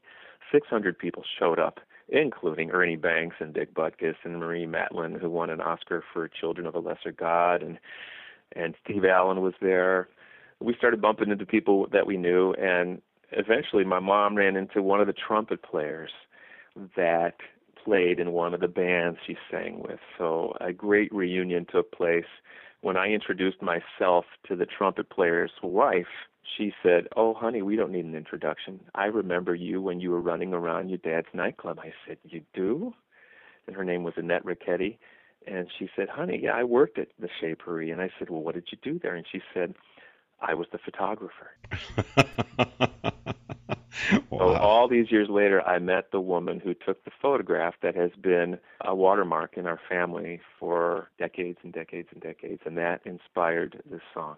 600 0.51 0.97
people 0.97 1.23
showed 1.39 1.59
up, 1.59 1.79
including 2.11 2.71
Ernie 2.71 2.97
Banks 2.97 3.37
and 3.39 3.53
Dick 3.53 3.73
Butkus 3.73 4.15
and 4.23 4.35
Marlee 4.35 4.67
Matlin, 4.67 5.19
who 5.19 5.29
won 5.29 5.49
an 5.49 5.61
Oscar 5.61 6.03
for 6.13 6.27
Children 6.27 6.67
of 6.67 6.75
a 6.75 6.79
Lesser 6.79 7.11
God, 7.11 7.63
and 7.63 7.79
and 8.53 8.75
Steve 8.83 9.05
Allen 9.05 9.41
was 9.41 9.53
there. 9.61 10.09
We 10.59 10.75
started 10.75 11.01
bumping 11.01 11.31
into 11.31 11.45
people 11.45 11.87
that 11.93 12.05
we 12.05 12.17
knew, 12.17 12.53
and 12.53 13.01
eventually 13.31 13.85
my 13.85 13.99
mom 13.99 14.35
ran 14.35 14.57
into 14.57 14.83
one 14.83 14.99
of 14.99 15.07
the 15.07 15.13
trumpet 15.13 15.63
players 15.63 16.11
that 16.97 17.35
played 17.83 18.19
in 18.19 18.33
one 18.33 18.53
of 18.53 18.59
the 18.59 18.67
bands 18.67 19.19
she 19.25 19.37
sang 19.49 19.81
with. 19.81 19.99
So 20.17 20.53
a 20.59 20.73
great 20.73 21.13
reunion 21.13 21.65
took 21.71 21.91
place. 21.91 22.25
When 22.81 22.97
I 22.97 23.07
introduced 23.07 23.61
myself 23.61 24.25
to 24.47 24.55
the 24.55 24.65
trumpet 24.65 25.09
player's 25.09 25.51
wife, 25.63 26.07
she 26.57 26.73
said, 26.83 27.07
Oh, 27.15 27.33
honey, 27.33 27.61
we 27.61 27.75
don't 27.75 27.91
need 27.91 28.05
an 28.05 28.15
introduction. 28.15 28.79
I 28.95 29.05
remember 29.05 29.55
you 29.55 29.81
when 29.81 29.99
you 29.99 30.11
were 30.11 30.21
running 30.21 30.53
around 30.53 30.89
your 30.89 30.97
dad's 30.99 31.27
nightclub. 31.33 31.79
I 31.79 31.93
said, 32.07 32.17
You 32.23 32.41
do? 32.53 32.93
And 33.67 33.75
her 33.75 33.83
name 33.83 34.03
was 34.03 34.13
Annette 34.17 34.45
Ricchetti. 34.45 34.97
And 35.47 35.67
she 35.77 35.89
said, 35.95 36.09
Honey, 36.09 36.41
yeah, 36.43 36.51
I 36.51 36.63
worked 36.63 36.97
at 36.99 37.09
the 37.19 37.29
Paris. 37.39 37.89
And 37.91 38.01
I 38.01 38.09
said, 38.17 38.29
Well, 38.29 38.41
what 38.41 38.55
did 38.55 38.67
you 38.71 38.77
do 38.81 38.99
there? 38.99 39.15
And 39.15 39.25
she 39.31 39.41
said, 39.53 39.75
I 40.41 40.53
was 40.53 40.67
the 40.71 40.79
photographer. 40.79 41.51
So 44.41 44.55
all 44.55 44.87
these 44.87 45.11
years 45.11 45.27
later, 45.29 45.61
I 45.61 45.77
met 45.77 46.11
the 46.11 46.19
woman 46.19 46.59
who 46.59 46.73
took 46.73 47.03
the 47.03 47.11
photograph 47.21 47.75
that 47.83 47.95
has 47.95 48.11
been 48.19 48.57
a 48.83 48.95
watermark 48.95 49.55
in 49.55 49.67
our 49.67 49.79
family 49.87 50.41
for 50.59 51.09
decades 51.19 51.59
and 51.63 51.71
decades 51.71 52.07
and 52.11 52.21
decades, 52.21 52.61
and 52.65 52.77
that 52.77 53.01
inspired 53.05 53.81
this 53.89 54.01
song. 54.13 54.37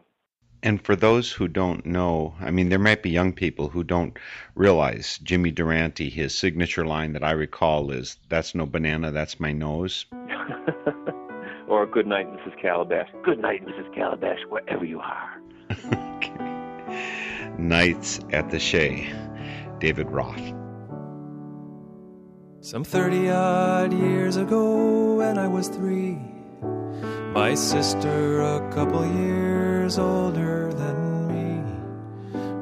And 0.63 0.81
for 0.81 0.95
those 0.95 1.29
who 1.29 1.49
don't 1.49 1.85
know, 1.85 2.35
I 2.39 2.49
mean, 2.49 2.69
there 2.69 2.79
might 2.79 3.03
be 3.03 3.09
young 3.09 3.33
people 3.33 3.67
who 3.67 3.83
don't 3.83 4.17
realize 4.55 5.19
Jimmy 5.21 5.51
Durante, 5.51 6.09
his 6.09 6.33
signature 6.33 6.85
line 6.85 7.11
that 7.13 7.23
I 7.23 7.31
recall 7.31 7.91
is, 7.91 8.15
That's 8.29 8.55
no 8.55 8.65
banana, 8.65 9.11
that's 9.11 9.41
my 9.41 9.51
nose. 9.51 10.05
or 11.67 11.85
good 11.85 12.07
night, 12.07 12.31
Mrs. 12.31 12.61
Calabash. 12.61 13.09
Good 13.25 13.39
night, 13.39 13.65
Mrs. 13.65 13.93
Calabash, 13.93 14.39
wherever 14.47 14.85
you 14.85 15.01
are. 15.01 15.41
Nights 17.57 18.21
at 18.31 18.49
the 18.49 18.59
Chez. 18.59 19.05
David 19.79 20.09
Roth. 20.09 20.53
Some 22.61 22.85
30 22.85 23.29
odd 23.29 23.91
years 23.91 24.37
ago, 24.37 25.15
when 25.15 25.37
I 25.37 25.49
was 25.49 25.67
three, 25.67 26.17
my 27.33 27.55
sister, 27.55 28.41
a 28.41 28.71
couple 28.71 29.03
years 29.17 29.97
older 29.97 30.71
than 30.71 31.27
me, 31.27 31.63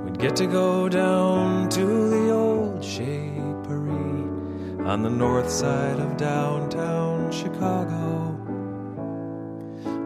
would 0.06 0.18
get 0.18 0.34
to 0.38 0.48
go 0.48 0.88
down 0.88 1.68
to 1.68 2.10
the 2.10 2.32
old 2.32 2.82
Paris 2.82 4.80
on 4.88 5.04
the 5.04 5.10
north 5.10 5.50
side 5.50 6.00
of 6.00 6.16
downtown 6.16 7.30
Chicago. 7.34 8.32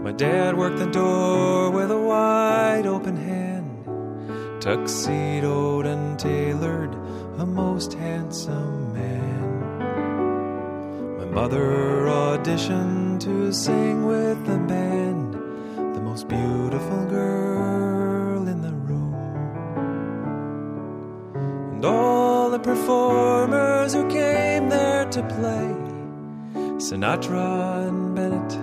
My 0.03 0.11
dad 0.11 0.57
worked 0.57 0.79
the 0.79 0.89
door 0.89 1.69
with 1.69 1.91
a 1.91 1.97
wide 1.97 2.87
open 2.87 3.17
hand, 3.17 3.85
tuxedoed 4.61 5.85
and 5.85 6.17
tailored 6.17 6.95
a 7.37 7.45
most 7.45 7.93
handsome 7.93 8.94
mother 11.35 12.05
auditioned 12.07 13.19
to 13.19 13.51
sing 13.51 14.05
with 14.05 14.45
the 14.45 14.57
band, 14.57 15.33
the 15.93 15.99
most 15.99 16.29
beautiful 16.29 17.05
girl 17.07 18.47
in 18.47 18.61
the 18.61 18.71
room. 18.71 19.13
And 21.73 21.83
all 21.83 22.49
the 22.49 22.59
performers 22.59 23.93
who 23.93 24.09
came 24.09 24.69
there 24.69 25.03
to 25.09 25.21
play 25.23 25.75
Sinatra 26.79 27.89
and 27.89 28.15
Bennett 28.15 28.53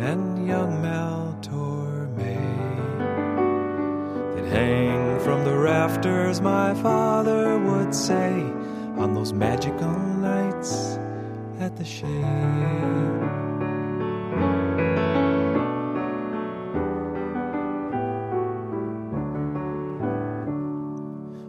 and 0.00 0.48
young 0.48 0.82
Mel 0.82 1.38
Torme. 1.42 2.42
They'd 4.34 4.48
hang 4.48 5.20
from 5.20 5.44
the 5.44 5.56
rafters, 5.56 6.40
my 6.40 6.74
father 6.82 7.56
would 7.56 7.94
say, 7.94 8.32
on 8.98 9.14
those 9.14 9.32
magical 9.32 9.96
nights 10.18 10.98
at 11.62 11.76
the 11.76 11.84
Chez. 11.84 12.06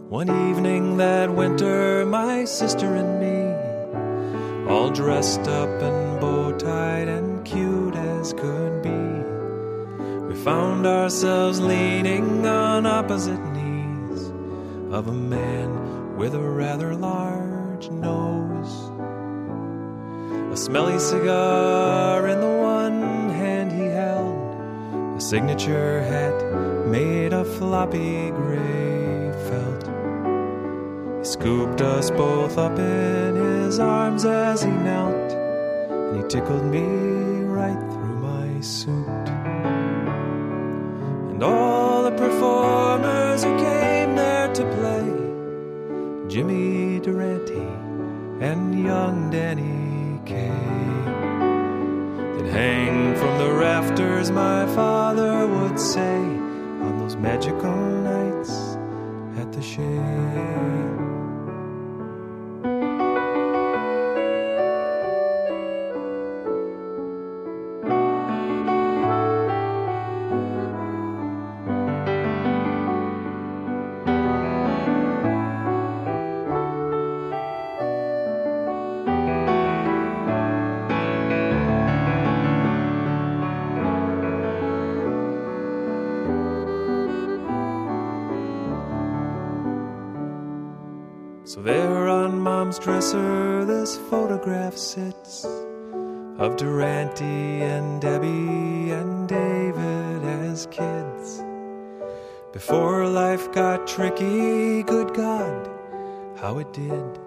One 0.10 0.30
evening 0.50 0.98
that 0.98 1.34
winter, 1.34 2.06
my 2.06 2.44
sister 2.44 2.96
and 2.96 3.20
me, 3.22 4.70
all 4.70 4.90
dressed 4.90 5.48
up 5.48 5.70
and 5.82 6.20
bow 6.20 6.58
tied 6.58 7.08
and 7.08 7.46
cute 7.46 7.96
as 7.96 8.34
could 8.34 8.84
be, 8.84 8.90
we 10.28 10.36
found 10.44 10.86
ourselves 10.86 11.62
leaning 11.62 12.46
on 12.46 12.86
opposite 12.86 13.42
knees 13.54 14.28
of 14.94 15.08
a 15.08 15.14
man 15.14 16.18
with 16.18 16.36
a 16.36 16.40
rather 16.40 16.94
large 16.96 17.90
nose. 17.90 18.91
A 20.52 20.58
smelly 20.58 21.00
cigar 21.00 22.28
in 22.28 22.42
the 22.42 22.46
one 22.46 23.30
hand 23.30 23.72
he 23.72 23.86
held, 23.86 25.16
a 25.16 25.22
signature 25.22 26.02
hat 26.04 26.88
made 26.88 27.32
of 27.32 27.48
floppy 27.56 28.32
gray 28.32 29.32
felt. 29.48 29.88
He 31.20 31.24
scooped 31.24 31.80
us 31.80 32.12
both 32.12 32.58
up 32.58 32.78
in 32.78 33.36
his 33.38 33.80
arms 33.80 34.26
as 34.26 34.62
he 34.62 34.72
knelt, 34.72 35.32
and 35.32 36.18
he 36.22 36.28
tickled 36.28 36.66
me 36.66 36.84
right 37.46 37.80
through 37.94 38.20
my 38.20 38.60
suit. 38.60 39.28
And 41.32 41.42
all 41.42 42.04
the 42.04 42.12
performers 42.12 43.46
who 43.46 43.58
came 43.58 44.18
there 44.18 44.54
to 44.54 44.64
play 44.76 46.28
Jimmy 46.28 47.00
Durante 47.00 47.66
and 48.46 48.84
young 48.84 49.30
Danny 49.30 49.91
Kaye. 50.32 50.52
They'd 52.34 52.52
hang 52.52 53.16
from 53.16 53.38
the 53.38 53.52
rafters, 53.54 54.32
my 54.32 54.66
father 54.76 55.48
would 55.48 55.80
say, 55.80 56.18
on 56.86 56.98
those 57.00 57.16
magical 57.16 57.76
nights 58.12 58.78
at 59.38 59.52
the 59.52 59.62
Chez. 59.62 61.11
Durante 96.58 97.62
and 97.62 98.02
Debbie 98.02 98.92
and 98.92 99.28
David 99.28 100.24
as 100.24 100.68
kids. 100.68 101.44
Before 102.54 103.08
life 103.08 103.52
got 103.52 103.88
tricky, 103.88 104.84
good 104.84 105.14
God, 105.14 105.70
how 106.38 106.60
it 106.60 106.72
did. 106.74 107.20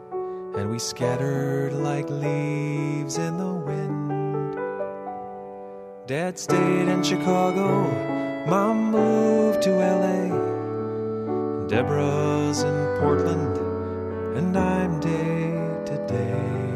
And 0.56 0.70
we 0.70 0.78
scattered 0.78 1.72
like 1.72 2.08
leaves 2.08 3.18
in 3.18 3.37
the 3.38 3.52
wind. 3.52 4.56
Dad 6.06 6.38
stayed 6.38 6.88
in 6.88 7.02
Chicago, 7.02 7.84
Mom 8.46 8.90
moved 8.90 9.62
to 9.62 9.70
LA. 9.70 11.66
Deborah's 11.66 12.62
in 12.62 12.98
Portland 13.00 13.64
and 14.37 14.58
I'm 14.58 14.98
day 14.98 15.52
to 15.87 16.06
day. 16.08 16.73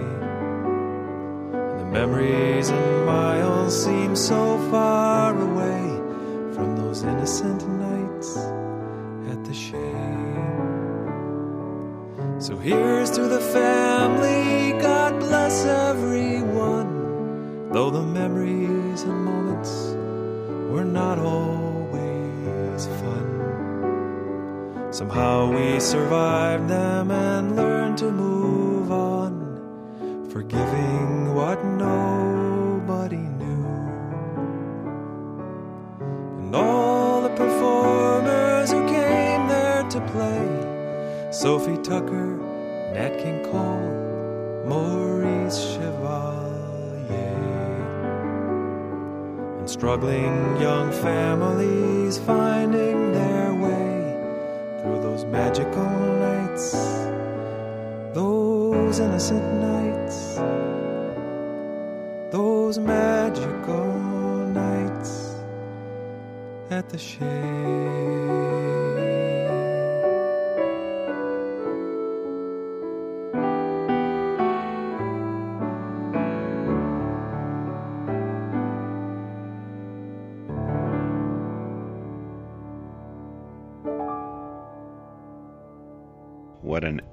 Memories 1.90 2.70
and 2.70 3.06
miles 3.06 3.84
seem 3.84 4.14
so 4.14 4.58
far 4.70 5.38
away 5.38 5.82
from 6.54 6.76
those 6.76 7.02
innocent 7.02 7.66
nights 7.66 8.36
at 9.30 9.42
the 9.44 9.54
Chez. 9.54 10.28
So 12.38 12.56
here's 12.56 13.10
to 13.12 13.22
the 13.22 13.40
family, 13.40 14.78
God 14.80 15.18
bless 15.18 15.64
everyone. 15.64 17.70
Though 17.72 17.90
the 17.90 18.02
memories 18.02 19.02
and 19.02 19.24
moments 19.24 19.94
were 20.70 20.84
not 20.84 21.18
always 21.18 22.86
fun. 23.00 23.24
Somehow 24.90 25.50
we 25.50 25.80
survived 25.80 26.68
them 26.68 27.10
and 27.10 27.56
learned 27.56 27.98
to 27.98 28.10
move 28.10 28.92
on, 28.92 30.28
forgiving 30.30 31.34
what 31.34 31.57
nobody 31.78 33.16
knew. 33.40 33.66
And 36.38 36.54
all 36.54 37.22
the 37.22 37.30
performers 37.30 38.70
who 38.72 38.86
came 38.86 39.48
there 39.48 39.84
to 39.88 40.00
play 40.12 41.30
Sophie 41.30 41.78
Tucker, 41.82 42.36
Nat 42.94 43.18
King 43.18 43.44
Cole, 43.50 44.64
Maurice 44.66 45.58
Chevalier, 45.72 47.08
and 49.58 49.68
struggling 49.70 50.60
young 50.60 50.90
families 50.90 52.18
finding 52.18 53.12
their 53.12 53.54
way 53.54 54.82
through 54.82 55.00
those 55.02 55.24
magical 55.26 55.84
nights, 56.28 56.72
those 58.14 58.98
innocent 58.98 59.46
nights, 59.60 60.38
those 62.30 62.78
magical 62.78 63.94
nights 64.52 65.34
at 66.70 66.88
the 66.88 66.98
Chez. 66.98 68.97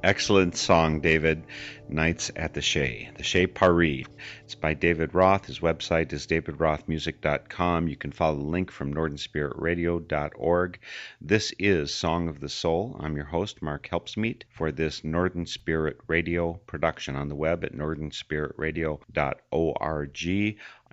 Excellent 0.05 0.55
song, 0.55 1.01
David. 1.01 1.43
Nights 1.89 2.31
at 2.35 2.53
the 2.53 2.61
Chez, 2.61 3.09
the 3.17 3.23
Chez 3.23 3.47
Paris. 3.47 4.05
It's 4.43 4.53
by 4.53 4.75
David 4.75 5.15
Roth. 5.15 5.47
His 5.47 5.61
website 5.61 6.13
is 6.13 6.27
davidrothmusic.com. 6.27 7.87
You 7.87 7.95
can 7.95 8.11
follow 8.11 8.35
the 8.35 8.43
link 8.43 8.69
from 8.69 8.93
northernspiritradio.org. 8.93 10.79
This 11.19 11.53
is 11.57 11.91
Song 11.91 12.27
of 12.27 12.39
the 12.39 12.49
Soul. 12.49 12.95
I'm 12.99 13.15
your 13.15 13.25
host, 13.25 13.63
Mark 13.63 13.89
Helpsmeet, 13.91 14.43
for 14.47 14.71
this 14.71 15.03
Northern 15.03 15.47
Spirit 15.47 15.97
Radio 16.05 16.53
production 16.67 17.15
on 17.15 17.27
the 17.27 17.33
web 17.33 17.63
at 17.63 17.73
northernspiritradio.org 17.73 20.45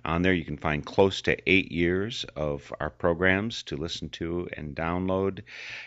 On 0.05 0.21
there, 0.21 0.33
you 0.33 0.43
can 0.43 0.57
find 0.57 0.85
close 0.85 1.21
to 1.21 1.37
eight 1.49 1.71
years 1.71 2.25
of 2.35 2.73
our 2.81 2.89
programs 2.89 3.63
to 3.63 3.77
listen 3.77 4.09
to 4.09 4.49
and 4.57 4.75
download. 4.75 5.41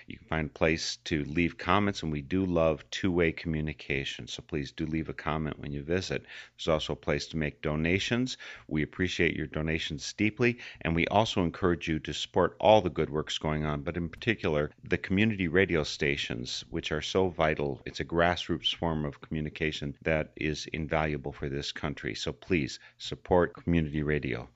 You 0.07 0.17
can 0.17 0.27
find 0.27 0.47
a 0.49 0.59
place 0.59 0.97
to 1.05 1.23
leave 1.25 1.59
comments, 1.59 2.03
and 2.03 2.11
we 2.11 2.23
do 2.23 2.47
love 2.47 2.83
two 2.91 3.13
way 3.13 3.31
communication. 3.31 4.27
So 4.27 4.43
please 4.43 4.73
do 4.73 4.87
leave 4.87 5.11
a 5.11 5.13
comment 5.13 5.59
when 5.59 5.71
you 5.71 5.83
visit. 5.83 6.25
There's 6.57 6.69
also 6.69 6.95
a 6.95 6.97
place 6.97 7.27
to 7.29 7.37
make 7.37 7.61
donations. 7.61 8.39
We 8.69 8.83
appreciate 8.83 9.37
your 9.37 9.49
donations 9.49 10.11
deeply, 10.15 10.61
and 10.81 10.97
we 10.97 11.07
also 11.09 11.43
encourage 11.43 11.87
you 11.87 11.99
to 11.99 12.15
support 12.15 12.57
all 12.59 12.81
the 12.81 12.89
good 12.89 13.11
works 13.11 13.37
going 13.37 13.67
on, 13.67 13.83
but 13.83 13.99
in 13.99 14.09
particular, 14.09 14.71
the 14.83 14.97
community 14.97 15.49
radio 15.49 15.83
stations, 15.83 16.65
which 16.71 16.91
are 16.91 17.03
so 17.03 17.29
vital. 17.29 17.83
It's 17.85 18.01
a 18.01 18.05
grassroots 18.05 18.75
form 18.75 19.05
of 19.05 19.21
communication 19.21 19.95
that 20.03 20.33
is 20.37 20.67
invaluable 20.73 21.33
for 21.33 21.51
this 21.51 21.71
country. 21.71 22.15
So 22.15 22.33
please 22.33 22.79
support 22.97 23.63
community 23.63 24.06
radio. 24.07 24.49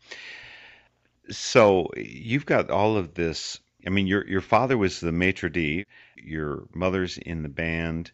So 1.30 1.90
you've 1.96 2.46
got 2.46 2.70
all 2.70 2.96
of 2.96 3.14
this. 3.14 3.60
I 3.86 3.90
mean, 3.90 4.06
your 4.06 4.26
your 4.26 4.40
father 4.40 4.76
was 4.76 5.00
the 5.00 5.12
maitre 5.12 5.50
d. 5.50 5.86
Your 6.16 6.64
mother's 6.74 7.18
in 7.18 7.42
the 7.42 7.48
band. 7.48 8.10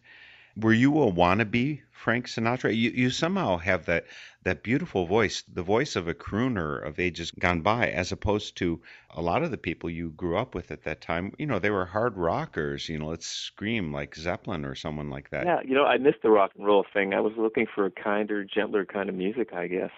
Were 0.55 0.73
you 0.73 1.01
a 1.01 1.11
wannabe 1.11 1.81
Frank 1.91 2.27
Sinatra? 2.27 2.75
You 2.75 2.91
you 2.91 3.09
somehow 3.09 3.57
have 3.57 3.85
that 3.85 4.05
that 4.43 4.63
beautiful 4.63 5.05
voice, 5.05 5.43
the 5.51 5.63
voice 5.63 5.95
of 5.95 6.07
a 6.07 6.13
crooner 6.13 6.81
of 6.85 6.99
ages 6.99 7.31
gone 7.31 7.61
by, 7.61 7.89
as 7.89 8.11
opposed 8.11 8.55
to 8.57 8.81
a 9.09 9.21
lot 9.21 9.43
of 9.43 9.51
the 9.51 9.57
people 9.57 9.89
you 9.89 10.09
grew 10.11 10.37
up 10.37 10.55
with 10.55 10.71
at 10.71 10.83
that 10.83 11.01
time. 11.01 11.33
You 11.37 11.47
know, 11.47 11.59
they 11.59 11.69
were 11.69 11.85
hard 11.85 12.17
rockers. 12.17 12.87
You 12.87 12.99
know, 12.99 13.07
let's 13.07 13.27
scream 13.27 13.91
like 13.91 14.15
Zeppelin 14.15 14.63
or 14.63 14.73
someone 14.73 15.09
like 15.09 15.31
that. 15.31 15.45
Yeah, 15.45 15.59
you 15.65 15.75
know, 15.75 15.85
I 15.85 15.97
missed 15.97 16.21
the 16.23 16.29
rock 16.29 16.51
and 16.55 16.65
roll 16.65 16.85
thing. 16.93 17.13
I 17.13 17.19
was 17.19 17.33
looking 17.35 17.67
for 17.73 17.85
a 17.85 17.91
kinder, 17.91 18.43
gentler 18.43 18.85
kind 18.85 19.09
of 19.09 19.15
music, 19.15 19.53
I 19.53 19.67
guess 19.67 19.91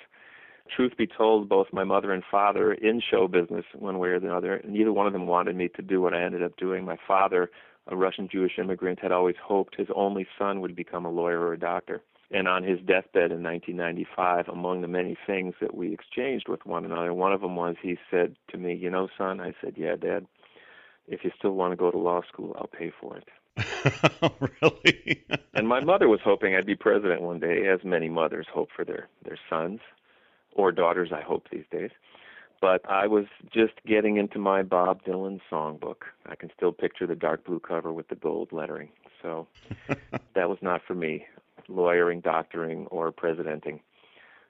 truth 0.75 0.93
be 0.97 1.07
told, 1.07 1.49
both 1.49 1.67
my 1.71 1.83
mother 1.83 2.13
and 2.13 2.23
father 2.29 2.73
in 2.73 3.01
show 3.01 3.27
business, 3.27 3.65
one 3.73 3.99
way 3.99 4.09
or 4.09 4.19
the 4.19 4.33
other, 4.33 4.61
neither 4.67 4.93
one 4.93 5.07
of 5.07 5.13
them 5.13 5.27
wanted 5.27 5.55
me 5.55 5.69
to 5.75 5.81
do 5.81 6.01
what 6.01 6.13
I 6.13 6.23
ended 6.23 6.43
up 6.43 6.55
doing. 6.57 6.85
My 6.85 6.97
father, 7.07 7.49
a 7.87 7.95
Russian 7.95 8.29
Jewish 8.31 8.53
immigrant, 8.57 8.99
had 8.99 9.11
always 9.11 9.35
hoped 9.43 9.75
his 9.75 9.87
only 9.95 10.27
son 10.37 10.61
would 10.61 10.75
become 10.75 11.05
a 11.05 11.11
lawyer 11.11 11.39
or 11.39 11.53
a 11.53 11.59
doctor. 11.59 12.01
And 12.31 12.47
on 12.47 12.63
his 12.63 12.79
deathbed 12.79 13.31
in 13.31 13.41
1995, 13.41 14.47
among 14.49 14.81
the 14.81 14.87
many 14.87 15.17
things 15.25 15.55
that 15.61 15.73
we 15.73 15.91
exchanged 15.93 16.47
with 16.47 16.65
one 16.65 16.85
another, 16.85 17.13
one 17.13 17.33
of 17.33 17.41
them 17.41 17.55
was 17.55 17.75
he 17.81 17.97
said 18.11 18.35
to 18.51 18.57
me, 18.57 18.75
You 18.75 18.91
know, 18.91 19.07
son, 19.17 19.41
I 19.41 19.53
said, 19.61 19.73
Yeah, 19.75 19.95
Dad, 19.95 20.27
if 21.07 21.23
you 21.23 21.31
still 21.37 21.51
want 21.51 21.71
to 21.71 21.75
go 21.75 21.89
to 21.89 21.97
law 21.97 22.21
school, 22.31 22.55
I'll 22.59 22.67
pay 22.67 22.91
for 23.01 23.17
it. 23.17 23.27
really? 24.61 25.25
and 25.55 25.67
my 25.67 25.83
mother 25.83 26.07
was 26.07 26.19
hoping 26.23 26.55
I'd 26.55 26.67
be 26.67 26.75
president 26.75 27.21
one 27.21 27.39
day, 27.39 27.67
as 27.67 27.79
many 27.83 28.09
mothers 28.09 28.45
hope 28.53 28.69
for 28.75 28.85
their, 28.85 29.09
their 29.25 29.39
sons 29.49 29.79
or 30.53 30.71
daughters, 30.71 31.11
I 31.13 31.21
hope 31.21 31.47
these 31.51 31.65
days. 31.71 31.91
But 32.61 32.81
I 32.89 33.07
was 33.07 33.25
just 33.53 33.73
getting 33.87 34.17
into 34.17 34.37
my 34.37 34.63
Bob 34.63 35.03
Dylan 35.03 35.39
songbook. 35.49 36.03
I 36.25 36.35
can 36.35 36.49
still 36.55 36.73
picture 36.73 37.07
the 37.07 37.15
dark 37.15 37.45
blue 37.45 37.59
cover 37.59 37.93
with 37.93 38.09
the 38.09 38.15
gold 38.15 38.51
lettering. 38.51 38.89
So 39.21 39.47
that 40.33 40.49
was 40.49 40.57
not 40.61 40.81
for 40.85 40.93
me, 40.93 41.25
lawyering, 41.69 42.19
doctoring, 42.19 42.87
or 42.87 43.11
presidenting, 43.11 43.79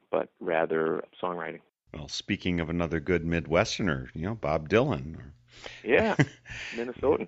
but 0.10 0.30
rather 0.40 1.04
songwriting. 1.22 1.60
Well, 1.94 2.08
speaking 2.08 2.60
of 2.60 2.70
another 2.70 3.00
good 3.00 3.26
Midwesterner, 3.26 4.10
you 4.14 4.24
know, 4.24 4.36
Bob 4.36 4.70
Dylan. 4.70 5.18
Yeah, 5.84 6.16
Minnesotan. 6.76 7.28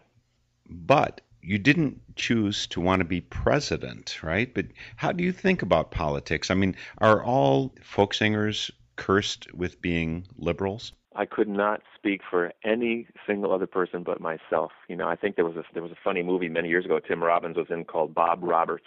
But 0.70 1.22
you 1.42 1.58
didn't 1.58 2.02
choose 2.16 2.68
to 2.68 2.82
want 2.82 3.00
to 3.00 3.06
be 3.06 3.22
president, 3.22 4.22
right? 4.24 4.54
But 4.54 4.68
how 4.96 5.12
do 5.12 5.24
you 5.24 5.32
think 5.32 5.62
about 5.62 5.92
politics? 5.92 6.52
I 6.52 6.56
mean, 6.56 6.76
are 7.00 7.24
all 7.24 7.74
folk 7.82 8.14
singers 8.14 8.72
cursed 8.96 9.54
with 9.54 9.82
being 9.82 10.28
liberals? 10.38 10.94
I 11.16 11.26
could 11.26 11.50
not 11.50 11.82
speak 11.96 12.22
for 12.30 12.54
any 12.64 13.08
single 13.28 13.52
other 13.54 13.68
person 13.68 14.04
but 14.04 14.22
myself. 14.22 14.72
You 14.88 14.96
know, 14.96 15.08
I 15.08 15.16
think 15.16 15.36
there 15.36 15.46
was 15.46 15.58
a 15.58 15.64
there 15.74 15.84
was 15.84 15.92
a 15.92 15.98
funny 16.04 16.24
movie 16.24 16.48
many 16.48 16.70
years 16.70 16.86
ago 16.86 17.00
Tim 17.00 17.22
Robbins 17.22 17.58
was 17.58 17.68
in 17.70 17.84
called 17.84 18.14
Bob 18.14 18.40
Roberts, 18.44 18.86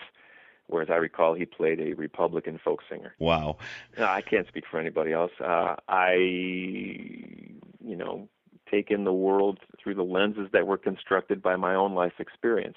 where 0.66 0.82
as 0.82 0.88
I 0.90 0.96
recall 0.96 1.34
he 1.34 1.44
played 1.44 1.80
a 1.80 1.92
Republican 1.94 2.58
folk 2.64 2.80
singer. 2.88 3.14
Wow. 3.18 3.58
No, 3.98 4.06
I 4.06 4.22
can't 4.22 4.48
speak 4.48 4.64
for 4.70 4.80
anybody 4.80 5.12
else. 5.12 5.32
Uh, 5.38 5.76
I, 5.86 6.14
you 6.14 7.96
know, 7.96 8.28
take 8.70 8.90
in 8.90 9.04
the 9.04 9.12
world 9.12 9.58
through 9.82 9.94
the 9.94 10.02
lenses 10.02 10.48
that 10.52 10.66
were 10.66 10.78
constructed 10.78 11.42
by 11.42 11.56
my 11.56 11.74
own 11.74 11.94
life 11.94 12.14
experience. 12.18 12.76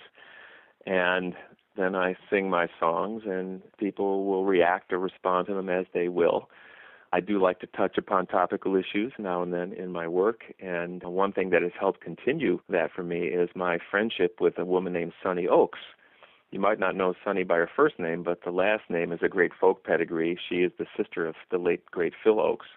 And 0.85 1.33
then 1.75 1.95
I 1.95 2.15
sing 2.29 2.49
my 2.49 2.67
songs, 2.79 3.23
and 3.25 3.61
people 3.77 4.25
will 4.25 4.45
react 4.45 4.91
or 4.91 4.99
respond 4.99 5.47
to 5.47 5.53
them 5.53 5.69
as 5.69 5.85
they 5.93 6.07
will. 6.07 6.49
I 7.13 7.19
do 7.21 7.41
like 7.41 7.59
to 7.59 7.67
touch 7.67 7.97
upon 7.97 8.27
topical 8.27 8.75
issues 8.75 9.13
now 9.17 9.41
and 9.41 9.53
then 9.53 9.71
in 9.73 9.91
my 9.91 10.07
work, 10.07 10.41
and 10.59 11.01
one 11.03 11.31
thing 11.31 11.51
that 11.51 11.61
has 11.61 11.71
helped 11.79 12.01
continue 12.01 12.59
that 12.69 12.91
for 12.93 13.03
me 13.03 13.27
is 13.27 13.49
my 13.55 13.77
friendship 13.89 14.41
with 14.41 14.57
a 14.57 14.65
woman 14.65 14.91
named 14.91 15.13
Sonny 15.23 15.45
Ochs. 15.45 15.79
You 16.51 16.59
might 16.59 16.79
not 16.79 16.95
know 16.95 17.13
Sonny 17.23 17.43
by 17.43 17.57
her 17.57 17.69
first 17.73 17.99
name, 17.99 18.23
but 18.23 18.43
the 18.43 18.51
last 18.51 18.89
name 18.89 19.11
is 19.11 19.19
a 19.21 19.29
great 19.29 19.51
folk 19.59 19.83
pedigree. 19.85 20.37
She 20.49 20.57
is 20.57 20.71
the 20.77 20.85
sister 20.97 21.25
of 21.25 21.35
the 21.49 21.57
late 21.57 21.85
great 21.91 22.13
Phil 22.23 22.37
Ochs 22.37 22.67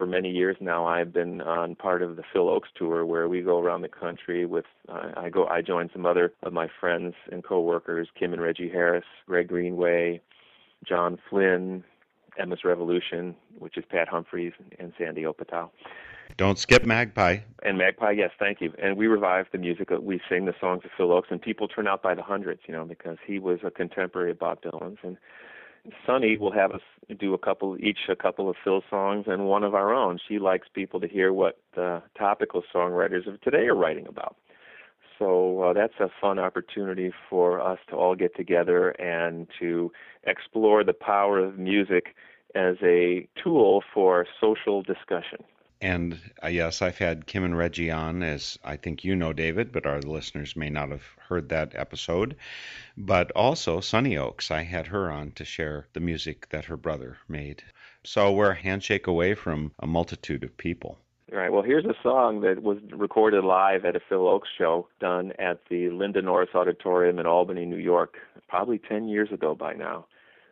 for 0.00 0.06
many 0.06 0.30
years 0.30 0.56
now 0.60 0.86
I've 0.86 1.12
been 1.12 1.42
on 1.42 1.74
part 1.74 2.00
of 2.00 2.16
the 2.16 2.22
Phil 2.32 2.46
Ochs 2.46 2.72
tour 2.74 3.04
where 3.04 3.28
we 3.28 3.42
go 3.42 3.60
around 3.60 3.82
the 3.82 3.88
country 3.88 4.46
with 4.46 4.64
uh, 4.88 5.10
I 5.14 5.28
go 5.28 5.46
I 5.46 5.60
join 5.60 5.90
some 5.92 6.06
other 6.06 6.32
of 6.42 6.54
my 6.54 6.68
friends 6.80 7.14
and 7.30 7.44
coworkers 7.44 8.08
Kim 8.18 8.32
and 8.32 8.40
Reggie 8.40 8.70
Harris, 8.70 9.04
Greg 9.26 9.48
Greenway, 9.48 10.22
John 10.88 11.18
Flynn, 11.28 11.84
Emma's 12.38 12.64
Revolution, 12.64 13.36
which 13.58 13.76
is 13.76 13.84
Pat 13.90 14.08
Humphries 14.08 14.54
and 14.78 14.94
Sandy 14.96 15.24
Opatow. 15.24 15.68
Don't 16.38 16.58
skip 16.58 16.86
Magpie. 16.86 17.40
And 17.62 17.76
Magpie, 17.76 18.12
yes, 18.12 18.30
thank 18.38 18.62
you. 18.62 18.72
And 18.82 18.96
we 18.96 19.06
revive 19.06 19.48
the 19.52 19.58
music. 19.58 19.90
We 20.00 20.18
sing 20.30 20.46
the 20.46 20.54
songs 20.58 20.80
of 20.86 20.92
Phil 20.96 21.08
Ochs, 21.08 21.30
and 21.30 21.42
people 21.42 21.68
turn 21.68 21.86
out 21.86 22.02
by 22.02 22.14
the 22.14 22.22
hundreds, 22.22 22.62
you 22.66 22.72
know, 22.72 22.86
because 22.86 23.18
he 23.26 23.38
was 23.38 23.58
a 23.64 23.70
contemporary 23.70 24.30
of 24.30 24.38
Bob 24.38 24.62
Dylan's. 24.62 24.98
And 25.02 25.18
Sonny 26.06 26.36
will 26.36 26.52
have 26.52 26.72
us 26.72 26.80
do 27.18 27.34
a 27.34 27.38
couple, 27.38 27.76
each 27.78 27.98
a 28.08 28.16
couple 28.16 28.48
of 28.48 28.56
Phil 28.62 28.82
songs 28.88 29.24
and 29.26 29.46
one 29.46 29.64
of 29.64 29.74
our 29.74 29.92
own. 29.92 30.18
She 30.28 30.38
likes 30.38 30.68
people 30.72 31.00
to 31.00 31.08
hear 31.08 31.32
what 31.32 31.58
the 31.74 32.02
topical 32.16 32.62
songwriters 32.74 33.26
of 33.26 33.40
today 33.40 33.66
are 33.66 33.74
writing 33.74 34.06
about. 34.06 34.36
So 35.18 35.60
uh, 35.60 35.72
that's 35.74 35.94
a 36.00 36.08
fun 36.20 36.38
opportunity 36.38 37.12
for 37.28 37.60
us 37.60 37.78
to 37.90 37.96
all 37.96 38.14
get 38.14 38.34
together 38.36 38.90
and 38.90 39.46
to 39.58 39.92
explore 40.26 40.82
the 40.82 40.94
power 40.94 41.38
of 41.38 41.58
music 41.58 42.14
as 42.54 42.76
a 42.82 43.28
tool 43.42 43.82
for 43.92 44.26
social 44.40 44.82
discussion. 44.82 45.44
And 45.82 46.18
uh, 46.42 46.48
yes, 46.48 46.82
I've 46.82 46.98
had 46.98 47.26
Kim 47.26 47.42
and 47.42 47.56
Reggie 47.56 47.90
on, 47.90 48.22
as 48.22 48.58
I 48.62 48.76
think 48.76 49.02
you 49.02 49.16
know, 49.16 49.32
David, 49.32 49.72
but 49.72 49.86
our 49.86 50.00
listeners 50.00 50.54
may 50.54 50.68
not 50.68 50.90
have 50.90 51.04
heard 51.28 51.48
that 51.48 51.74
episode. 51.74 52.36
But 52.98 53.30
also 53.32 53.80
Sonny 53.80 54.14
Ochs, 54.14 54.50
I 54.50 54.62
had 54.62 54.88
her 54.88 55.10
on 55.10 55.32
to 55.32 55.44
share 55.44 55.86
the 55.94 56.00
music 56.00 56.48
that 56.50 56.66
her 56.66 56.76
brother 56.76 57.16
made. 57.28 57.62
So 58.04 58.32
we're 58.32 58.50
a 58.50 58.54
handshake 58.54 59.06
away 59.06 59.34
from 59.34 59.72
a 59.78 59.86
multitude 59.86 60.44
of 60.44 60.56
people. 60.56 60.98
All 61.32 61.38
right. 61.38 61.52
Well, 61.52 61.62
here's 61.62 61.84
a 61.84 61.94
song 62.02 62.40
that 62.40 62.62
was 62.62 62.78
recorded 62.90 63.44
live 63.44 63.84
at 63.84 63.96
a 63.96 64.00
Phil 64.00 64.24
Ochs 64.24 64.48
show 64.58 64.88
done 64.98 65.32
at 65.38 65.60
the 65.70 65.88
Linda 65.90 66.20
Norris 66.20 66.50
Auditorium 66.54 67.18
in 67.18 67.26
Albany, 67.26 67.64
New 67.64 67.76
York, 67.76 68.16
probably 68.48 68.78
10 68.78 69.08
years 69.08 69.30
ago 69.32 69.54
by 69.54 69.74
now 69.74 70.06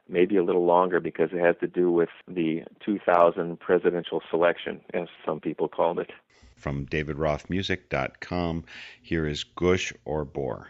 maybe 0.09 0.37
a 0.37 0.43
little 0.43 0.65
longer 0.65 1.01
because 1.01 1.31
it 1.33 1.41
has 1.41 1.57
to 1.61 1.67
do 1.67 1.91
with 1.91 2.09
the 2.27 2.63
2000 2.85 3.61
presidential 3.61 4.23
selection, 4.31 4.81
as 4.95 5.09
some 5.25 5.41
people 5.41 5.69
called 5.69 5.99
it. 5.99 6.11
From 6.57 6.87
davidrothmusic.com, 6.87 8.65
here 9.01 9.27
is 9.27 9.45
Gush 9.45 9.93
or 10.05 10.25
Bore. 10.25 10.69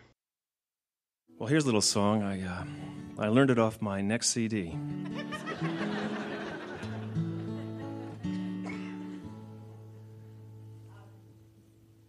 Well, 1.39 1.49
here's 1.49 1.65
a 1.65 1.67
little 1.67 1.81
song. 1.81 2.23
I, 2.23 2.43
uh, 2.43 2.65
I 3.19 3.29
learned 3.29 3.51
it 3.51 3.59
off 3.59 3.81
my 3.81 4.01
next 4.01 4.31
CD. 4.31 4.77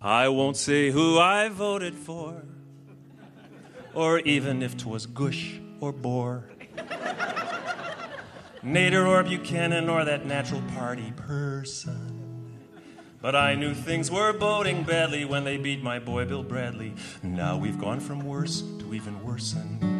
I 0.02 0.30
won't 0.30 0.58
say 0.58 0.92
who 0.92 1.20
I 1.20 1.50
voted 1.50 1.94
for, 1.94 2.44
or 3.94 4.20
even 4.20 4.63
if 4.63 4.78
'twas 4.78 5.06
Gush 5.06 5.60
or 5.82 5.92
Bore. 5.92 6.46
Nader 8.63 9.08
or 9.08 9.24
Buchanan 9.24 9.89
or 9.89 10.04
that 10.04 10.26
natural 10.26 10.62
party 10.76 11.13
person. 11.15 12.58
But 13.22 13.36
I 13.36 13.56
knew 13.56 13.74
things 13.74 14.12
were 14.12 14.34
boding 14.34 14.84
badly 14.84 15.24
when 15.26 15.43
they 15.43 15.58
beat 15.58 15.82
my 15.82 16.00
boy 16.00 16.26
Bill 16.26 16.43
Bradley. 16.43 16.93
Now 17.24 17.58
we've 17.58 17.80
gone 17.80 18.00
from 18.00 18.26
worse 18.26 18.62
to 18.80 18.93
even 18.93 19.24
worsen. 19.24 20.00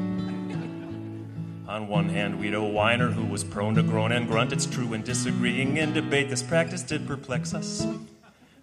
On 1.70 1.88
one 1.88 2.10
hand, 2.10 2.40
we'd 2.40 2.54
a 2.54 2.64
whiner 2.64 3.12
who 3.12 3.26
was 3.26 3.44
prone 3.44 3.76
to 3.76 3.84
groan 3.84 4.12
and 4.12 4.28
grunt. 4.28 4.52
It's 4.52 4.66
true, 4.66 4.94
in 4.94 5.04
disagreeing 5.04 5.78
in 5.78 5.94
debate, 5.94 6.30
this 6.30 6.42
practice 6.42 6.82
did 6.82 7.06
perplex 7.06 7.54
us. 7.54 7.86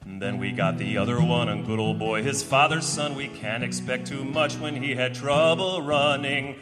And 0.05 0.21
then 0.21 0.39
we 0.39 0.53
got 0.53 0.79
the 0.79 0.99
other 0.99 1.21
one, 1.21 1.49
a 1.49 1.63
good 1.63 1.79
old 1.79 1.99
boy, 1.99 2.23
his 2.23 2.43
father's 2.43 2.87
son. 2.87 3.15
We 3.15 3.29
can't 3.29 3.63
expect 3.63 4.07
too 4.07 4.25
much 4.25 4.55
when 4.57 4.83
he 4.83 4.95
had 4.95 5.15
trouble 5.15 5.83
running. 5.83 6.57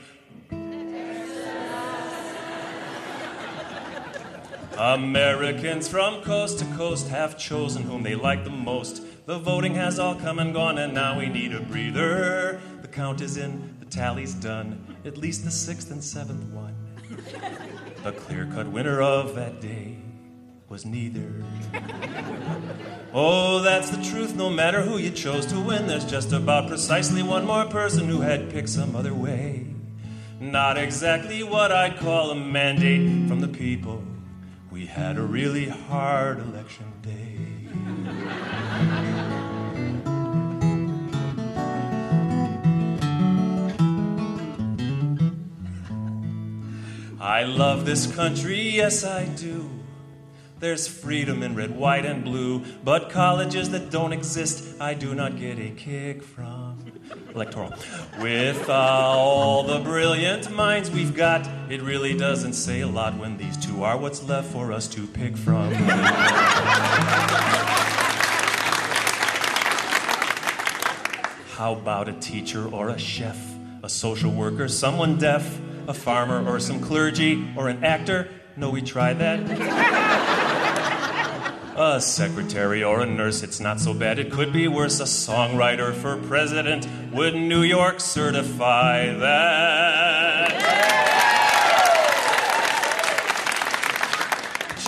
Americans 4.78 5.86
from 5.86 6.20
coast 6.22 6.58
to 6.58 6.64
coast 6.76 7.08
have 7.08 7.38
chosen 7.38 7.82
whom 7.84 8.02
they 8.02 8.14
like 8.14 8.44
the 8.44 8.50
most. 8.50 9.02
The 9.26 9.38
voting 9.38 9.74
has 9.74 9.98
all 9.98 10.14
come 10.14 10.38
and 10.38 10.52
gone, 10.52 10.78
and 10.78 10.92
now 10.92 11.18
we 11.18 11.28
need 11.28 11.54
a 11.54 11.60
breather. 11.60 12.60
The 12.82 12.88
count 12.88 13.20
is 13.20 13.36
in, 13.36 13.76
the 13.78 13.86
tally's 13.86 14.34
done, 14.34 14.96
at 15.04 15.16
least 15.16 15.44
the 15.44 15.50
sixth 15.50 15.90
and 15.90 16.02
seventh 16.02 16.44
one. 16.52 16.74
The 18.02 18.12
clear 18.12 18.46
cut 18.52 18.66
winner 18.66 19.00
of 19.00 19.34
that 19.36 19.60
day 19.60 19.96
was 20.68 20.84
neither. 20.84 21.44
Oh, 23.12 23.60
that's 23.60 23.90
the 23.90 24.02
truth, 24.02 24.34
no 24.34 24.50
matter 24.50 24.82
who 24.82 24.98
you 24.98 25.10
chose 25.10 25.46
to 25.46 25.60
win. 25.60 25.86
There's 25.86 26.04
just 26.04 26.32
about 26.32 26.68
precisely 26.68 27.22
one 27.22 27.46
more 27.46 27.66
person 27.66 28.08
who 28.08 28.22
had 28.22 28.50
picked 28.50 28.70
some 28.70 28.96
other 28.96 29.14
way. 29.14 29.66
Not 30.40 30.76
exactly 30.76 31.44
what 31.44 31.70
I'd 31.70 31.96
call 31.96 32.32
a 32.32 32.34
mandate 32.34 33.28
from 33.28 33.40
the 33.40 33.48
people. 33.48 34.02
We 34.74 34.86
had 34.86 35.18
a 35.18 35.22
really 35.22 35.68
hard 35.68 36.40
election 36.40 36.92
day. 37.00 37.38
I 47.20 47.44
love 47.44 47.86
this 47.86 48.12
country, 48.12 48.70
yes 48.70 49.04
I 49.04 49.26
do. 49.26 49.70
There's 50.58 50.88
freedom 50.88 51.44
in 51.44 51.54
red, 51.54 51.76
white, 51.76 52.04
and 52.04 52.24
blue, 52.24 52.64
but 52.82 53.10
colleges 53.10 53.70
that 53.70 53.92
don't 53.92 54.12
exist, 54.12 54.80
I 54.80 54.94
do 54.94 55.14
not 55.14 55.38
get 55.38 55.60
a 55.60 55.70
kick 55.70 56.24
from. 56.24 56.53
Electoral. 57.34 57.72
With 58.20 58.68
uh, 58.68 58.72
all 58.72 59.62
the 59.64 59.80
brilliant 59.80 60.50
minds 60.52 60.90
we've 60.90 61.14
got, 61.14 61.48
it 61.68 61.82
really 61.82 62.16
doesn't 62.16 62.54
say 62.54 62.80
a 62.80 62.86
lot 62.86 63.16
when 63.16 63.36
these 63.36 63.56
two 63.56 63.82
are 63.82 63.96
what's 63.98 64.22
left 64.22 64.50
for 64.52 64.72
us 64.72 64.86
to 64.88 65.06
pick 65.06 65.36
from. 65.36 65.72
How 71.56 71.72
about 71.72 72.08
a 72.08 72.12
teacher 72.14 72.68
or 72.68 72.88
a 72.88 72.98
chef, 72.98 73.38
a 73.82 73.88
social 73.88 74.30
worker, 74.30 74.68
someone 74.68 75.18
deaf, 75.18 75.60
a 75.86 75.94
farmer 75.94 76.44
or 76.48 76.58
some 76.60 76.80
clergy, 76.80 77.46
or 77.56 77.68
an 77.68 77.84
actor? 77.84 78.28
No, 78.56 78.70
we 78.70 78.82
tried 78.82 79.18
that. 79.18 80.43
A 81.76 82.00
secretary 82.00 82.84
or 82.84 83.00
a 83.00 83.06
nurse, 83.06 83.42
it's 83.42 83.58
not 83.58 83.80
so 83.80 83.92
bad, 83.92 84.20
it 84.20 84.30
could 84.30 84.52
be 84.52 84.68
worse. 84.68 85.00
A 85.00 85.04
songwriter 85.04 85.92
for 85.92 86.16
president, 86.16 86.86
would 87.12 87.34
New 87.34 87.62
York 87.62 87.98
certify 87.98 89.12
that? 89.12 90.52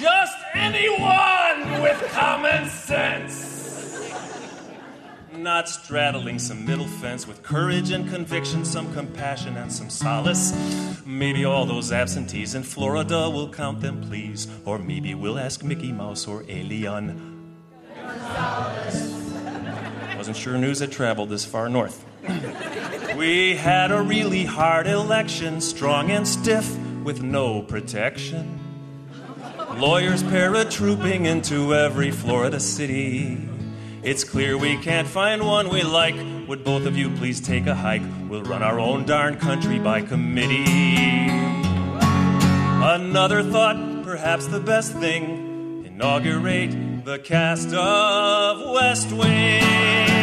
Just 0.01 0.37
anyone 0.55 1.82
with 1.82 2.09
common 2.12 2.68
sense 2.68 3.46
not 5.47 5.69
straddling 5.69 6.41
some 6.41 6.67
middle 6.67 6.89
fence 6.89 7.25
with 7.25 7.41
courage 7.41 7.93
and 7.93 8.09
conviction, 8.11 8.65
some 8.65 8.93
compassion 8.93 9.57
and 9.57 9.73
some 9.73 9.89
solace. 9.89 10.53
Maybe 11.07 11.45
all 11.45 11.65
those 11.65 11.93
absentees 11.93 12.57
in 12.57 12.65
Florida 12.65 13.31
will 13.31 13.49
count 13.49 13.81
them, 13.81 14.03
please. 14.09 14.49
Or 14.65 14.77
maybe 14.77 15.15
we'll 15.15 15.39
ask 15.39 15.63
Mickey 15.63 15.93
Mouse 15.93 16.27
or 16.27 16.45
Alien. 16.49 17.55
Wasn't 20.17 20.37
sure 20.37 20.59
news 20.59 20.81
had 20.81 20.91
traveled 20.91 21.29
this 21.29 21.45
far 21.45 21.69
north. 21.69 22.05
we 23.17 23.55
had 23.55 23.93
a 23.93 24.03
really 24.03 24.47
hard 24.47 24.89
election, 24.89 25.61
strong 25.61 26.11
and 26.11 26.27
stiff, 26.27 26.77
with 27.05 27.23
no 27.23 27.63
protection. 27.63 28.59
Lawyers 29.77 30.25
paratrooping 30.25 31.25
into 31.25 31.73
every 31.73 32.11
Florida 32.11 32.59
city. 32.59 33.49
It's 34.07 34.23
clear 34.23 34.57
we 34.57 34.77
can't 34.77 35.09
find 35.09 35.45
one 35.45 35.69
we 35.69 35.83
like. 35.83 36.15
Would 36.47 36.63
both 36.63 36.87
of 36.87 36.97
you 36.97 37.11
please 37.11 37.41
take 37.41 37.67
a 37.67 37.75
hike? 37.75 38.03
We'll 38.29 38.45
run 38.45 38.63
our 38.63 38.79
own 38.79 39.05
darn 39.05 39.37
country 39.37 39.81
by 39.81 40.03
committee. 40.03 41.27
Another 42.79 43.43
thought, 43.43 44.05
perhaps 44.05 44.47
the 44.47 44.61
best 44.61 44.93
thing 44.93 45.83
inaugurate 45.85 47.05
the 47.05 47.19
cast 47.19 47.75
of 47.75 48.75
West 48.75 49.11
Wing. 49.11 50.16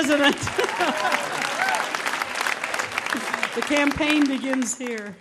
President. 0.00 0.36
the 3.54 3.62
campaign 3.62 4.26
begins 4.26 4.78
here. 4.78 5.14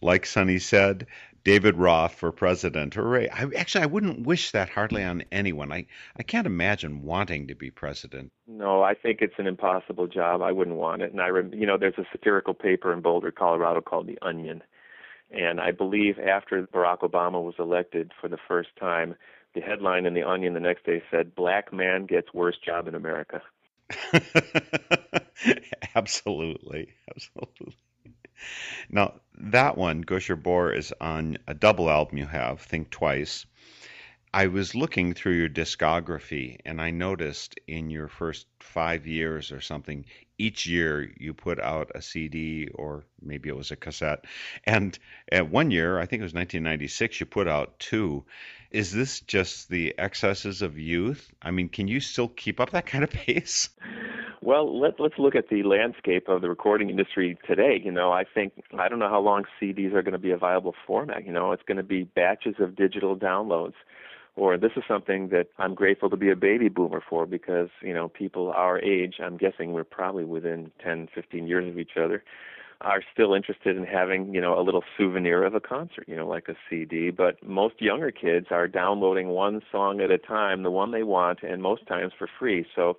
Like 0.00 0.26
Sonny 0.26 0.58
said, 0.58 1.06
David 1.44 1.76
Roth 1.76 2.14
for 2.14 2.32
president. 2.32 2.94
Hooray. 2.94 3.28
I, 3.28 3.46
actually, 3.56 3.84
I 3.84 3.86
wouldn't 3.86 4.26
wish 4.26 4.50
that 4.50 4.68
hardly 4.68 5.04
on 5.04 5.22
anyone. 5.30 5.70
I, 5.70 5.86
I 6.16 6.24
can't 6.24 6.46
imagine 6.46 7.04
wanting 7.04 7.46
to 7.46 7.54
be 7.54 7.70
president. 7.70 8.32
No, 8.48 8.82
I 8.82 8.94
think 8.94 9.18
it's 9.20 9.38
an 9.38 9.46
impossible 9.46 10.08
job. 10.08 10.42
I 10.42 10.50
wouldn't 10.50 10.76
want 10.76 11.02
it. 11.02 11.12
And 11.12 11.20
I, 11.20 11.28
you 11.28 11.66
know, 11.66 11.78
there's 11.78 11.98
a 11.98 12.06
satirical 12.10 12.54
paper 12.54 12.92
in 12.92 13.00
Boulder, 13.00 13.30
Colorado 13.30 13.80
called 13.80 14.08
The 14.08 14.18
Onion. 14.22 14.62
And 15.30 15.60
I 15.60 15.70
believe 15.70 16.18
after 16.18 16.66
Barack 16.66 17.00
Obama 17.00 17.44
was 17.44 17.54
elected 17.60 18.10
for 18.20 18.26
the 18.26 18.38
first 18.48 18.70
time, 18.80 19.14
the 19.54 19.60
headline 19.60 20.04
in 20.04 20.14
the 20.14 20.24
Onion 20.24 20.54
the 20.54 20.60
next 20.60 20.84
day 20.84 21.02
said, 21.10 21.34
"Black 21.34 21.72
man 21.72 22.06
gets 22.06 22.34
worst 22.34 22.64
job 22.64 22.88
in 22.88 22.94
America." 22.94 23.42
absolutely, 25.94 26.94
absolutely. 27.14 27.76
Now 28.90 29.20
that 29.34 29.76
one, 29.76 30.02
Gush 30.02 30.30
or 30.30 30.36
Bore, 30.36 30.72
is 30.72 30.94
on 31.00 31.38
a 31.46 31.54
double 31.54 31.90
album 31.90 32.18
you 32.18 32.26
have, 32.26 32.60
Think 32.60 32.90
Twice. 32.90 33.46
I 34.32 34.48
was 34.48 34.74
looking 34.74 35.14
through 35.14 35.34
your 35.34 35.48
discography 35.48 36.58
and 36.64 36.80
I 36.80 36.90
noticed 36.90 37.58
in 37.66 37.88
your 37.88 38.08
first 38.08 38.46
five 38.60 39.06
years 39.06 39.52
or 39.52 39.60
something, 39.60 40.04
each 40.36 40.66
year 40.66 41.10
you 41.16 41.32
put 41.32 41.58
out 41.58 41.90
a 41.94 42.02
CD 42.02 42.68
or 42.74 43.04
maybe 43.22 43.48
it 43.48 43.56
was 43.56 43.70
a 43.70 43.76
cassette. 43.76 44.26
And 44.64 44.98
at 45.32 45.50
one 45.50 45.70
year, 45.70 45.98
I 45.98 46.06
think 46.06 46.20
it 46.20 46.24
was 46.24 46.34
1996, 46.34 47.20
you 47.20 47.26
put 47.26 47.48
out 47.48 47.78
two. 47.78 48.24
Is 48.70 48.92
this 48.92 49.20
just 49.20 49.70
the 49.70 49.98
excesses 49.98 50.60
of 50.60 50.78
youth? 50.78 51.32
I 51.40 51.50
mean, 51.50 51.70
can 51.70 51.88
you 51.88 52.00
still 52.00 52.28
keep 52.28 52.60
up 52.60 52.70
that 52.70 52.86
kind 52.86 53.04
of 53.04 53.10
pace? 53.26 53.70
Well, 54.42 54.78
let, 54.78 55.00
let's 55.00 55.18
look 55.18 55.34
at 55.34 55.48
the 55.48 55.62
landscape 55.62 56.28
of 56.28 56.42
the 56.42 56.48
recording 56.48 56.90
industry 56.90 57.38
today. 57.46 57.80
You 57.82 57.90
know, 57.90 58.12
I 58.12 58.24
think, 58.24 58.52
I 58.78 58.88
don't 58.88 58.98
know 58.98 59.08
how 59.08 59.20
long 59.20 59.44
CDs 59.60 59.94
are 59.94 60.02
going 60.02 60.12
to 60.12 60.18
be 60.18 60.30
a 60.30 60.36
viable 60.36 60.74
format. 60.86 61.26
You 61.26 61.32
know, 61.32 61.52
it's 61.52 61.62
going 61.64 61.78
to 61.78 61.82
be 61.82 62.04
batches 62.04 62.54
of 62.60 62.76
digital 62.76 63.16
downloads. 63.16 63.74
Or 64.38 64.56
this 64.56 64.70
is 64.76 64.84
something 64.86 65.30
that 65.30 65.48
I'm 65.58 65.74
grateful 65.74 66.08
to 66.10 66.16
be 66.16 66.30
a 66.30 66.36
baby 66.36 66.68
boomer 66.68 67.02
for 67.10 67.26
because, 67.26 67.70
you 67.82 67.92
know, 67.92 68.08
people 68.08 68.52
our 68.54 68.78
age, 68.78 69.16
I'm 69.20 69.36
guessing 69.36 69.72
we're 69.72 69.82
probably 69.82 70.24
within 70.24 70.70
10, 70.80 71.08
15 71.12 71.48
years 71.48 71.68
of 71.68 71.76
each 71.76 71.96
other, 71.96 72.22
are 72.80 73.02
still 73.12 73.34
interested 73.34 73.76
in 73.76 73.82
having, 73.84 74.32
you 74.32 74.40
know, 74.40 74.56
a 74.56 74.62
little 74.62 74.84
souvenir 74.96 75.42
of 75.42 75.56
a 75.56 75.60
concert, 75.60 76.04
you 76.06 76.14
know, 76.14 76.28
like 76.28 76.48
a 76.48 76.54
CD. 76.70 77.10
But 77.10 77.42
most 77.42 77.82
younger 77.82 78.12
kids 78.12 78.46
are 78.52 78.68
downloading 78.68 79.28
one 79.30 79.60
song 79.72 80.00
at 80.00 80.12
a 80.12 80.18
time, 80.18 80.62
the 80.62 80.70
one 80.70 80.92
they 80.92 81.02
want, 81.02 81.42
and 81.42 81.60
most 81.60 81.84
times 81.88 82.12
for 82.16 82.28
free. 82.38 82.64
So 82.76 82.96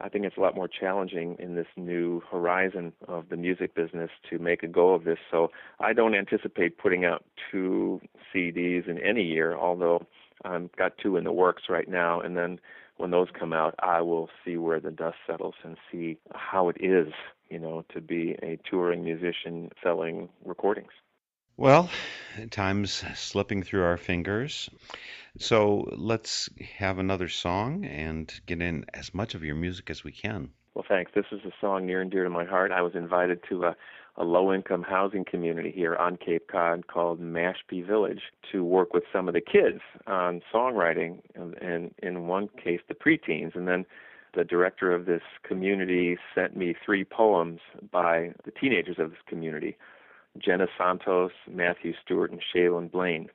I 0.00 0.08
think 0.08 0.24
it's 0.24 0.36
a 0.36 0.40
lot 0.40 0.56
more 0.56 0.66
challenging 0.66 1.36
in 1.38 1.54
this 1.54 1.68
new 1.76 2.22
horizon 2.28 2.92
of 3.06 3.28
the 3.28 3.36
music 3.36 3.76
business 3.76 4.10
to 4.30 4.40
make 4.40 4.64
a 4.64 4.68
go 4.68 4.94
of 4.94 5.04
this. 5.04 5.18
So 5.30 5.52
I 5.78 5.92
don't 5.92 6.16
anticipate 6.16 6.76
putting 6.76 7.04
out 7.04 7.24
two 7.52 8.00
CDs 8.34 8.88
in 8.88 8.98
any 8.98 9.22
year, 9.22 9.56
although 9.56 10.04
I've 10.44 10.70
got 10.76 10.98
two 10.98 11.16
in 11.16 11.24
the 11.24 11.32
works 11.32 11.64
right 11.68 11.88
now. 11.88 12.20
And 12.20 12.36
then 12.36 12.60
when 12.96 13.10
those 13.10 13.28
come 13.38 13.52
out, 13.52 13.74
I 13.78 14.00
will 14.00 14.28
see 14.44 14.56
where 14.56 14.80
the 14.80 14.90
dust 14.90 15.16
settles 15.26 15.54
and 15.64 15.76
see 15.90 16.18
how 16.34 16.68
it 16.68 16.76
is 16.80 17.12
you 17.52 17.58
know, 17.58 17.84
to 17.92 18.00
be 18.00 18.34
a 18.42 18.58
touring 18.68 19.04
musician 19.04 19.70
selling 19.84 20.30
recordings. 20.42 20.90
Well, 21.58 21.90
time's 22.50 23.04
slipping 23.14 23.62
through 23.62 23.82
our 23.82 23.98
fingers. 23.98 24.70
So 25.38 25.86
let's 25.92 26.48
have 26.78 26.98
another 26.98 27.28
song 27.28 27.84
and 27.84 28.32
get 28.46 28.62
in 28.62 28.86
as 28.94 29.12
much 29.12 29.34
of 29.34 29.44
your 29.44 29.54
music 29.54 29.90
as 29.90 30.02
we 30.02 30.12
can. 30.12 30.48
Well, 30.72 30.86
thanks. 30.88 31.12
This 31.14 31.26
is 31.30 31.40
a 31.44 31.52
song 31.60 31.84
near 31.84 32.00
and 32.00 32.10
dear 32.10 32.24
to 32.24 32.30
my 32.30 32.46
heart. 32.46 32.72
I 32.72 32.80
was 32.80 32.94
invited 32.94 33.40
to 33.50 33.64
a, 33.64 33.76
a 34.16 34.24
low 34.24 34.52
income 34.52 34.82
housing 34.82 35.24
community 35.24 35.72
here 35.74 35.96
on 35.96 36.16
Cape 36.16 36.48
Cod 36.50 36.86
called 36.86 37.20
Mashpee 37.20 37.86
Village 37.86 38.20
to 38.50 38.62
work 38.62 38.92
with 38.92 39.04
some 39.12 39.26
of 39.26 39.34
the 39.34 39.40
kids 39.40 39.80
on 40.06 40.42
songwriting, 40.52 41.20
and, 41.34 41.54
and 41.54 41.94
in 42.02 42.26
one 42.26 42.48
case, 42.62 42.80
the 42.88 42.94
preteens. 42.94 43.54
And 43.56 43.66
then 43.66 43.86
the 44.34 44.44
director 44.44 44.92
of 44.92 45.06
this 45.06 45.22
community 45.42 46.16
sent 46.34 46.56
me 46.56 46.74
three 46.84 47.04
poems 47.04 47.60
by 47.90 48.32
the 48.44 48.50
teenagers 48.50 48.96
of 48.98 49.10
this 49.10 49.20
community 49.26 49.76
Jenna 50.38 50.66
Santos, 50.78 51.32
Matthew 51.50 51.92
Stewart, 52.02 52.30
and 52.30 52.40
Shaylin 52.54 52.90
Blaine. 52.90 53.28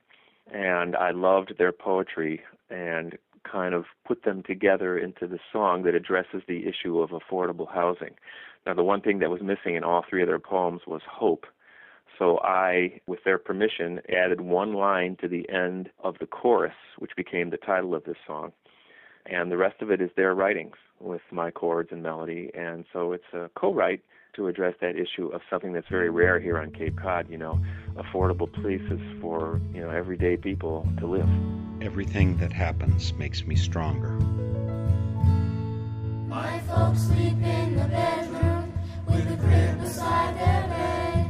And 0.52 0.96
I 0.96 1.12
loved 1.12 1.54
their 1.56 1.70
poetry 1.70 2.40
and 2.70 3.16
kind 3.44 3.74
of 3.74 3.84
put 4.06 4.24
them 4.24 4.42
together 4.42 4.98
into 4.98 5.26
the 5.26 5.38
song 5.52 5.82
that 5.84 5.94
addresses 5.94 6.42
the 6.48 6.66
issue 6.66 7.00
of 7.00 7.10
affordable 7.10 7.72
housing. 7.72 8.14
Now, 8.68 8.74
the 8.74 8.84
one 8.84 9.00
thing 9.00 9.20
that 9.20 9.30
was 9.30 9.40
missing 9.40 9.76
in 9.76 9.82
all 9.82 10.04
three 10.06 10.20
of 10.20 10.28
their 10.28 10.38
poems 10.38 10.82
was 10.86 11.00
hope. 11.10 11.46
So 12.18 12.38
I, 12.40 13.00
with 13.06 13.20
their 13.24 13.38
permission, 13.38 14.02
added 14.14 14.42
one 14.42 14.74
line 14.74 15.16
to 15.22 15.28
the 15.28 15.48
end 15.48 15.88
of 16.04 16.16
the 16.20 16.26
chorus, 16.26 16.74
which 16.98 17.12
became 17.16 17.48
the 17.48 17.56
title 17.56 17.94
of 17.94 18.04
this 18.04 18.18
song. 18.26 18.52
And 19.24 19.50
the 19.50 19.56
rest 19.56 19.80
of 19.80 19.90
it 19.90 20.02
is 20.02 20.10
their 20.16 20.34
writings 20.34 20.76
with 21.00 21.22
my 21.30 21.50
chords 21.50 21.88
and 21.92 22.02
melody. 22.02 22.50
And 22.52 22.84
so 22.92 23.12
it's 23.12 23.32
a 23.32 23.48
co 23.56 23.72
write 23.72 24.02
to 24.36 24.48
address 24.48 24.74
that 24.82 24.96
issue 24.96 25.28
of 25.28 25.40
something 25.48 25.72
that's 25.72 25.88
very 25.88 26.10
rare 26.10 26.38
here 26.38 26.58
on 26.58 26.70
Cape 26.70 26.98
Cod, 27.00 27.26
you 27.30 27.38
know, 27.38 27.58
affordable 27.96 28.52
places 28.52 29.00
for, 29.18 29.62
you 29.72 29.80
know, 29.80 29.88
everyday 29.88 30.36
people 30.36 30.86
to 30.98 31.06
live. 31.06 31.28
Everything 31.80 32.36
that 32.36 32.52
happens 32.52 33.14
makes 33.14 33.46
me 33.46 33.56
stronger. 33.56 34.10
My 36.28 36.60
folks 36.68 37.04
sleep 37.04 37.32
in 37.42 37.76
the 37.76 37.88
bedroom 37.88 38.27
with 39.08 39.32
a 39.32 39.36
crib 39.36 39.80
beside 39.80 40.34
their 40.36 40.68
bed. 40.68 41.26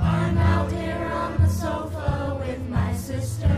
I'm 0.00 0.38
out 0.38 0.72
here 0.72 1.10
on 1.12 1.40
the 1.40 1.48
sofa 1.48 2.38
with 2.40 2.68
my 2.68 2.94
sister. 2.94 3.56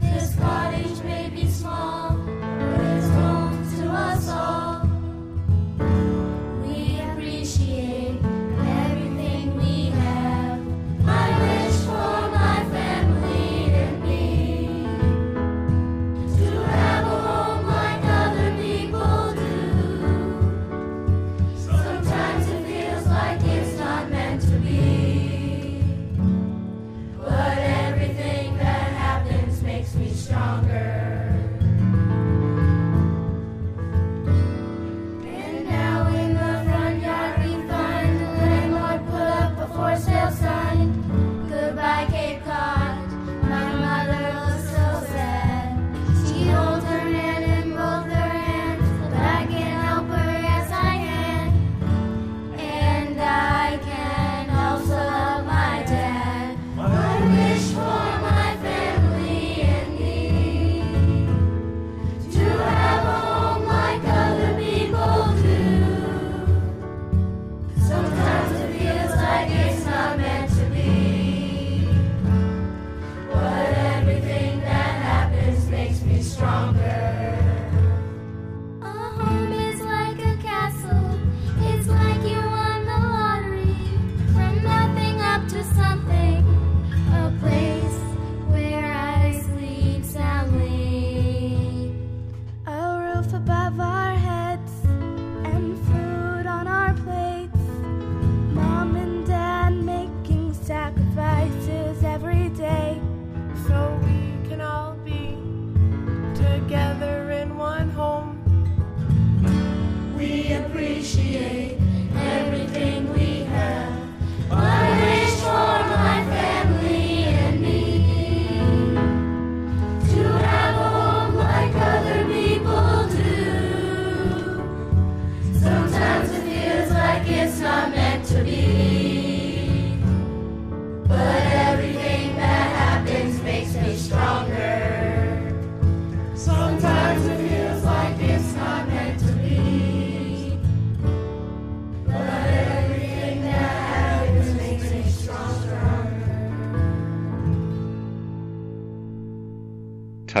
This 0.00 0.34
cottage 0.36 1.02
may 1.02 1.28
be 1.30 1.48
small, 1.48 2.16
but 2.16 2.80
it's 2.80 3.08
home 3.08 3.76
to 3.76 3.88
us 3.90 4.28
all. 4.28 4.63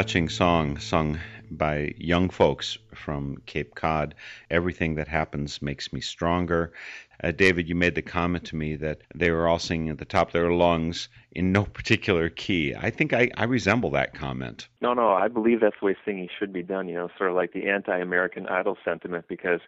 Touching 0.04 0.28
song 0.28 0.78
sung 0.78 1.18
by 1.50 1.94
young 1.96 2.28
folks 2.28 2.76
from 2.94 3.38
Cape 3.46 3.74
Cod. 3.74 4.14
Everything 4.50 4.96
that 4.96 5.08
happens 5.08 5.62
makes 5.62 5.94
me 5.94 6.02
stronger. 6.02 6.74
Uh, 7.22 7.30
David, 7.30 7.70
you 7.70 7.74
made 7.74 7.94
the 7.94 8.02
comment 8.02 8.44
to 8.44 8.56
me 8.56 8.76
that 8.76 9.00
they 9.14 9.30
were 9.30 9.48
all 9.48 9.58
singing 9.58 9.88
at 9.88 9.96
the 9.96 10.04
top 10.04 10.26
of 10.26 10.32
their 10.34 10.50
lungs 10.50 11.08
in 11.32 11.52
no 11.52 11.64
particular 11.78 12.28
key. 12.28 12.74
I 12.74 12.90
think 12.90 13.14
I, 13.14 13.30
I 13.38 13.44
resemble 13.44 13.88
that 13.92 14.12
comment. 14.12 14.68
No, 14.82 14.92
no, 14.92 15.08
I 15.08 15.28
believe 15.28 15.60
that's 15.62 15.76
the 15.80 15.86
way 15.86 15.96
singing 16.04 16.28
should 16.38 16.52
be 16.52 16.62
done, 16.62 16.86
you 16.86 16.96
know, 16.96 17.08
sort 17.16 17.30
of 17.30 17.36
like 17.36 17.54
the 17.54 17.70
anti 17.70 17.96
American 17.96 18.46
Idol 18.46 18.76
sentiment, 18.84 19.24
because 19.26 19.60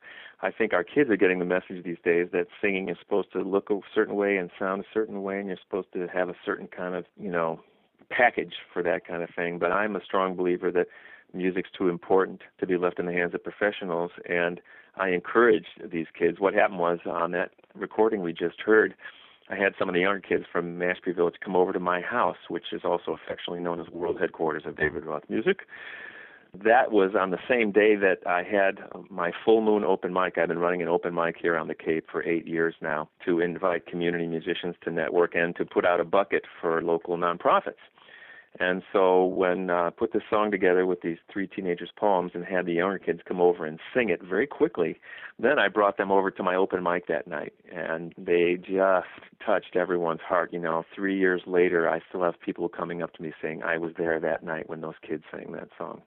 I 0.42 0.50
think 0.50 0.74
our 0.74 0.84
kids 0.84 1.08
are 1.08 1.16
getting 1.16 1.38
the 1.38 1.46
message 1.46 1.82
these 1.82 1.96
days 2.04 2.28
that 2.32 2.48
singing 2.60 2.90
is 2.90 2.98
supposed 3.00 3.32
to 3.32 3.40
look 3.40 3.70
a 3.70 3.80
certain 3.94 4.16
way 4.16 4.36
and 4.36 4.50
sound 4.58 4.82
a 4.82 4.92
certain 4.92 5.22
way, 5.22 5.38
and 5.38 5.48
you're 5.48 5.56
supposed 5.66 5.94
to 5.94 6.08
have 6.08 6.28
a 6.28 6.36
certain 6.44 6.68
kind 6.68 6.94
of, 6.94 7.06
you 7.18 7.30
know, 7.30 7.58
package 8.10 8.54
for 8.72 8.82
that 8.82 9.06
kind 9.06 9.22
of 9.22 9.30
thing. 9.34 9.58
But 9.58 9.72
I'm 9.72 9.96
a 9.96 10.04
strong 10.04 10.36
believer 10.36 10.70
that 10.72 10.86
music's 11.32 11.70
too 11.76 11.88
important 11.88 12.42
to 12.58 12.66
be 12.66 12.76
left 12.76 12.98
in 12.98 13.06
the 13.06 13.12
hands 13.12 13.34
of 13.34 13.42
professionals, 13.42 14.12
and 14.28 14.60
I 14.96 15.10
encourage 15.10 15.66
these 15.84 16.06
kids. 16.18 16.40
What 16.40 16.54
happened 16.54 16.78
was 16.78 17.00
on 17.06 17.32
that 17.32 17.50
recording 17.74 18.22
we 18.22 18.32
just 18.32 18.60
heard, 18.64 18.94
I 19.48 19.56
had 19.56 19.74
some 19.78 19.88
of 19.88 19.94
the 19.94 20.00
younger 20.00 20.20
kids 20.20 20.44
from 20.50 20.78
Mashpee 20.78 21.14
Village 21.14 21.36
come 21.44 21.54
over 21.54 21.72
to 21.72 21.80
my 21.80 22.00
house, 22.00 22.38
which 22.48 22.72
is 22.72 22.82
also 22.84 23.12
affectionately 23.12 23.62
known 23.62 23.80
as 23.80 23.88
world 23.88 24.18
headquarters 24.20 24.64
of 24.66 24.76
David 24.76 25.04
Roth 25.04 25.22
Music. 25.28 25.60
That 26.64 26.90
was 26.90 27.14
on 27.18 27.30
the 27.30 27.38
same 27.48 27.70
day 27.72 27.96
that 27.96 28.26
I 28.26 28.42
had 28.42 28.78
my 29.10 29.32
full 29.44 29.60
moon 29.60 29.84
open 29.84 30.12
mic. 30.12 30.38
I've 30.38 30.48
been 30.48 30.58
running 30.58 30.80
an 30.80 30.88
open 30.88 31.14
mic 31.14 31.36
here 31.40 31.56
on 31.56 31.68
the 31.68 31.74
Cape 31.74 32.06
for 32.10 32.22
eight 32.22 32.46
years 32.46 32.74
now 32.80 33.08
to 33.24 33.40
invite 33.40 33.86
community 33.86 34.26
musicians 34.26 34.74
to 34.84 34.90
network 34.90 35.34
and 35.34 35.54
to 35.56 35.64
put 35.64 35.84
out 35.84 36.00
a 36.00 36.04
bucket 36.04 36.44
for 36.60 36.80
local 36.82 37.16
nonprofits. 37.18 37.82
And 38.58 38.82
so 38.90 39.24
when 39.24 39.68
I 39.68 39.88
uh, 39.88 39.90
put 39.90 40.14
this 40.14 40.22
song 40.30 40.50
together 40.50 40.86
with 40.86 41.02
these 41.02 41.18
three 41.30 41.46
teenagers' 41.46 41.90
poems 41.94 42.30
and 42.32 42.42
had 42.44 42.64
the 42.64 42.72
younger 42.72 42.98
kids 42.98 43.20
come 43.26 43.40
over 43.40 43.66
and 43.66 43.78
sing 43.92 44.08
it 44.08 44.22
very 44.22 44.46
quickly, 44.46 44.98
then 45.38 45.58
I 45.58 45.68
brought 45.68 45.98
them 45.98 46.10
over 46.10 46.30
to 46.30 46.42
my 46.42 46.54
open 46.54 46.82
mic 46.82 47.06
that 47.08 47.26
night, 47.26 47.52
and 47.70 48.14
they 48.16 48.56
just 48.56 49.08
touched 49.44 49.76
everyone's 49.76 50.22
heart. 50.22 50.54
You 50.54 50.60
know, 50.60 50.84
three 50.94 51.18
years 51.18 51.42
later, 51.46 51.86
I 51.90 52.00
still 52.08 52.22
have 52.22 52.40
people 52.40 52.70
coming 52.70 53.02
up 53.02 53.12
to 53.14 53.22
me 53.22 53.34
saying, 53.42 53.62
"I 53.62 53.76
was 53.76 53.92
there 53.98 54.18
that 54.20 54.42
night 54.42 54.70
when 54.70 54.80
those 54.80 54.98
kids 55.06 55.24
sang 55.30 55.52
that 55.52 55.68
song." 55.76 56.00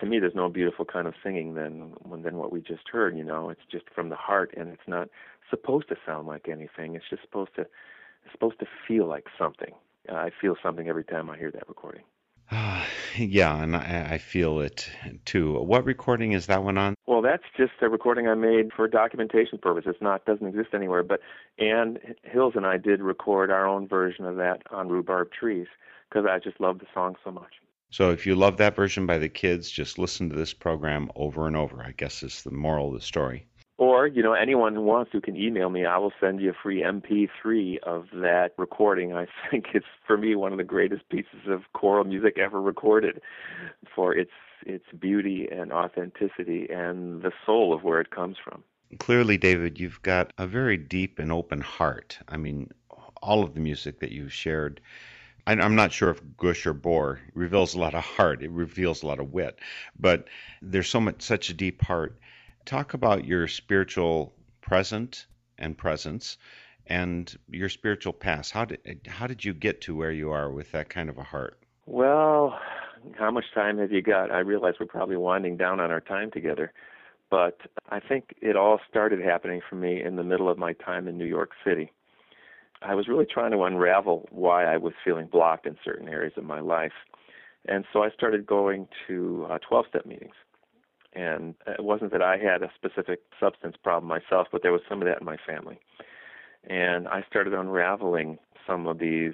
To 0.00 0.06
me, 0.06 0.18
there's 0.18 0.34
no 0.34 0.48
beautiful 0.48 0.84
kind 0.84 1.06
of 1.06 1.14
singing 1.22 1.54
than 1.54 1.94
than 2.22 2.36
what 2.36 2.52
we 2.52 2.60
just 2.60 2.88
heard. 2.90 3.16
You 3.16 3.24
know, 3.24 3.50
it's 3.50 3.62
just 3.70 3.84
from 3.94 4.10
the 4.10 4.16
heart, 4.16 4.52
and 4.56 4.68
it's 4.68 4.86
not 4.86 5.08
supposed 5.50 5.88
to 5.88 5.96
sound 6.04 6.26
like 6.26 6.48
anything. 6.48 6.94
It's 6.94 7.08
just 7.08 7.22
supposed 7.22 7.54
to 7.56 7.62
it's 7.62 8.32
supposed 8.32 8.58
to 8.60 8.66
feel 8.86 9.06
like 9.06 9.26
something. 9.38 9.72
Uh, 10.08 10.14
I 10.14 10.30
feel 10.40 10.56
something 10.62 10.88
every 10.88 11.04
time 11.04 11.30
I 11.30 11.38
hear 11.38 11.50
that 11.52 11.68
recording. 11.68 12.02
uh, 12.50 12.84
yeah, 13.16 13.62
and 13.62 13.76
I, 13.76 14.08
I 14.12 14.18
feel 14.18 14.60
it 14.60 14.90
too. 15.24 15.54
What 15.54 15.84
recording 15.84 16.32
is 16.32 16.46
that 16.46 16.62
one 16.62 16.76
on? 16.76 16.94
Well, 17.06 17.22
that's 17.22 17.44
just 17.56 17.72
a 17.80 17.88
recording 17.88 18.28
I 18.28 18.34
made 18.34 18.72
for 18.72 18.88
documentation 18.88 19.58
purposes. 19.58 19.92
It's 19.94 20.02
not 20.02 20.24
doesn't 20.24 20.46
exist 20.46 20.70
anywhere. 20.74 21.02
But 21.02 21.20
Ann 21.58 21.98
Hills 22.22 22.54
and 22.56 22.66
I 22.66 22.76
did 22.76 23.00
record 23.00 23.50
our 23.50 23.66
own 23.66 23.88
version 23.88 24.26
of 24.26 24.36
that 24.36 24.62
on 24.70 24.88
Rhubarb 24.88 25.30
Trees 25.32 25.68
because 26.08 26.26
I 26.28 26.38
just 26.38 26.60
love 26.60 26.78
the 26.78 26.86
song 26.92 27.16
so 27.24 27.30
much. 27.30 27.54
So 27.90 28.10
if 28.10 28.26
you 28.26 28.34
love 28.34 28.56
that 28.58 28.76
version 28.76 29.06
by 29.06 29.18
the 29.18 29.28
kids, 29.28 29.70
just 29.70 29.98
listen 29.98 30.28
to 30.30 30.36
this 30.36 30.52
program 30.52 31.10
over 31.14 31.46
and 31.46 31.56
over. 31.56 31.82
I 31.82 31.92
guess 31.92 32.22
is 32.22 32.42
the 32.42 32.50
moral 32.50 32.88
of 32.88 32.94
the 32.94 33.00
story. 33.00 33.46
Or, 33.78 34.06
you 34.06 34.22
know, 34.22 34.32
anyone 34.32 34.74
who 34.74 34.80
wants 34.80 35.12
to 35.12 35.20
can 35.20 35.36
email 35.36 35.68
me. 35.68 35.84
I 35.84 35.98
will 35.98 36.12
send 36.18 36.40
you 36.40 36.50
a 36.50 36.54
free 36.62 36.82
MP3 36.82 37.78
of 37.82 38.06
that 38.14 38.52
recording. 38.56 39.12
I 39.12 39.26
think 39.50 39.66
it's 39.74 39.86
for 40.06 40.16
me 40.16 40.34
one 40.34 40.52
of 40.52 40.58
the 40.58 40.64
greatest 40.64 41.08
pieces 41.10 41.46
of 41.46 41.62
choral 41.74 42.04
music 42.04 42.38
ever 42.38 42.60
recorded 42.60 43.20
for 43.94 44.14
its 44.14 44.30
its 44.64 44.86
beauty 44.98 45.46
and 45.52 45.72
authenticity 45.72 46.66
and 46.70 47.22
the 47.22 47.30
soul 47.44 47.74
of 47.74 47.84
where 47.84 48.00
it 48.00 48.10
comes 48.10 48.36
from. 48.42 48.64
Clearly, 48.98 49.36
David, 49.36 49.78
you've 49.78 50.00
got 50.02 50.32
a 50.38 50.46
very 50.46 50.76
deep 50.76 51.18
and 51.18 51.30
open 51.30 51.60
heart. 51.60 52.18
I 52.28 52.36
mean, 52.36 52.70
all 53.22 53.44
of 53.44 53.54
the 53.54 53.60
music 53.60 54.00
that 54.00 54.12
you've 54.12 54.32
shared 54.32 54.80
I'm 55.46 55.76
not 55.76 55.92
sure 55.92 56.10
if 56.10 56.20
Gush 56.36 56.66
or 56.66 56.72
Bore 56.72 57.20
reveals 57.34 57.74
a 57.74 57.78
lot 57.78 57.94
of 57.94 58.02
heart. 58.02 58.42
It 58.42 58.50
reveals 58.50 59.02
a 59.02 59.06
lot 59.06 59.20
of 59.20 59.32
wit, 59.32 59.58
but 59.98 60.26
there's 60.60 60.88
so 60.88 61.00
much, 61.00 61.22
such 61.22 61.50
a 61.50 61.54
deep 61.54 61.82
heart. 61.82 62.18
Talk 62.64 62.94
about 62.94 63.24
your 63.24 63.46
spiritual 63.46 64.32
present 64.60 65.26
and 65.58 65.78
presence, 65.78 66.36
and 66.86 67.34
your 67.48 67.68
spiritual 67.68 68.12
past. 68.12 68.52
How 68.52 68.64
did 68.64 69.00
how 69.06 69.26
did 69.26 69.44
you 69.44 69.54
get 69.54 69.82
to 69.82 69.94
where 69.94 70.10
you 70.10 70.32
are 70.32 70.50
with 70.50 70.72
that 70.72 70.88
kind 70.88 71.08
of 71.08 71.18
a 71.18 71.22
heart? 71.22 71.58
Well, 71.86 72.58
how 73.16 73.30
much 73.30 73.44
time 73.54 73.78
have 73.78 73.92
you 73.92 74.02
got? 74.02 74.30
I 74.30 74.40
realize 74.40 74.74
we're 74.80 74.86
probably 74.86 75.16
winding 75.16 75.56
down 75.56 75.78
on 75.78 75.90
our 75.90 76.00
time 76.00 76.30
together, 76.30 76.72
but 77.30 77.58
I 77.88 78.00
think 78.00 78.34
it 78.42 78.56
all 78.56 78.80
started 78.90 79.20
happening 79.20 79.60
for 79.68 79.76
me 79.76 80.02
in 80.02 80.16
the 80.16 80.24
middle 80.24 80.48
of 80.48 80.58
my 80.58 80.72
time 80.72 81.06
in 81.06 81.16
New 81.16 81.24
York 81.24 81.52
City. 81.64 81.92
I 82.82 82.94
was 82.94 83.08
really 83.08 83.26
trying 83.26 83.52
to 83.52 83.62
unravel 83.62 84.28
why 84.30 84.64
I 84.64 84.76
was 84.76 84.92
feeling 85.04 85.26
blocked 85.26 85.66
in 85.66 85.76
certain 85.84 86.08
areas 86.08 86.34
of 86.36 86.44
my 86.44 86.60
life. 86.60 86.92
And 87.66 87.84
so 87.92 88.02
I 88.02 88.10
started 88.10 88.46
going 88.46 88.88
to 89.08 89.46
12 89.68 89.84
uh, 89.84 89.88
step 89.88 90.06
meetings. 90.06 90.34
And 91.14 91.54
it 91.66 91.82
wasn't 91.82 92.12
that 92.12 92.22
I 92.22 92.36
had 92.36 92.62
a 92.62 92.70
specific 92.74 93.20
substance 93.40 93.76
problem 93.82 94.06
myself, 94.06 94.48
but 94.52 94.62
there 94.62 94.72
was 94.72 94.82
some 94.88 95.00
of 95.00 95.08
that 95.08 95.20
in 95.20 95.24
my 95.24 95.38
family. 95.46 95.80
And 96.68 97.08
I 97.08 97.24
started 97.28 97.54
unraveling 97.54 98.38
some 98.66 98.86
of 98.86 98.98
these 98.98 99.32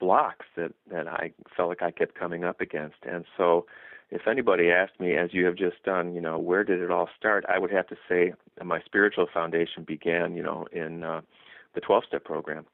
blocks 0.00 0.46
that, 0.56 0.72
that 0.90 1.06
I 1.06 1.32
felt 1.56 1.68
like 1.68 1.82
I 1.82 1.90
kept 1.92 2.18
coming 2.18 2.42
up 2.44 2.60
against. 2.60 2.96
And 3.04 3.24
so 3.36 3.66
if 4.10 4.26
anybody 4.26 4.70
asked 4.70 4.98
me, 4.98 5.14
as 5.14 5.32
you 5.32 5.44
have 5.44 5.54
just 5.54 5.82
done, 5.84 6.14
you 6.14 6.20
know, 6.20 6.38
where 6.38 6.64
did 6.64 6.80
it 6.80 6.90
all 6.90 7.08
start? 7.16 7.44
I 7.48 7.58
would 7.58 7.70
have 7.70 7.86
to 7.88 7.96
say 8.08 8.32
my 8.62 8.80
spiritual 8.84 9.26
foundation 9.32 9.84
began, 9.84 10.34
you 10.34 10.42
know, 10.42 10.66
in 10.72 11.04
uh, 11.04 11.20
the 11.74 11.80
12 11.80 12.04
step 12.08 12.24
program 12.24 12.66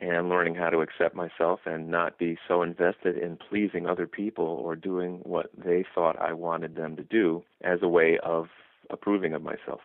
and 0.00 0.28
learning 0.28 0.54
how 0.56 0.70
to 0.70 0.80
accept 0.80 1.14
myself 1.14 1.60
and 1.66 1.88
not 1.88 2.18
be 2.18 2.36
so 2.48 2.62
invested 2.62 3.16
in 3.16 3.36
pleasing 3.36 3.86
other 3.86 4.06
people 4.06 4.44
or 4.44 4.74
doing 4.74 5.20
what 5.22 5.50
they 5.56 5.84
thought 5.94 6.20
I 6.20 6.32
wanted 6.32 6.74
them 6.74 6.96
to 6.96 7.04
do 7.04 7.42
as 7.62 7.78
a 7.82 7.88
way 7.88 8.18
of 8.22 8.46
approving 8.90 9.34
of 9.34 9.42
myself. 9.42 9.80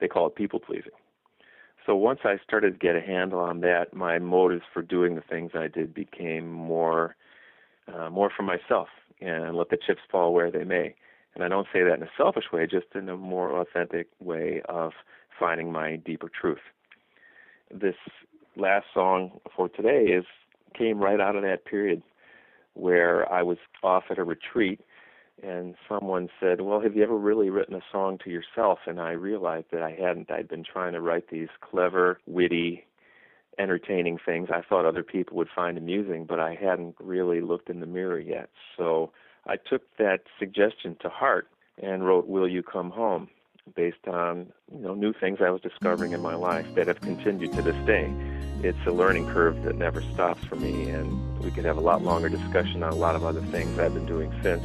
They 0.00 0.08
call 0.08 0.26
it 0.26 0.34
people 0.34 0.60
pleasing. 0.60 0.92
So 1.86 1.96
once 1.96 2.20
I 2.24 2.36
started 2.44 2.72
to 2.72 2.78
get 2.78 2.96
a 2.96 3.00
handle 3.00 3.40
on 3.40 3.60
that, 3.60 3.94
my 3.94 4.18
motives 4.18 4.62
for 4.72 4.82
doing 4.82 5.14
the 5.14 5.22
things 5.22 5.52
I 5.54 5.68
did 5.68 5.94
became 5.94 6.50
more 6.50 7.16
uh, 7.92 8.08
more 8.08 8.30
for 8.34 8.42
myself 8.44 8.88
and 9.20 9.56
let 9.56 9.70
the 9.70 9.78
chips 9.84 10.00
fall 10.10 10.32
where 10.32 10.50
they 10.50 10.64
may. 10.64 10.94
And 11.34 11.42
I 11.42 11.48
don't 11.48 11.66
say 11.72 11.82
that 11.82 11.94
in 11.94 12.02
a 12.02 12.10
selfish 12.16 12.44
way, 12.52 12.66
just 12.66 12.86
in 12.94 13.08
a 13.08 13.16
more 13.16 13.60
authentic 13.60 14.08
way 14.20 14.62
of 14.68 14.92
finding 15.38 15.72
my 15.72 15.96
deeper 15.96 16.28
truth. 16.28 16.60
This 17.70 17.96
last 18.56 18.86
song 18.92 19.40
for 19.54 19.68
today 19.68 20.04
is 20.04 20.24
came 20.76 20.98
right 20.98 21.20
out 21.20 21.36
of 21.36 21.42
that 21.42 21.64
period 21.64 22.02
where 22.74 23.30
I 23.30 23.42
was 23.42 23.58
off 23.82 24.04
at 24.10 24.18
a 24.18 24.24
retreat 24.24 24.80
and 25.42 25.74
someone 25.88 26.28
said, 26.38 26.60
"Well, 26.60 26.80
have 26.80 26.94
you 26.94 27.02
ever 27.02 27.16
really 27.16 27.48
written 27.50 27.74
a 27.74 27.82
song 27.90 28.18
to 28.18 28.30
yourself?" 28.30 28.80
And 28.86 29.00
I 29.00 29.12
realized 29.12 29.66
that 29.72 29.82
I 29.82 29.92
hadn't. 29.92 30.30
I'd 30.30 30.48
been 30.48 30.64
trying 30.64 30.92
to 30.92 31.00
write 31.00 31.28
these 31.28 31.48
clever, 31.60 32.20
witty, 32.26 32.84
entertaining 33.58 34.18
things 34.18 34.50
I 34.50 34.62
thought 34.62 34.84
other 34.84 35.02
people 35.02 35.36
would 35.38 35.48
find 35.48 35.78
amusing, 35.78 36.24
but 36.26 36.40
I 36.40 36.54
hadn't 36.54 36.96
really 37.00 37.40
looked 37.40 37.70
in 37.70 37.80
the 37.80 37.86
mirror 37.86 38.18
yet. 38.18 38.50
So 38.76 39.12
I 39.46 39.56
took 39.56 39.82
that 39.96 40.20
suggestion 40.38 40.96
to 41.00 41.08
heart 41.08 41.48
and 41.82 42.06
wrote 42.06 42.26
"Will 42.26 42.48
You 42.48 42.62
Come 42.62 42.90
Home." 42.90 43.28
Based 43.74 44.06
on 44.06 44.52
you 44.72 44.80
know 44.80 44.94
new 44.94 45.12
things 45.12 45.38
I 45.40 45.50
was 45.50 45.60
discovering 45.60 46.12
in 46.12 46.20
my 46.20 46.34
life 46.34 46.66
that 46.74 46.86
have 46.86 47.00
continued 47.00 47.52
to 47.54 47.62
this 47.62 47.86
day. 47.86 48.12
It's 48.62 48.78
a 48.86 48.90
learning 48.90 49.26
curve 49.28 49.62
that 49.62 49.76
never 49.76 50.02
stops 50.02 50.44
for 50.44 50.56
me, 50.56 50.90
and 50.90 51.38
we 51.40 51.50
could 51.50 51.64
have 51.64 51.76
a 51.76 51.80
lot 51.80 52.02
longer 52.02 52.28
discussion 52.28 52.82
on 52.82 52.92
a 52.92 52.96
lot 52.96 53.16
of 53.16 53.24
other 53.24 53.40
things 53.40 53.78
I've 53.78 53.94
been 53.94 54.06
doing 54.06 54.32
since. 54.42 54.62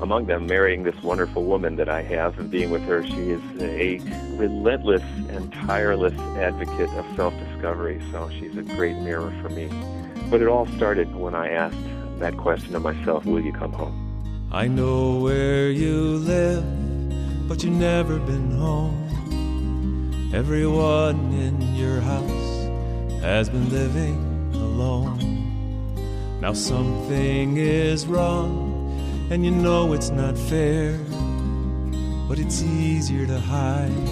Among 0.00 0.26
them, 0.26 0.46
marrying 0.46 0.84
this 0.84 0.94
wonderful 1.02 1.44
woman 1.44 1.76
that 1.76 1.88
I 1.88 2.02
have 2.02 2.38
and 2.38 2.50
being 2.50 2.70
with 2.70 2.82
her. 2.82 3.04
She 3.04 3.30
is 3.30 3.42
a 3.60 3.98
relentless 4.36 5.02
and 5.28 5.52
tireless 5.52 6.18
advocate 6.38 6.88
of 6.90 7.04
self 7.16 7.34
discovery, 7.38 8.00
so 8.10 8.30
she's 8.30 8.56
a 8.56 8.62
great 8.62 8.96
mirror 8.96 9.32
for 9.42 9.50
me. 9.50 9.68
But 10.30 10.40
it 10.40 10.48
all 10.48 10.66
started 10.76 11.14
when 11.14 11.34
I 11.34 11.50
asked 11.50 11.76
that 12.20 12.36
question 12.36 12.76
of 12.76 12.82
myself 12.82 13.26
Will 13.26 13.40
you 13.40 13.52
come 13.52 13.72
home? 13.72 14.06
I 14.52 14.68
know 14.68 15.20
where 15.20 15.70
you 15.70 16.16
live 16.16 16.89
but 17.50 17.64
you've 17.64 17.72
never 17.72 18.20
been 18.20 18.52
home. 18.52 20.30
Everyone 20.32 21.32
in 21.32 21.74
your 21.74 22.00
house 22.00 23.22
has 23.22 23.50
been 23.50 23.68
living 23.70 24.52
alone. 24.54 25.18
Now 26.40 26.52
something 26.52 27.56
is 27.56 28.06
wrong, 28.06 29.26
and 29.32 29.44
you 29.44 29.50
know 29.50 29.92
it's 29.94 30.10
not 30.10 30.38
fair. 30.38 30.96
But 32.28 32.38
it's 32.38 32.62
easier 32.62 33.26
to 33.26 33.40
hide 33.40 34.06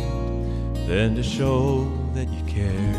than 0.89 1.14
to 1.14 1.22
show 1.22 1.86
that 2.14 2.28
you 2.28 2.43
care. 2.43 2.93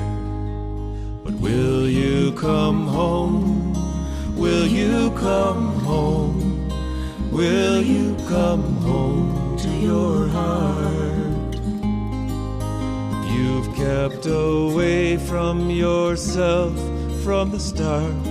But 1.22 1.34
will 1.34 1.86
you 1.86 2.32
come 2.32 2.88
home? 2.88 3.74
Will 4.38 4.66
you 4.66 5.12
come 5.18 5.74
home? 5.82 6.70
Will 7.30 7.82
you 7.82 8.16
come 8.30 8.64
home? 8.78 9.49
To 9.64 9.70
your 9.70 10.28
heart. 10.30 11.56
You've 13.30 13.76
kept 13.76 14.26
away 14.26 15.18
from 15.18 15.70
yourself 15.70 16.74
from 17.24 17.52
the 17.52 17.60
start, 17.60 18.24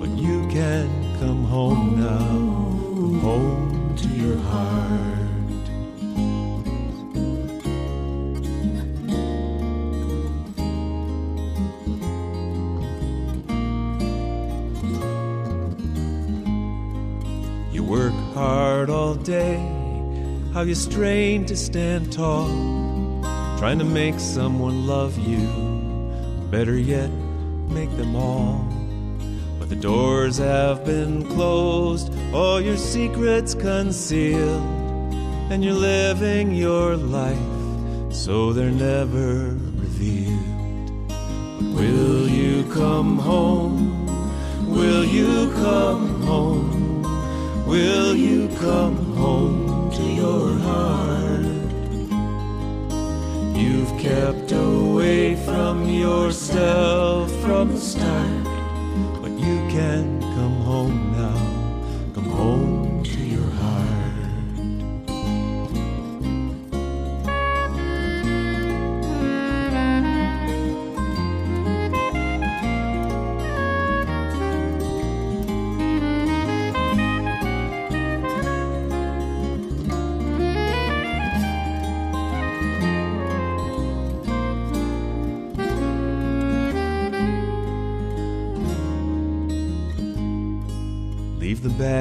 but 0.00 0.08
you 0.18 0.48
can 0.48 0.88
come 1.20 1.44
home 1.44 2.00
now, 2.00 3.20
home 3.20 3.94
to 3.98 4.08
your 4.08 4.38
heart. 4.38 5.18
You 17.70 17.84
work 17.84 18.12
hard 18.34 18.90
all 18.90 19.14
day 19.14 19.77
how 20.58 20.64
you 20.64 20.74
strain 20.74 21.46
to 21.46 21.56
stand 21.56 22.12
tall, 22.12 22.48
trying 23.60 23.78
to 23.78 23.84
make 23.84 24.18
someone 24.18 24.88
love 24.88 25.16
you. 25.16 25.38
Better 26.50 26.76
yet, 26.76 27.08
make 27.68 27.96
them 27.96 28.16
all. 28.16 28.66
But 29.60 29.68
the 29.68 29.76
doors 29.76 30.36
have 30.38 30.84
been 30.84 31.24
closed, 31.28 32.12
all 32.34 32.60
your 32.60 32.76
secrets 32.76 33.54
concealed, 33.54 34.64
and 35.52 35.62
you're 35.64 35.74
living 35.74 36.52
your 36.52 36.96
life 36.96 37.38
so 38.12 38.52
they're 38.52 38.72
never 38.72 39.54
revealed. 39.84 41.06
But 41.06 41.70
will 41.72 42.28
you 42.28 42.64
come 42.72 43.16
home? 43.16 44.08
Will 44.68 45.04
you 45.04 45.52
come 45.52 46.20
home? 46.22 47.02
Will 47.64 48.16
you 48.16 48.48
come 48.58 48.96
home? 49.14 49.67
To 49.98 50.04
your 50.04 50.54
heart. 50.58 51.44
You've 53.56 53.94
kept 53.98 54.52
away 54.52 55.34
from 55.44 55.88
yourself 55.88 57.32
from 57.42 57.72
the 57.72 57.80
start, 57.80 58.44
but 59.20 59.32
you 59.32 59.58
can 59.68 60.17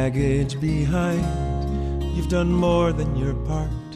baggage 0.08 0.58
behind. 0.62 2.02
You've 2.16 2.30
done 2.30 2.50
more 2.50 2.94
than 2.94 3.18
your 3.18 3.34
part. 3.52 3.92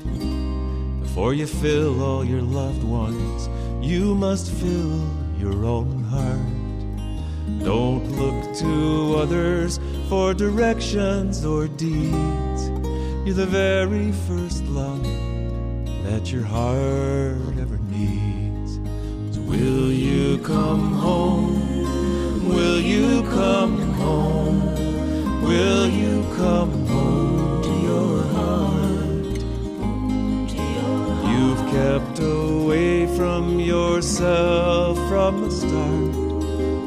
Before 1.01 1.34
you 1.34 1.47
fill 1.47 2.03
all 2.03 2.26
your 2.26 2.41
loved 2.41 2.84
ones, 2.84 3.47
you 3.82 4.14
must 4.14 4.51
fill 4.51 4.99
your 5.39 5.64
own 5.64 6.03
heart. 6.03 7.64
Don't 7.64 8.05
look 8.20 8.57
to 8.57 9.16
others 9.24 9.80
for 10.09 10.34
directions 10.34 11.45
or 11.45 11.70
deeds. 11.70 12.62
You're 13.24 13.41
the 13.45 13.51
very 13.64 14.12
first 14.28 14.66
love 14.66 15.05
that 16.03 16.30
your 16.30 16.43
heart 16.43 17.55
ever 17.64 17.80
needs. 17.88 18.72
So 19.34 19.39
will 19.43 19.89
you 19.89 20.39
come 20.39 20.91
home? 20.91 22.49
Will 22.49 22.82
you 22.82 23.24
come 23.30 23.78
home? 23.93 25.01
Will 25.42 25.88
you 25.89 26.24
come 26.36 26.86
home 26.88 27.64
to 27.64 27.74
your 27.89 28.24
heart? 28.36 29.39
You've 31.32 31.64
kept 31.72 32.20
away 32.20 33.08
from 33.18 33.60
yourself 33.60 34.98
from 35.10 35.42
the 35.42 35.52
start, 35.52 36.12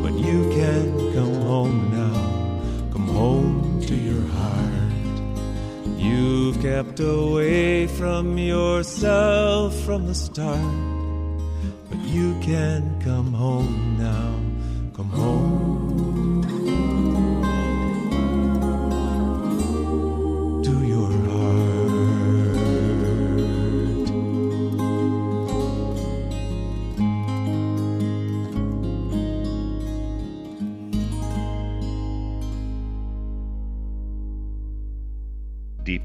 but 0.02 0.14
you 0.14 0.48
can 0.50 1.12
come 1.12 1.34
home 1.42 1.90
now. 1.90 2.90
Come 2.92 3.08
home 3.08 3.80
to 3.88 3.94
your 3.94 4.26
heart. 4.28 4.94
You've 5.98 6.60
kept 6.62 7.00
away 7.00 7.86
from 7.88 8.38
yourself 8.38 9.74
from 9.80 10.06
the 10.06 10.14
start, 10.14 10.74
but 11.90 11.98
you 12.00 12.38
can 12.40 13.00
come 13.00 13.32
home 13.32 13.96
now. 13.98 14.33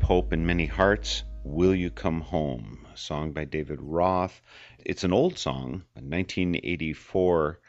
Hope 0.10 0.34
in 0.34 0.44
Many 0.44 0.66
Hearts, 0.66 1.24
Will 1.44 1.76
You 1.76 1.92
Come 1.92 2.22
Home, 2.22 2.88
a 2.92 2.98
song 2.98 3.32
by 3.32 3.46
David 3.46 3.78
Roth. 3.80 4.42
It's 4.84 5.04
an 5.04 5.14
old 5.14 5.38
song, 5.38 5.84
1984, 5.94 7.60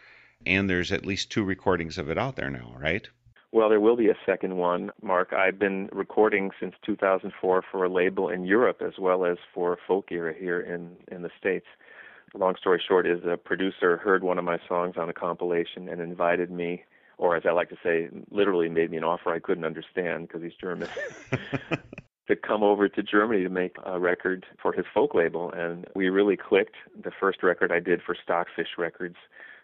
and 0.47 0.71
there's 0.71 0.91
at 0.91 1.05
least 1.05 1.31
two 1.31 1.45
recordings 1.45 1.99
of 1.99 2.09
it 2.09 2.17
out 2.17 2.37
there 2.37 2.49
now, 2.49 2.75
right? 2.79 3.07
Well, 3.53 3.69
there 3.69 3.79
will 3.79 3.95
be 3.95 4.09
a 4.09 4.17
second 4.25 4.57
one, 4.57 4.91
Mark. 5.03 5.35
I've 5.35 5.59
been 5.59 5.91
recording 5.93 6.51
since 6.59 6.75
2004 6.87 7.63
for 7.71 7.85
a 7.85 7.91
label 7.91 8.31
in 8.31 8.47
Europe 8.47 8.81
as 8.81 8.95
well 8.99 9.27
as 9.27 9.37
for 9.53 9.77
Folk 9.87 10.11
Era 10.11 10.33
here 10.33 10.61
in, 10.61 10.97
in 11.15 11.21
the 11.21 11.31
States. 11.39 11.67
Long 12.33 12.55
story 12.59 12.83
short 12.89 13.07
is 13.07 13.21
a 13.31 13.37
producer 13.37 13.99
heard 13.99 14.25
one 14.25 14.39
of 14.39 14.47
my 14.47 14.57
songs 14.67 14.95
on 14.97 15.11
a 15.11 15.13
compilation 15.13 15.91
and 15.91 16.01
invited 16.01 16.51
me, 16.51 16.85
or 17.19 17.37
as 17.37 17.43
I 17.47 17.53
like 17.53 17.69
to 17.69 17.77
say, 17.83 18.09
literally 18.31 18.71
made 18.71 18.91
me 18.91 18.97
an 18.97 19.05
offer 19.05 19.29
I 19.29 19.41
couldn't 19.41 19.67
understand 19.67 20.27
because 20.27 20.43
he's 20.43 20.55
German, 20.59 20.89
to 22.31 22.37
come 22.37 22.63
over 22.63 22.89
to 22.89 23.03
Germany 23.03 23.43
to 23.43 23.49
make 23.49 23.77
a 23.85 23.99
record 23.99 24.47
for 24.63 24.73
his 24.73 24.87
folk 24.95 25.15
label. 25.15 25.53
And 25.53 25.87
we 25.95 26.09
really 26.09 26.37
clicked. 26.37 26.77
The 27.03 27.11
first 27.21 27.43
record 27.43 27.73
I 27.73 27.81
did 27.81 28.01
for 28.03 28.17
Stockfish 28.23 28.79
Records 28.79 29.17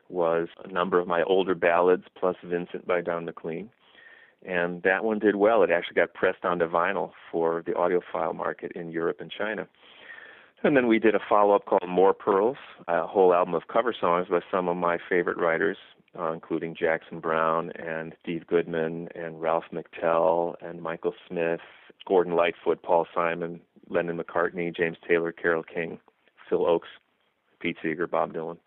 was 0.09 0.49
a 0.65 0.69
number 0.69 0.99
of 0.99 1.07
my 1.07 1.23
older 1.23 1.55
ballads 1.55 2.05
plus 2.19 2.37
Vincent 2.45 2.87
by 2.87 3.01
Don 3.01 3.25
McLean. 3.25 3.71
And 4.45 4.83
that 4.83 5.05
one 5.05 5.19
did 5.19 5.37
well. 5.37 5.63
It 5.63 5.71
actually 5.71 5.95
got 5.95 6.13
pressed 6.15 6.45
onto 6.45 6.69
vinyl 6.69 7.13
for 7.33 7.63
the 7.65 7.73
audiophile 7.73 8.35
market 8.35 8.73
in 8.73 8.91
Europe 8.91 9.21
and 9.21 9.31
China. 9.31 9.67
And 10.67 10.77
then 10.77 10.89
we 10.89 10.99
did 10.99 11.15
a 11.15 11.21
follow 11.29 11.55
up 11.55 11.65
called 11.65 11.89
More 11.89 12.13
Pearls, 12.13 12.57
a 12.89 13.07
whole 13.07 13.33
album 13.33 13.55
of 13.55 13.69
cover 13.73 13.95
songs 13.99 14.27
by 14.29 14.41
some 14.51 14.69
of 14.69 14.77
my 14.77 14.99
favorite 15.09 15.39
writers, 15.39 15.77
uh, 16.19 16.33
including 16.33 16.75
Jackson 16.75 17.21
Browne 17.21 17.71
and 17.77 18.15
Steve 18.21 18.49
Goodman 18.49 19.09
and 19.15 19.41
Ralph 19.41 19.67
McTell 19.73 20.57
and 20.61 20.83
Michael 20.83 21.15
Smith, 21.29 21.61
Gordon 22.05 22.35
Lightfoot, 22.35 22.83
Paul 22.83 23.07
Simon, 23.15 23.61
Lennon 23.89 24.19
McCartney, 24.19 24.77
James 24.77 24.97
Taylor, 25.07 25.31
Carole 25.31 25.63
King, 25.63 26.01
Phil 26.51 26.65
Ochs, 26.67 26.91
Pete 27.61 27.77
Seeger, 27.81 28.09
Bob 28.09 28.33
Dylan. 28.33 28.59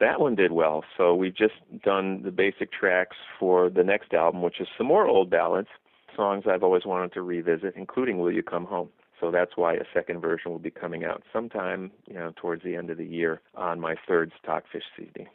That 0.00 0.20
one 0.20 0.34
did 0.34 0.52
well. 0.52 0.84
So 0.98 1.14
we've 1.14 1.34
just 1.34 1.54
done 1.82 2.24
the 2.24 2.30
basic 2.30 2.70
tracks 2.72 3.16
for 3.40 3.70
the 3.70 3.82
next 3.82 4.12
album, 4.12 4.42
which 4.42 4.60
is 4.60 4.68
some 4.76 4.86
more 4.86 5.06
old 5.06 5.30
ballads, 5.30 5.68
songs 6.14 6.44
I've 6.46 6.62
always 6.62 6.84
wanted 6.84 7.14
to 7.14 7.22
revisit, 7.22 7.72
including 7.74 8.18
Will 8.18 8.30
You 8.30 8.42
Come 8.42 8.66
Home. 8.66 8.90
So 9.22 9.30
that's 9.30 9.56
why 9.56 9.74
a 9.74 9.84
second 9.94 10.20
version 10.20 10.50
will 10.50 10.58
be 10.58 10.72
coming 10.72 11.04
out 11.04 11.22
sometime, 11.32 11.92
you 12.08 12.14
know, 12.14 12.32
towards 12.34 12.64
the 12.64 12.74
end 12.74 12.90
of 12.90 12.98
the 12.98 13.06
year 13.06 13.40
on 13.54 13.78
my 13.78 13.94
third 14.08 14.32
Stockfish 14.42 14.82
CD. 14.96 15.28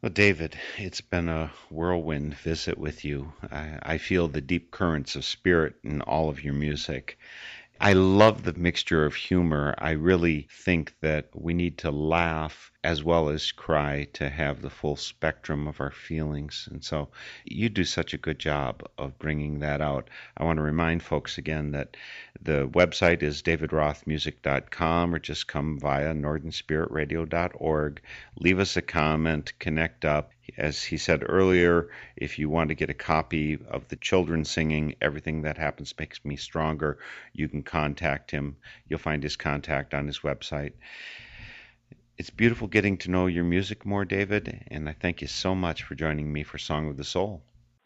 Well, 0.00 0.12
David, 0.12 0.56
it's 0.78 1.00
been 1.00 1.28
a 1.28 1.50
whirlwind 1.70 2.36
visit 2.36 2.78
with 2.78 3.04
you. 3.04 3.32
I, 3.50 3.78
I 3.82 3.98
feel 3.98 4.28
the 4.28 4.40
deep 4.40 4.70
currents 4.70 5.16
of 5.16 5.24
spirit 5.24 5.74
in 5.82 6.02
all 6.02 6.28
of 6.28 6.44
your 6.44 6.54
music. 6.54 7.18
I 7.80 7.94
love 7.94 8.44
the 8.44 8.52
mixture 8.52 9.04
of 9.04 9.16
humor. 9.16 9.74
I 9.76 9.90
really 9.90 10.46
think 10.48 10.94
that 11.00 11.30
we 11.34 11.52
need 11.52 11.78
to 11.78 11.90
laugh 11.90 12.70
as 12.82 13.04
well 13.04 13.28
as 13.28 13.52
cry 13.52 14.08
to 14.14 14.30
have 14.30 14.62
the 14.62 14.70
full 14.70 14.96
spectrum 14.96 15.68
of 15.68 15.80
our 15.82 15.90
feelings. 15.90 16.66
And 16.70 16.82
so 16.82 17.08
you 17.44 17.68
do 17.68 17.84
such 17.84 18.14
a 18.14 18.18
good 18.18 18.38
job 18.38 18.82
of 18.96 19.18
bringing 19.18 19.58
that 19.60 19.82
out. 19.82 20.08
I 20.34 20.44
want 20.44 20.56
to 20.56 20.62
remind 20.62 21.02
folks 21.02 21.36
again 21.36 21.72
that 21.72 21.98
the 22.40 22.66
website 22.68 23.22
is 23.22 23.42
davidrothmusic.com 23.42 25.14
or 25.14 25.18
just 25.18 25.46
come 25.46 25.78
via 25.78 26.14
northernspiritradio.org. 26.14 28.00
Leave 28.36 28.58
us 28.58 28.76
a 28.78 28.82
comment, 28.82 29.58
connect 29.58 30.06
up. 30.06 30.32
As 30.56 30.82
he 30.82 30.96
said 30.96 31.22
earlier, 31.28 31.90
if 32.16 32.38
you 32.38 32.48
want 32.48 32.70
to 32.70 32.74
get 32.74 32.90
a 32.90 32.94
copy 32.94 33.58
of 33.68 33.86
the 33.88 33.96
children 33.96 34.44
singing 34.44 34.96
Everything 35.02 35.42
That 35.42 35.58
Happens 35.58 35.94
Makes 35.98 36.24
Me 36.24 36.36
Stronger, 36.36 36.98
you 37.34 37.46
can 37.46 37.62
contact 37.62 38.30
him. 38.30 38.56
You'll 38.88 38.98
find 38.98 39.22
his 39.22 39.36
contact 39.36 39.92
on 39.94 40.06
his 40.06 40.20
website. 40.20 40.72
It's 42.20 42.28
beautiful 42.28 42.68
getting 42.68 42.98
to 42.98 43.10
know 43.10 43.28
your 43.28 43.44
music 43.44 43.86
more, 43.86 44.04
David, 44.04 44.64
and 44.66 44.90
I 44.90 44.92
thank 44.92 45.22
you 45.22 45.26
so 45.26 45.54
much 45.54 45.84
for 45.84 45.94
joining 45.94 46.30
me 46.30 46.42
for 46.42 46.58
Song 46.58 46.86
of 46.86 46.98
the 46.98 47.02
Soul. 47.02 47.40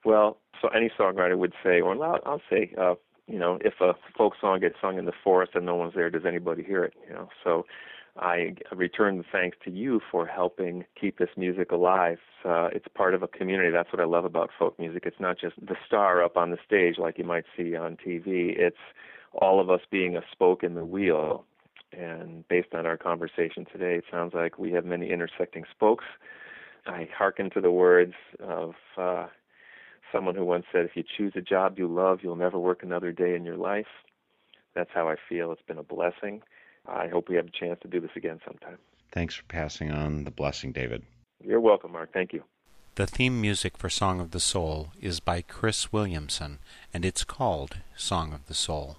Well, 0.05 0.39
so 0.61 0.66
any 0.74 0.91
songwriter 0.99 1.39
would 1.39 1.53
say, 1.62 1.80
or 1.80 1.95
I'll, 2.05 2.43
say, 2.51 2.74
uh, 2.76 2.97
you 3.28 3.39
know, 3.39 3.61
if 3.64 3.74
a 3.80 3.95
folk 4.18 4.32
song 4.41 4.59
gets 4.59 4.74
sung 4.80 4.99
in 4.99 5.05
the 5.05 5.12
forest 5.22 5.53
and 5.55 5.64
no 5.64 5.76
one's 5.76 5.95
there, 5.95 6.11
does 6.11 6.24
anybody 6.26 6.64
hear 6.64 6.82
it? 6.82 6.95
You 7.07 7.14
know, 7.14 7.28
so 7.45 7.64
I 8.18 8.57
return 8.72 9.18
the 9.18 9.24
thanks 9.30 9.57
to 9.66 9.70
you 9.70 10.01
for 10.11 10.26
helping 10.26 10.85
keep 11.01 11.20
this 11.20 11.30
music 11.37 11.70
alive. 11.70 12.18
Uh, 12.45 12.70
it's 12.72 12.89
part 12.93 13.14
of 13.14 13.22
a 13.22 13.28
community. 13.28 13.70
That's 13.70 13.93
what 13.93 14.01
I 14.01 14.05
love 14.05 14.24
about 14.24 14.51
folk 14.59 14.80
music. 14.80 15.05
It's 15.07 15.20
not 15.20 15.39
just 15.39 15.55
the 15.64 15.76
star 15.87 16.24
up 16.24 16.37
on 16.37 16.51
the 16.51 16.59
stage 16.66 16.99
like 16.99 17.18
you 17.18 17.24
might 17.24 17.45
see 17.57 17.76
on 17.76 17.97
TV. 18.05 18.59
It's 18.59 18.82
all 19.32 19.61
of 19.61 19.70
us 19.70 19.82
being 19.93 20.16
a 20.16 20.22
spoke 20.32 20.64
in 20.64 20.74
the 20.74 20.85
wheel. 20.85 21.45
And 21.99 22.47
based 22.49 22.74
on 22.74 22.86
our 22.86 22.97
conversation 22.97 23.66
today, 23.70 23.97
it 23.97 24.05
sounds 24.11 24.34
like 24.34 24.59
we 24.59 24.72
have 24.72 24.84
many 24.84 25.11
intersecting 25.11 25.64
spokes. 25.70 26.05
I 26.86 27.09
hearken 27.16 27.51
to 27.51 27.61
the 27.61 27.70
words 27.70 28.14
of 28.40 28.74
uh, 28.99 29.26
someone 30.12 30.34
who 30.34 30.45
once 30.45 30.66
said, 30.72 30.84
If 30.84 30.97
you 30.97 31.05
choose 31.16 31.32
a 31.36 31.40
job 31.40 31.78
you 31.78 31.88
love, 31.88 32.20
you'll 32.22 32.36
never 32.36 32.59
work 32.59 32.82
another 32.82 33.12
day 33.12 33.34
in 33.34 33.45
your 33.45 33.57
life. 33.57 33.86
That's 34.74 34.90
how 34.92 35.09
I 35.09 35.16
feel. 35.28 35.53
It's 35.53 35.62
been 35.62 35.78
a 35.78 35.82
blessing. 35.82 36.42
I 36.86 37.09
hope 37.09 37.28
we 37.28 37.36
have 37.36 37.47
a 37.47 37.51
chance 37.51 37.78
to 37.82 37.88
do 37.88 38.01
this 38.01 38.11
again 38.16 38.40
sometime. 38.47 38.78
Thanks 39.12 39.34
for 39.34 39.45
passing 39.45 39.90
on 39.90 40.24
the 40.24 40.30
blessing, 40.30 40.72
David. 40.72 41.03
You're 41.42 41.61
welcome, 41.61 41.92
Mark. 41.92 42.12
Thank 42.12 42.32
you. 42.32 42.42
The 42.97 43.07
theme 43.07 43.40
music 43.40 43.76
for 43.76 43.88
Song 43.88 44.20
of 44.20 44.30
the 44.30 44.40
Soul 44.40 44.92
is 45.01 45.18
by 45.18 45.42
Cris 45.42 45.92
Williamson, 45.92 46.59
and 46.92 47.05
it's 47.05 47.24
called 47.24 47.78
Song 47.97 48.32
of 48.32 48.47
the 48.47 48.55
Soul. 48.55 48.99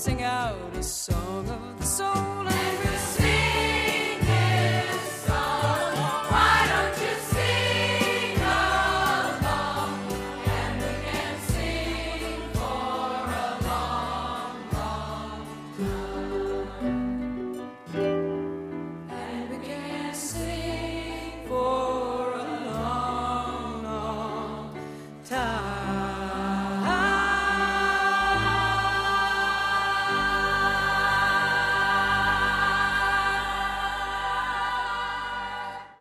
Sing 0.00 0.22
out 0.22 0.56
a 0.78 0.82
song 0.82 1.49